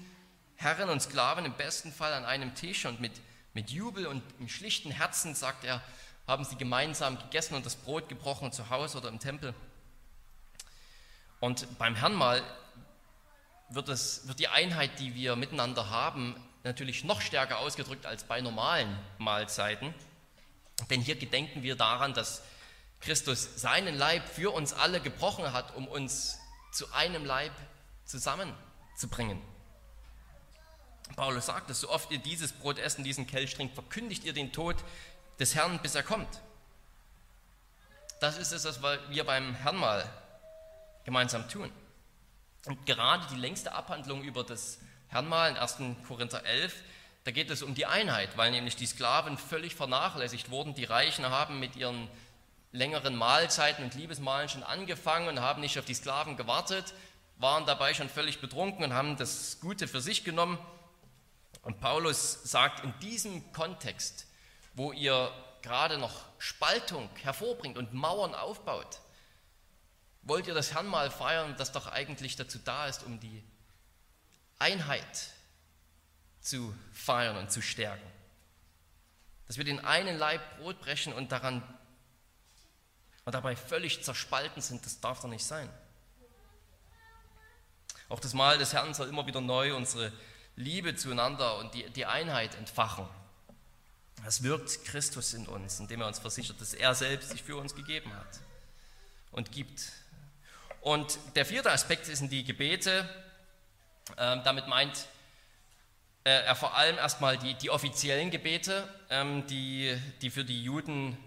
Herren 0.55 0.89
und 0.89 1.01
Sklaven 1.01 1.45
im 1.45 1.53
besten 1.53 1.91
Fall 1.91 2.13
an 2.13 2.25
einem 2.25 2.55
Tisch 2.55 2.85
und 2.85 2.99
mit, 2.99 3.13
mit 3.53 3.69
Jubel 3.69 4.07
und 4.07 4.23
im 4.39 4.49
schlichten 4.49 4.91
Herzen, 4.91 5.35
sagt 5.35 5.63
er, 5.63 5.81
haben 6.27 6.45
sie 6.45 6.55
gemeinsam 6.55 7.17
gegessen 7.17 7.55
und 7.55 7.65
das 7.65 7.75
Brot 7.75 8.07
gebrochen 8.07 8.51
zu 8.51 8.69
Hause 8.69 8.97
oder 8.97 9.09
im 9.09 9.19
Tempel. 9.19 9.53
Und 11.39 11.77
beim 11.77 11.95
Herrnmal 11.95 12.41
wird, 13.69 13.89
es, 13.89 14.27
wird 14.27 14.39
die 14.39 14.47
Einheit, 14.47 14.99
die 14.99 15.15
wir 15.15 15.35
miteinander 15.35 15.89
haben, 15.89 16.35
natürlich 16.63 17.03
noch 17.03 17.19
stärker 17.19 17.59
ausgedrückt 17.59 18.05
als 18.05 18.23
bei 18.23 18.39
normalen 18.39 18.97
Mahlzeiten. 19.17 19.93
Denn 20.89 21.01
hier 21.01 21.15
gedenken 21.15 21.63
wir 21.63 21.75
daran, 21.75 22.13
dass 22.13 22.41
Christus 22.99 23.49
seinen 23.57 23.95
Leib 23.95 24.27
für 24.27 24.51
uns 24.51 24.73
alle 24.73 25.01
gebrochen 25.01 25.51
hat, 25.53 25.75
um 25.75 25.87
uns 25.87 26.37
zu 26.71 26.91
einem 26.93 27.25
Leib 27.25 27.51
zusammenzubringen. 28.05 29.41
Paulus 31.15 31.45
sagt 31.45 31.69
es, 31.69 31.81
so 31.81 31.89
oft 31.89 32.11
ihr 32.11 32.17
dieses 32.17 32.53
Brot 32.53 32.79
essen, 32.79 33.03
diesen 33.03 33.27
Kelch 33.27 33.53
trinkt, 33.53 33.75
verkündigt 33.75 34.23
ihr 34.23 34.33
den 34.33 34.51
Tod 34.51 34.77
des 35.39 35.53
Herrn, 35.53 35.79
bis 35.79 35.95
er 35.95 36.03
kommt. 36.03 36.41
Das 38.19 38.37
ist 38.37 38.51
es, 38.51 38.65
was 38.65 38.79
wir 39.09 39.23
beim 39.25 39.53
Herrn 39.53 39.75
mal 39.75 40.09
gemeinsam 41.03 41.47
tun. 41.49 41.71
Und 42.65 42.85
gerade 42.85 43.27
die 43.31 43.39
längste 43.39 43.73
Abhandlung 43.73 44.23
über 44.23 44.43
das 44.43 44.79
Herrnmal 45.09 45.51
in 45.51 45.57
1. 45.57 45.77
Korinther 46.07 46.45
11 46.45 46.73
da 47.23 47.31
geht 47.31 47.49
es 47.49 47.63
um 47.63 47.73
die 47.73 47.85
Einheit, 47.85 48.37
weil 48.37 48.51
nämlich 48.51 48.75
die 48.75 48.85
Sklaven 48.85 49.37
völlig 49.37 49.75
vernachlässigt 49.75 50.49
wurden. 50.49 50.75
Die 50.75 50.83
Reichen 50.83 51.25
haben 51.29 51.59
mit 51.59 51.75
ihren 51.75 52.09
längeren 52.73 53.15
Mahlzeiten 53.15 53.83
und 53.85 53.95
Liebesmahlen 53.95 54.49
schon 54.49 54.63
angefangen 54.63 55.29
und 55.29 55.39
haben 55.39 55.61
nicht 55.61 55.79
auf 55.79 55.85
die 55.85 55.93
Sklaven 55.93 56.35
gewartet, 56.35 56.93
waren 57.37 57.65
dabei 57.65 57.93
schon 57.93 58.09
völlig 58.09 58.41
betrunken 58.41 58.83
und 58.83 58.93
haben 58.93 59.15
das 59.15 59.59
Gute 59.61 59.87
für 59.87 60.01
sich 60.01 60.23
genommen. 60.23 60.57
Und 61.61 61.79
Paulus 61.79 62.43
sagt, 62.43 62.83
in 62.83 62.93
diesem 62.99 63.53
Kontext, 63.53 64.27
wo 64.73 64.91
ihr 64.91 65.31
gerade 65.61 65.97
noch 65.97 66.25
Spaltung 66.39 67.09
hervorbringt 67.21 67.77
und 67.77 67.93
Mauern 67.93 68.35
aufbaut, 68.35 68.99
wollt 70.23 70.47
ihr 70.47 70.53
das 70.53 70.73
Herrn 70.73 70.87
mal 70.87 71.09
feiern, 71.09 71.55
das 71.57 71.71
doch 71.71 71.87
eigentlich 71.87 72.35
dazu 72.35 72.59
da 72.59 72.87
ist, 72.87 73.03
um 73.03 73.19
die 73.19 73.43
Einheit 74.59 75.29
zu 76.43 76.75
feiern 76.91 77.37
und 77.37 77.51
zu 77.51 77.61
stärken. 77.61 78.05
Dass 79.47 79.57
wir 79.57 79.63
den 79.63 79.83
einen 79.83 80.17
Leib 80.17 80.41
Brot 80.57 80.79
brechen 80.81 81.13
und 81.13 81.31
daran 81.31 81.63
und 83.25 83.33
dabei 83.33 83.55
völlig 83.55 84.03
zerspalten 84.03 84.61
sind, 84.61 84.85
das 84.85 84.99
darf 84.99 85.21
doch 85.21 85.29
nicht 85.29 85.45
sein. 85.45 85.69
Auch 88.09 88.19
das 88.19 88.33
Mahl 88.33 88.57
des 88.57 88.73
Herrn 88.73 88.93
soll 88.93 89.07
immer 89.07 89.25
wieder 89.25 89.41
neu 89.41 89.75
unsere 89.75 90.11
Liebe 90.55 90.95
zueinander 90.95 91.57
und 91.57 91.73
die, 91.73 91.89
die 91.89 92.05
Einheit 92.05 92.55
entfachen. 92.55 93.07
Das 94.23 94.43
wirkt 94.43 94.85
Christus 94.85 95.33
in 95.33 95.47
uns, 95.47 95.79
indem 95.79 96.01
er 96.01 96.07
uns 96.07 96.19
versichert, 96.19 96.59
dass 96.61 96.73
er 96.73 96.93
selbst 96.95 97.31
sich 97.31 97.41
für 97.41 97.57
uns 97.57 97.75
gegeben 97.75 98.13
hat 98.13 98.39
und 99.31 99.51
gibt. 99.51 99.91
Und 100.81 101.17
der 101.35 101.45
vierte 101.45 101.71
Aspekt 101.71 102.05
sind 102.05 102.31
die 102.31 102.43
Gebete. 102.43 103.09
Ähm, 104.17 104.41
damit 104.43 104.67
meint 104.67 105.07
äh, 106.23 106.29
er 106.29 106.55
vor 106.55 106.75
allem 106.75 106.97
erstmal 106.97 107.37
die, 107.37 107.53
die 107.55 107.69
offiziellen 107.69 108.31
Gebete, 108.31 108.87
ähm, 109.09 109.45
die, 109.47 109.97
die 110.21 110.29
für 110.29 110.45
die 110.45 110.63
Juden 110.63 111.17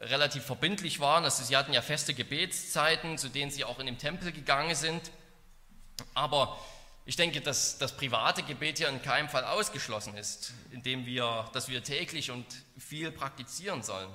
relativ 0.00 0.44
verbindlich 0.44 1.00
waren. 1.00 1.24
Also 1.24 1.44
sie 1.44 1.56
hatten 1.56 1.72
ja 1.72 1.82
feste 1.82 2.14
Gebetszeiten, 2.14 3.18
zu 3.18 3.28
denen 3.28 3.50
sie 3.50 3.64
auch 3.64 3.78
in 3.78 3.86
den 3.86 3.98
Tempel 3.98 4.32
gegangen 4.32 4.74
sind. 4.74 5.10
Aber 6.14 6.58
ich 7.06 7.16
denke, 7.16 7.40
dass 7.40 7.78
das 7.78 7.96
private 7.96 8.42
Gebet 8.42 8.78
ja 8.78 8.88
in 8.88 9.02
keinem 9.02 9.28
Fall 9.28 9.44
ausgeschlossen 9.44 10.16
ist, 10.16 10.54
indem 10.72 11.04
wir, 11.04 11.48
dass 11.52 11.68
wir 11.68 11.82
täglich 11.82 12.30
und 12.30 12.46
viel 12.78 13.10
praktizieren 13.10 13.82
sollen. 13.82 14.10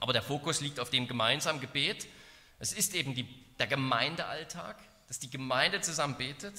Aber 0.00 0.12
der 0.12 0.22
Fokus 0.22 0.60
liegt 0.60 0.80
auf 0.80 0.90
dem 0.90 1.06
gemeinsamen 1.06 1.60
Gebet. 1.60 2.06
Es 2.58 2.72
ist 2.72 2.94
eben 2.94 3.14
die, 3.14 3.28
der 3.58 3.66
Gemeindealltag, 3.66 4.76
dass 5.06 5.18
die 5.18 5.30
Gemeinde 5.30 5.80
zusammen 5.82 6.16
betet, 6.16 6.54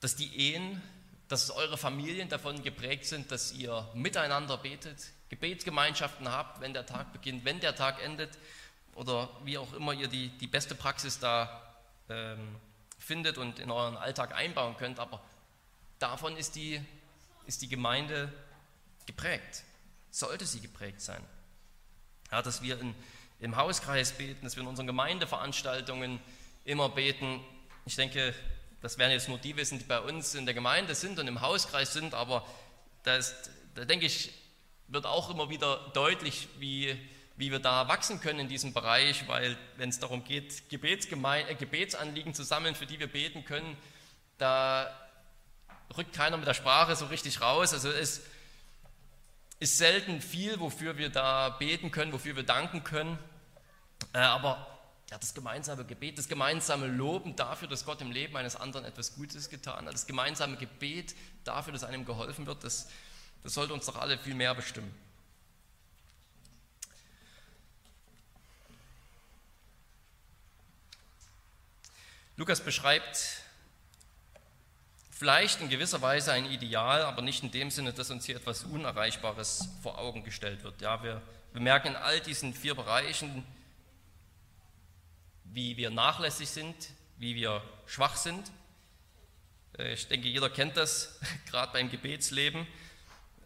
dass 0.00 0.16
die 0.16 0.34
Ehen, 0.36 0.82
dass 1.28 1.50
eure 1.50 1.76
Familien 1.76 2.28
davon 2.28 2.62
geprägt 2.62 3.04
sind, 3.04 3.30
dass 3.30 3.52
ihr 3.52 3.88
miteinander 3.94 4.56
betet, 4.56 5.10
Gebetsgemeinschaften 5.28 6.30
habt, 6.30 6.60
wenn 6.60 6.72
der 6.72 6.86
Tag 6.86 7.12
beginnt, 7.12 7.44
wenn 7.44 7.60
der 7.60 7.74
Tag 7.74 8.02
endet 8.02 8.30
oder 8.94 9.28
wie 9.44 9.58
auch 9.58 9.72
immer 9.74 9.92
ihr 9.92 10.08
die, 10.08 10.28
die 10.38 10.46
beste 10.46 10.74
Praxis 10.74 11.18
da 11.18 11.62
ähm, 12.08 12.56
findet 12.98 13.38
und 13.38 13.58
in 13.58 13.70
euren 13.70 13.96
Alltag 13.96 14.34
einbauen 14.34 14.76
könnt. 14.76 14.98
Aber 14.98 15.22
davon 15.98 16.36
ist 16.36 16.56
die, 16.56 16.80
ist 17.46 17.62
die 17.62 17.68
Gemeinde 17.68 18.32
geprägt, 19.06 19.64
sollte 20.10 20.46
sie 20.46 20.60
geprägt 20.60 21.00
sein. 21.00 21.22
Ja, 22.32 22.42
dass 22.42 22.62
wir 22.62 22.80
in, 22.80 22.94
im 23.40 23.56
Hauskreis 23.56 24.12
beten, 24.12 24.44
dass 24.44 24.56
wir 24.56 24.62
in 24.62 24.68
unseren 24.68 24.86
Gemeindeveranstaltungen 24.86 26.20
immer 26.64 26.88
beten. 26.88 27.40
Ich 27.86 27.96
denke, 27.96 28.34
das 28.80 28.98
werden 28.98 29.12
jetzt 29.12 29.28
nur 29.28 29.38
die 29.38 29.56
wissen, 29.56 29.78
die 29.78 29.84
bei 29.84 30.00
uns 30.00 30.34
in 30.34 30.46
der 30.46 30.54
Gemeinde 30.54 30.94
sind 30.94 31.18
und 31.18 31.26
im 31.26 31.40
Hauskreis 31.40 31.92
sind, 31.92 32.14
aber 32.14 32.46
da, 33.02 33.16
ist, 33.16 33.50
da 33.74 33.84
denke 33.84 34.06
ich, 34.06 34.32
wird 34.86 35.06
auch 35.06 35.30
immer 35.30 35.50
wieder 35.50 35.90
deutlich, 35.94 36.48
wie, 36.58 36.96
wie 37.36 37.50
wir 37.50 37.58
da 37.58 37.88
wachsen 37.88 38.20
können 38.20 38.40
in 38.40 38.48
diesem 38.48 38.72
Bereich, 38.72 39.28
weil 39.28 39.56
wenn 39.76 39.90
es 39.90 39.98
darum 39.98 40.24
geht, 40.24 40.62
äh, 40.72 41.54
Gebetsanliegen 41.54 42.34
zu 42.34 42.42
sammeln, 42.42 42.74
für 42.74 42.86
die 42.86 42.98
wir 42.98 43.06
beten 43.06 43.44
können, 43.44 43.76
da 44.38 44.88
rückt 45.96 46.14
keiner 46.14 46.36
mit 46.36 46.46
der 46.46 46.54
Sprache 46.54 46.96
so 46.96 47.06
richtig 47.06 47.40
raus. 47.40 47.72
Also 47.72 47.90
es 47.90 48.22
ist 49.60 49.78
selten 49.78 50.20
viel, 50.20 50.60
wofür 50.60 50.96
wir 50.96 51.10
da 51.10 51.50
beten 51.50 51.90
können, 51.90 52.12
wofür 52.12 52.36
wir 52.36 52.44
danken 52.44 52.84
können. 52.84 53.18
Äh, 54.12 54.18
aber 54.18 54.77
ja, 55.10 55.16
das 55.16 55.32
gemeinsame 55.32 55.84
Gebet, 55.84 56.18
das 56.18 56.28
gemeinsame 56.28 56.86
Loben 56.86 57.34
dafür, 57.34 57.66
dass 57.66 57.84
Gott 57.84 58.00
im 58.02 58.12
Leben 58.12 58.36
eines 58.36 58.56
anderen 58.56 58.84
etwas 58.84 59.14
Gutes 59.14 59.48
getan 59.48 59.86
hat, 59.86 59.94
das 59.94 60.06
gemeinsame 60.06 60.56
Gebet 60.56 61.14
dafür, 61.44 61.72
dass 61.72 61.84
einem 61.84 62.04
geholfen 62.04 62.46
wird, 62.46 62.62
das, 62.62 62.88
das 63.42 63.54
sollte 63.54 63.72
uns 63.72 63.86
doch 63.86 63.96
alle 63.96 64.18
viel 64.18 64.34
mehr 64.34 64.54
bestimmen. 64.54 64.94
Lukas 72.36 72.60
beschreibt 72.60 73.42
vielleicht 75.10 75.60
in 75.60 75.68
gewisser 75.68 76.00
Weise 76.02 76.32
ein 76.32 76.44
Ideal, 76.44 77.02
aber 77.02 77.22
nicht 77.22 77.42
in 77.42 77.50
dem 77.50 77.70
Sinne, 77.70 77.92
dass 77.92 78.10
uns 78.10 78.26
hier 78.26 78.36
etwas 78.36 78.62
Unerreichbares 78.62 79.68
vor 79.82 79.98
Augen 79.98 80.22
gestellt 80.22 80.62
wird. 80.62 80.80
Ja, 80.80 81.02
wir, 81.02 81.20
wir 81.52 81.60
merken 81.60 81.88
in 81.88 81.96
all 81.96 82.20
diesen 82.20 82.54
vier 82.54 82.76
Bereichen, 82.76 83.44
wie 85.52 85.76
wir 85.76 85.90
nachlässig 85.90 86.48
sind, 86.48 86.74
wie 87.18 87.34
wir 87.34 87.62
schwach 87.86 88.16
sind. 88.16 88.50
Äh, 89.78 89.92
ich 89.92 90.08
denke, 90.08 90.28
jeder 90.28 90.50
kennt 90.50 90.76
das, 90.76 91.20
gerade 91.50 91.72
beim 91.72 91.90
Gebetsleben. 91.90 92.66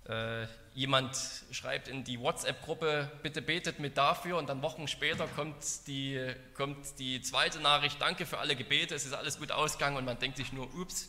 Äh, 0.09 0.47
jemand 0.75 1.17
schreibt 1.51 1.89
in 1.89 2.03
die 2.03 2.19
WhatsApp-Gruppe, 2.19 3.11
bitte 3.23 3.43
betet 3.43 3.79
mit 3.79 3.97
dafür 3.97 4.39
und 4.39 4.49
dann 4.49 4.63
Wochen 4.63 4.89
später 4.89 5.29
kommt 5.29 5.87
die, 5.87 6.35
kommt 6.55 6.99
die 6.99 7.21
zweite 7.21 7.61
Nachricht, 7.61 8.01
danke 8.01 8.27
für 8.27 8.39
alle 8.39 8.57
Gebete, 8.57 8.95
es 8.95 9.05
ist 9.05 9.13
alles 9.13 9.39
gut 9.39 9.53
ausgegangen 9.53 9.97
und 9.97 10.05
man 10.05 10.19
denkt 10.19 10.39
sich 10.39 10.53
nur, 10.53 10.75
ups, 10.75 11.09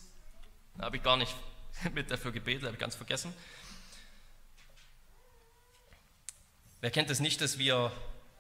da 0.78 0.86
habe 0.86 0.98
ich 0.98 1.04
gar 1.04 1.18
nicht 1.18 1.34
mit 1.94 2.12
dafür 2.12 2.32
gebetet, 2.32 2.64
habe 2.64 2.74
ich 2.74 2.80
ganz 2.80 2.96
vergessen. 2.96 3.34
Wer 6.82 6.92
kennt 6.92 7.10
es 7.10 7.22
nicht, 7.22 7.40
dass 7.40 7.58
wir 7.58 7.92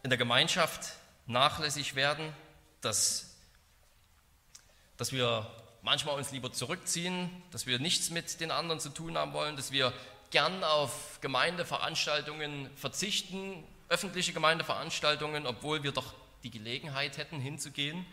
in 0.03 0.09
der 0.09 0.17
Gemeinschaft 0.17 0.97
nachlässig 1.27 1.95
werden, 1.95 2.33
dass, 2.85 3.35
dass 4.97 5.11
wir 5.11 5.49
manchmal 5.81 6.15
uns 6.15 6.31
lieber 6.31 6.51
zurückziehen, 6.51 7.29
dass 7.51 7.65
wir 7.65 7.79
nichts 7.79 8.09
mit 8.09 8.39
den 8.39 8.51
anderen 8.51 8.79
zu 8.79 8.89
tun 8.89 9.17
haben 9.17 9.33
wollen, 9.33 9.55
dass 9.55 9.71
wir 9.71 9.93
gern 10.31 10.63
auf 10.63 11.19
Gemeindeveranstaltungen 11.21 12.69
verzichten, 12.75 13.63
öffentliche 13.89 14.33
Gemeindeveranstaltungen, 14.33 15.45
obwohl 15.45 15.83
wir 15.83 15.91
doch 15.91 16.13
die 16.43 16.49
Gelegenheit 16.49 17.17
hätten, 17.17 17.39
hinzugehen, 17.39 18.05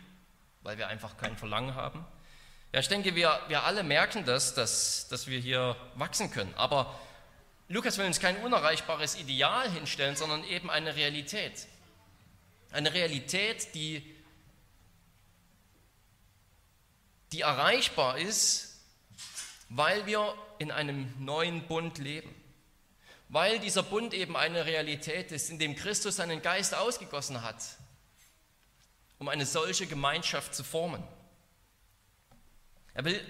weil 0.61 0.77
wir 0.77 0.87
einfach 0.87 1.17
kein 1.17 1.37
Verlangen 1.37 1.75
haben. 1.75 2.05
Ja, 2.73 2.79
ich 2.79 2.87
denke, 2.87 3.15
wir, 3.15 3.39
wir 3.47 3.63
alle 3.63 3.83
merken 3.83 4.23
das, 4.23 4.53
dass, 4.53 5.07
dass 5.09 5.27
wir 5.27 5.39
hier 5.39 5.75
wachsen 5.95 6.31
können. 6.31 6.53
Aber 6.55 6.97
Lukas 7.67 7.97
will 7.97 8.05
uns 8.05 8.19
kein 8.19 8.37
unerreichbares 8.37 9.15
Ideal 9.15 9.69
hinstellen, 9.69 10.15
sondern 10.15 10.43
eben 10.43 10.69
eine 10.69 10.95
Realität. 10.95 11.67
Eine 12.71 12.93
Realität, 12.93 13.73
die, 13.75 14.03
die 17.31 17.41
erreichbar 17.41 18.17
ist, 18.17 18.79
weil 19.69 20.05
wir 20.05 20.35
in 20.59 20.71
einem 20.71 21.13
neuen 21.23 21.65
Bund 21.67 21.97
leben. 21.97 22.35
Weil 23.29 23.59
dieser 23.59 23.83
Bund 23.83 24.13
eben 24.13 24.35
eine 24.35 24.65
Realität 24.65 25.31
ist, 25.31 25.49
in 25.49 25.57
dem 25.57 25.75
Christus 25.75 26.17
seinen 26.17 26.41
Geist 26.41 26.75
ausgegossen 26.75 27.41
hat, 27.41 27.63
um 29.19 29.29
eine 29.29 29.45
solche 29.45 29.87
Gemeinschaft 29.87 30.53
zu 30.53 30.65
formen. 30.65 31.01
Er 32.93 33.05
will, 33.05 33.25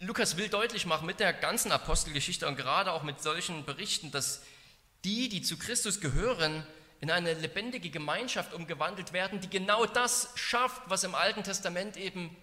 Lukas 0.00 0.36
will 0.36 0.50
deutlich 0.50 0.84
machen 0.84 1.06
mit 1.06 1.18
der 1.18 1.32
ganzen 1.32 1.72
Apostelgeschichte 1.72 2.46
und 2.46 2.56
gerade 2.56 2.92
auch 2.92 3.02
mit 3.02 3.22
solchen 3.22 3.64
Berichten, 3.64 4.10
dass 4.10 4.42
die, 5.04 5.30
die 5.30 5.40
zu 5.40 5.56
Christus 5.56 6.00
gehören, 6.00 6.66
in 7.00 7.10
eine 7.10 7.32
lebendige 7.32 7.88
Gemeinschaft 7.88 8.52
umgewandelt 8.52 9.12
werden, 9.12 9.40
die 9.40 9.48
genau 9.48 9.86
das 9.86 10.30
schafft, 10.34 10.82
was 10.86 11.04
im 11.04 11.14
Alten 11.14 11.44
Testament 11.44 11.96
eben 11.96 12.36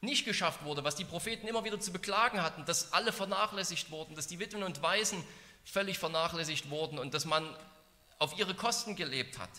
nicht 0.00 0.24
geschafft 0.24 0.64
wurde, 0.64 0.82
was 0.84 0.96
die 0.96 1.04
Propheten 1.04 1.46
immer 1.46 1.64
wieder 1.64 1.78
zu 1.78 1.92
beklagen 1.92 2.42
hatten, 2.42 2.64
dass 2.64 2.92
alle 2.92 3.12
vernachlässigt 3.12 3.90
wurden, 3.90 4.14
dass 4.14 4.26
die 4.26 4.38
Witwen 4.38 4.62
und 4.62 4.82
Waisen 4.82 5.22
völlig 5.64 5.98
vernachlässigt 5.98 6.70
wurden 6.70 6.98
und 6.98 7.12
dass 7.12 7.24
man 7.24 7.54
auf 8.18 8.38
ihre 8.38 8.54
Kosten 8.54 8.96
gelebt 8.96 9.38
hat. 9.38 9.50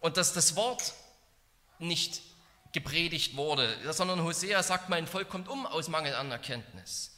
Und 0.00 0.16
dass 0.16 0.32
das 0.32 0.54
Wort 0.54 0.94
nicht 1.78 2.22
gepredigt 2.72 3.36
wurde, 3.36 3.92
sondern 3.92 4.22
Hosea 4.22 4.62
sagt, 4.62 4.88
mein 4.88 5.06
Volk 5.06 5.28
kommt 5.28 5.48
um 5.48 5.66
aus 5.66 5.88
Mangel 5.88 6.14
an 6.14 6.30
Erkenntnis. 6.30 7.16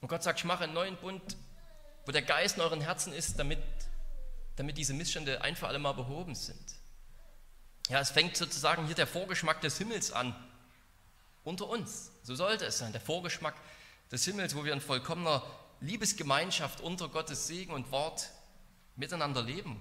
Und 0.00 0.08
Gott 0.08 0.22
sagt, 0.22 0.38
ich 0.38 0.44
mache 0.44 0.64
einen 0.64 0.74
neuen 0.74 0.96
Bund, 0.96 1.36
wo 2.04 2.12
der 2.12 2.22
Geist 2.22 2.56
in 2.56 2.62
euren 2.62 2.80
Herzen 2.80 3.12
ist, 3.12 3.38
damit, 3.38 3.58
damit 4.56 4.76
diese 4.78 4.94
Missstände 4.94 5.40
ein 5.40 5.56
für 5.56 5.66
alle 5.66 5.78
Mal 5.78 5.92
behoben 5.92 6.34
sind. 6.34 6.75
Ja, 7.88 8.00
es 8.00 8.10
fängt 8.10 8.36
sozusagen 8.36 8.86
hier 8.86 8.94
der 8.94 9.06
Vorgeschmack 9.06 9.60
des 9.60 9.78
Himmels 9.78 10.12
an. 10.12 10.34
Unter 11.44 11.68
uns. 11.68 12.10
So 12.24 12.34
sollte 12.34 12.64
es 12.64 12.78
sein. 12.78 12.92
Der 12.92 13.00
Vorgeschmack 13.00 13.54
des 14.10 14.24
Himmels, 14.24 14.56
wo 14.56 14.64
wir 14.64 14.72
in 14.72 14.80
vollkommener 14.80 15.42
Liebesgemeinschaft 15.80 16.80
unter 16.80 17.08
Gottes 17.08 17.46
Segen 17.46 17.72
und 17.72 17.92
Wort 17.92 18.30
miteinander 18.96 19.42
leben. 19.42 19.80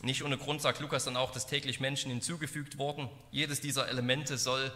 Nicht 0.00 0.22
ohne 0.22 0.38
Grund 0.38 0.62
sagt 0.62 0.80
Lukas 0.80 1.04
dann 1.04 1.16
auch, 1.16 1.32
dass 1.32 1.46
täglich 1.46 1.80
Menschen 1.80 2.10
hinzugefügt 2.10 2.78
wurden. 2.78 3.10
Jedes 3.32 3.60
dieser 3.60 3.88
Elemente 3.88 4.38
soll 4.38 4.72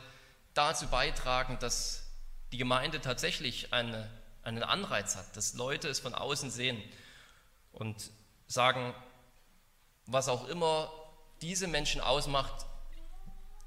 dazu 0.52 0.88
beitragen, 0.88 1.58
dass 1.60 2.10
die 2.50 2.58
Gemeinde 2.58 3.00
tatsächlich 3.00 3.72
eine, 3.72 4.10
einen 4.42 4.64
Anreiz 4.64 5.16
hat, 5.16 5.36
dass 5.36 5.54
Leute 5.54 5.88
es 5.88 6.00
von 6.00 6.14
außen 6.14 6.50
sehen 6.50 6.82
und 7.72 8.10
sagen, 8.46 8.94
was 10.06 10.28
auch 10.28 10.48
immer 10.48 10.92
diese 11.40 11.66
Menschen 11.66 12.00
ausmacht, 12.00 12.66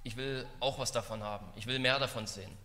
ich 0.03 0.15
will 0.17 0.47
auch 0.59 0.79
was 0.79 0.91
davon 0.91 1.23
haben, 1.23 1.51
ich 1.55 1.67
will 1.67 1.79
mehr 1.79 1.99
davon 1.99 2.27
sehen. 2.27 2.55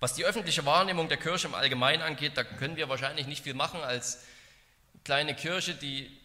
Was 0.00 0.14
die 0.14 0.24
öffentliche 0.24 0.64
Wahrnehmung 0.64 1.08
der 1.08 1.18
Kirche 1.18 1.48
im 1.48 1.54
Allgemeinen 1.54 2.02
angeht, 2.02 2.36
da 2.36 2.44
können 2.44 2.76
wir 2.76 2.88
wahrscheinlich 2.88 3.26
nicht 3.26 3.42
viel 3.42 3.54
machen 3.54 3.80
als 3.80 4.24
kleine 5.02 5.34
Kirche, 5.34 5.74
die 5.74 6.18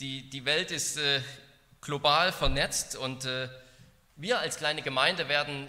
die, 0.00 0.28
die 0.30 0.44
Welt 0.44 0.70
ist 0.70 0.96
äh, 0.96 1.20
global 1.80 2.32
vernetzt 2.32 2.96
und 2.96 3.26
äh, 3.26 3.48
wir 4.16 4.38
als 4.38 4.56
kleine 4.56 4.82
Gemeinde 4.82 5.28
werden 5.28 5.68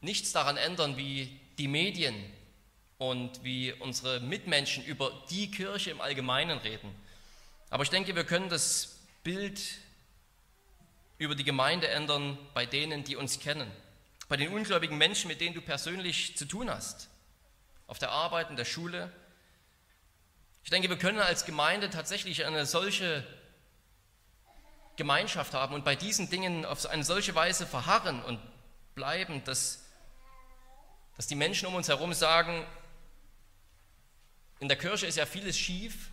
nichts 0.00 0.32
daran 0.32 0.56
ändern, 0.56 0.96
wie 0.96 1.40
die 1.58 1.68
Medien 1.68 2.14
und 2.98 3.42
wie 3.44 3.72
unsere 3.72 4.20
Mitmenschen 4.20 4.84
über 4.84 5.12
die 5.30 5.50
Kirche 5.50 5.90
im 5.90 6.00
Allgemeinen 6.00 6.58
reden. 6.58 6.94
Aber 7.70 7.82
ich 7.84 7.90
denke, 7.90 8.14
wir 8.14 8.24
können 8.24 8.48
das 8.48 8.98
Bild 9.22 9.60
über 11.18 11.34
die 11.34 11.44
Gemeinde 11.44 11.88
ändern 11.88 12.38
bei 12.54 12.66
denen, 12.66 13.04
die 13.04 13.16
uns 13.16 13.40
kennen, 13.40 13.70
bei 14.28 14.36
den 14.36 14.52
ungläubigen 14.52 14.98
Menschen, 14.98 15.28
mit 15.28 15.40
denen 15.40 15.54
du 15.54 15.60
persönlich 15.60 16.36
zu 16.36 16.44
tun 16.44 16.70
hast, 16.70 17.08
auf 17.86 17.98
der 17.98 18.10
Arbeit, 18.10 18.50
in 18.50 18.56
der 18.56 18.64
Schule, 18.64 19.12
ich 20.68 20.70
denke, 20.70 20.90
wir 20.90 20.98
können 20.98 21.18
als 21.18 21.46
Gemeinde 21.46 21.88
tatsächlich 21.88 22.44
eine 22.44 22.66
solche 22.66 23.26
Gemeinschaft 24.96 25.54
haben 25.54 25.74
und 25.74 25.82
bei 25.82 25.96
diesen 25.96 26.28
Dingen 26.28 26.66
auf 26.66 26.84
eine 26.84 27.04
solche 27.04 27.34
Weise 27.34 27.66
verharren 27.66 28.22
und 28.22 28.38
bleiben, 28.94 29.42
dass, 29.44 29.86
dass 31.16 31.26
die 31.26 31.36
Menschen 31.36 31.68
um 31.68 31.74
uns 31.74 31.88
herum 31.88 32.12
sagen, 32.12 32.66
in 34.60 34.68
der 34.68 34.76
Kirche 34.76 35.06
ist 35.06 35.16
ja 35.16 35.26
vieles 35.26 35.58
schief, 35.58 36.10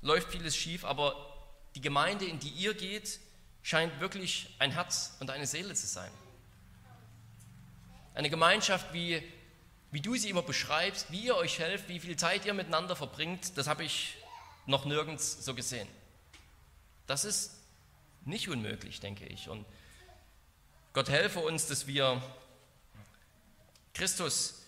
läuft 0.00 0.30
vieles 0.30 0.56
schief, 0.56 0.84
aber 0.84 1.34
die 1.74 1.80
Gemeinde, 1.80 2.24
in 2.24 2.38
die 2.38 2.48
ihr 2.48 2.74
geht, 2.74 3.20
scheint 3.62 4.00
wirklich 4.00 4.54
ein 4.58 4.70
Herz 4.70 5.16
und 5.20 5.30
eine 5.30 5.46
Seele 5.46 5.74
zu 5.74 5.86
sein. 5.86 6.10
Eine 8.14 8.30
Gemeinschaft 8.30 8.92
wie 8.92 9.22
wie 9.96 10.00
du 10.00 10.14
sie 10.16 10.28
immer 10.28 10.42
beschreibst, 10.42 11.10
wie 11.10 11.20
ihr 11.20 11.36
euch 11.36 11.58
helft, 11.58 11.88
wie 11.88 12.00
viel 12.00 12.16
Zeit 12.16 12.44
ihr 12.44 12.54
miteinander 12.54 12.96
verbringt, 12.96 13.56
das 13.56 13.66
habe 13.66 13.84
ich 13.84 14.16
noch 14.66 14.84
nirgends 14.84 15.44
so 15.44 15.54
gesehen. 15.54 15.88
Das 17.06 17.24
ist 17.24 17.52
nicht 18.24 18.48
unmöglich, 18.48 19.00
denke 19.00 19.24
ich. 19.24 19.48
Und 19.48 19.64
Gott 20.92 21.08
helfe 21.08 21.38
uns, 21.38 21.66
dass 21.66 21.86
wir 21.86 22.20
Christus 23.94 24.64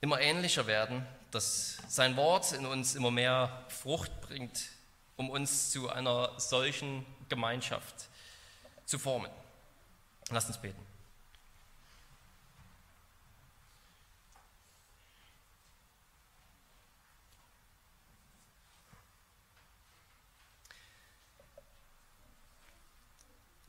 immer 0.00 0.20
ähnlicher 0.20 0.66
werden, 0.66 1.04
dass 1.30 1.78
sein 1.88 2.16
Wort 2.16 2.52
in 2.52 2.66
uns 2.66 2.94
immer 2.94 3.10
mehr 3.10 3.64
Frucht 3.68 4.20
bringt, 4.20 4.70
um 5.16 5.30
uns 5.30 5.70
zu 5.70 5.90
einer 5.90 6.38
solchen 6.38 7.04
Gemeinschaft 7.28 8.08
zu 8.86 8.98
formen. 8.98 9.30
Lasst 10.30 10.48
uns 10.48 10.58
beten. 10.58 10.90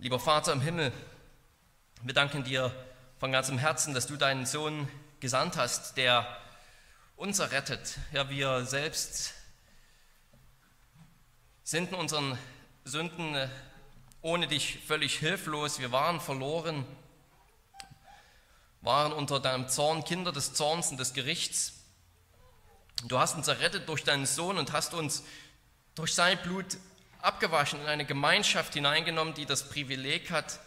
Lieber 0.02 0.20
Vater 0.20 0.52
im 0.54 0.62
Himmel, 0.62 0.92
wir 2.02 2.16
danken 2.16 2.44
dir 2.44 2.74
von 3.20 3.32
ganzem 3.32 3.60
Herzen, 3.60 3.94
dass 3.94 4.08
du 4.08 4.18
deinen 4.18 4.48
Sohn 4.48 4.88
gesandt 5.20 5.58
hast, 5.58 5.96
der 5.96 6.26
uns 7.22 7.38
errettet. 7.38 8.00
Ja, 8.14 8.32
wir 8.32 8.66
selbst 8.66 9.36
sind 11.64 11.90
in 11.90 11.96
unseren 11.96 12.36
Sünden 12.84 13.48
ohne 14.24 14.48
dich 14.48 14.80
völlig 14.88 15.20
hilflos. 15.20 15.78
Wir 15.78 15.92
waren 15.92 16.20
verloren, 16.20 16.84
waren 18.82 19.14
unter 19.14 19.40
deinem 19.40 19.70
Zorn 19.70 20.04
Kinder 20.04 20.32
des 20.32 20.56
Zorns 20.56 20.90
und 20.90 21.00
des 21.00 21.14
Gerichts. 21.14 21.74
Du 23.04 23.20
hast 23.20 23.36
uns 23.36 23.48
errettet 23.48 23.88
durch 23.88 24.04
deinen 24.04 24.26
Sohn 24.26 24.58
und 24.58 24.72
hast 24.72 24.96
uns 24.96 25.22
durch 25.94 26.16
sein 26.16 26.42
Blut 26.42 26.78
abgewaschen, 27.22 27.82
in 27.82 27.88
eine 27.88 28.06
Gemeinschaft 28.06 28.74
hineingenommen, 28.74 29.36
die 29.36 29.46
das 29.46 29.70
Privileg 29.70 30.32
hat, 30.32 30.60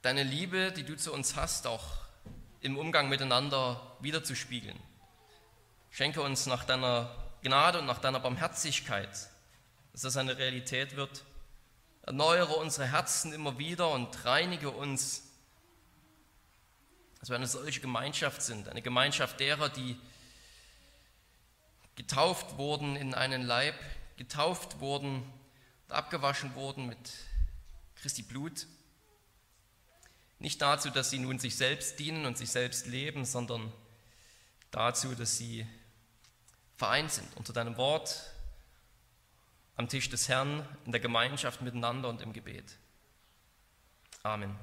deine 0.00 0.22
Liebe, 0.22 0.72
die 0.72 0.84
du 0.84 0.96
zu 0.96 1.12
uns 1.12 1.36
hast, 1.36 1.66
auch 1.66 2.03
im 2.64 2.78
Umgang 2.78 3.10
miteinander 3.10 3.78
wiederzuspiegeln. 4.00 4.78
Schenke 5.90 6.22
uns 6.22 6.46
nach 6.46 6.64
deiner 6.64 7.14
Gnade 7.42 7.78
und 7.78 7.86
nach 7.86 7.98
deiner 7.98 8.20
Barmherzigkeit, 8.20 9.10
dass 9.92 10.00
das 10.00 10.16
eine 10.16 10.38
Realität 10.38 10.96
wird. 10.96 11.24
Erneuere 12.06 12.56
unsere 12.56 12.86
Herzen 12.90 13.34
immer 13.34 13.58
wieder 13.58 13.90
und 13.90 14.24
reinige 14.24 14.70
uns, 14.70 15.24
dass 17.20 17.28
wir 17.28 17.36
eine 17.36 17.46
solche 17.46 17.80
Gemeinschaft 17.80 18.40
sind, 18.40 18.70
eine 18.70 18.80
Gemeinschaft 18.80 19.40
derer, 19.40 19.68
die 19.68 20.00
getauft 21.96 22.56
wurden 22.56 22.96
in 22.96 23.12
einen 23.12 23.42
Leib, 23.42 23.74
getauft 24.16 24.80
wurden 24.80 25.16
und 25.86 25.94
abgewaschen 25.94 26.54
wurden 26.54 26.86
mit 26.86 27.12
Christi 27.96 28.22
Blut. 28.22 28.66
Nicht 30.38 30.60
dazu, 30.60 30.90
dass 30.90 31.10
sie 31.10 31.18
nun 31.18 31.38
sich 31.38 31.56
selbst 31.56 31.98
dienen 31.98 32.26
und 32.26 32.36
sich 32.36 32.50
selbst 32.50 32.86
leben, 32.86 33.24
sondern 33.24 33.72
dazu, 34.70 35.14
dass 35.14 35.36
sie 35.36 35.66
vereint 36.76 37.12
sind 37.12 37.28
unter 37.36 37.52
deinem 37.52 37.76
Wort, 37.76 38.30
am 39.76 39.88
Tisch 39.88 40.08
des 40.08 40.28
Herrn, 40.28 40.66
in 40.84 40.92
der 40.92 41.00
Gemeinschaft 41.00 41.62
miteinander 41.62 42.08
und 42.08 42.20
im 42.20 42.32
Gebet. 42.32 42.76
Amen. 44.22 44.56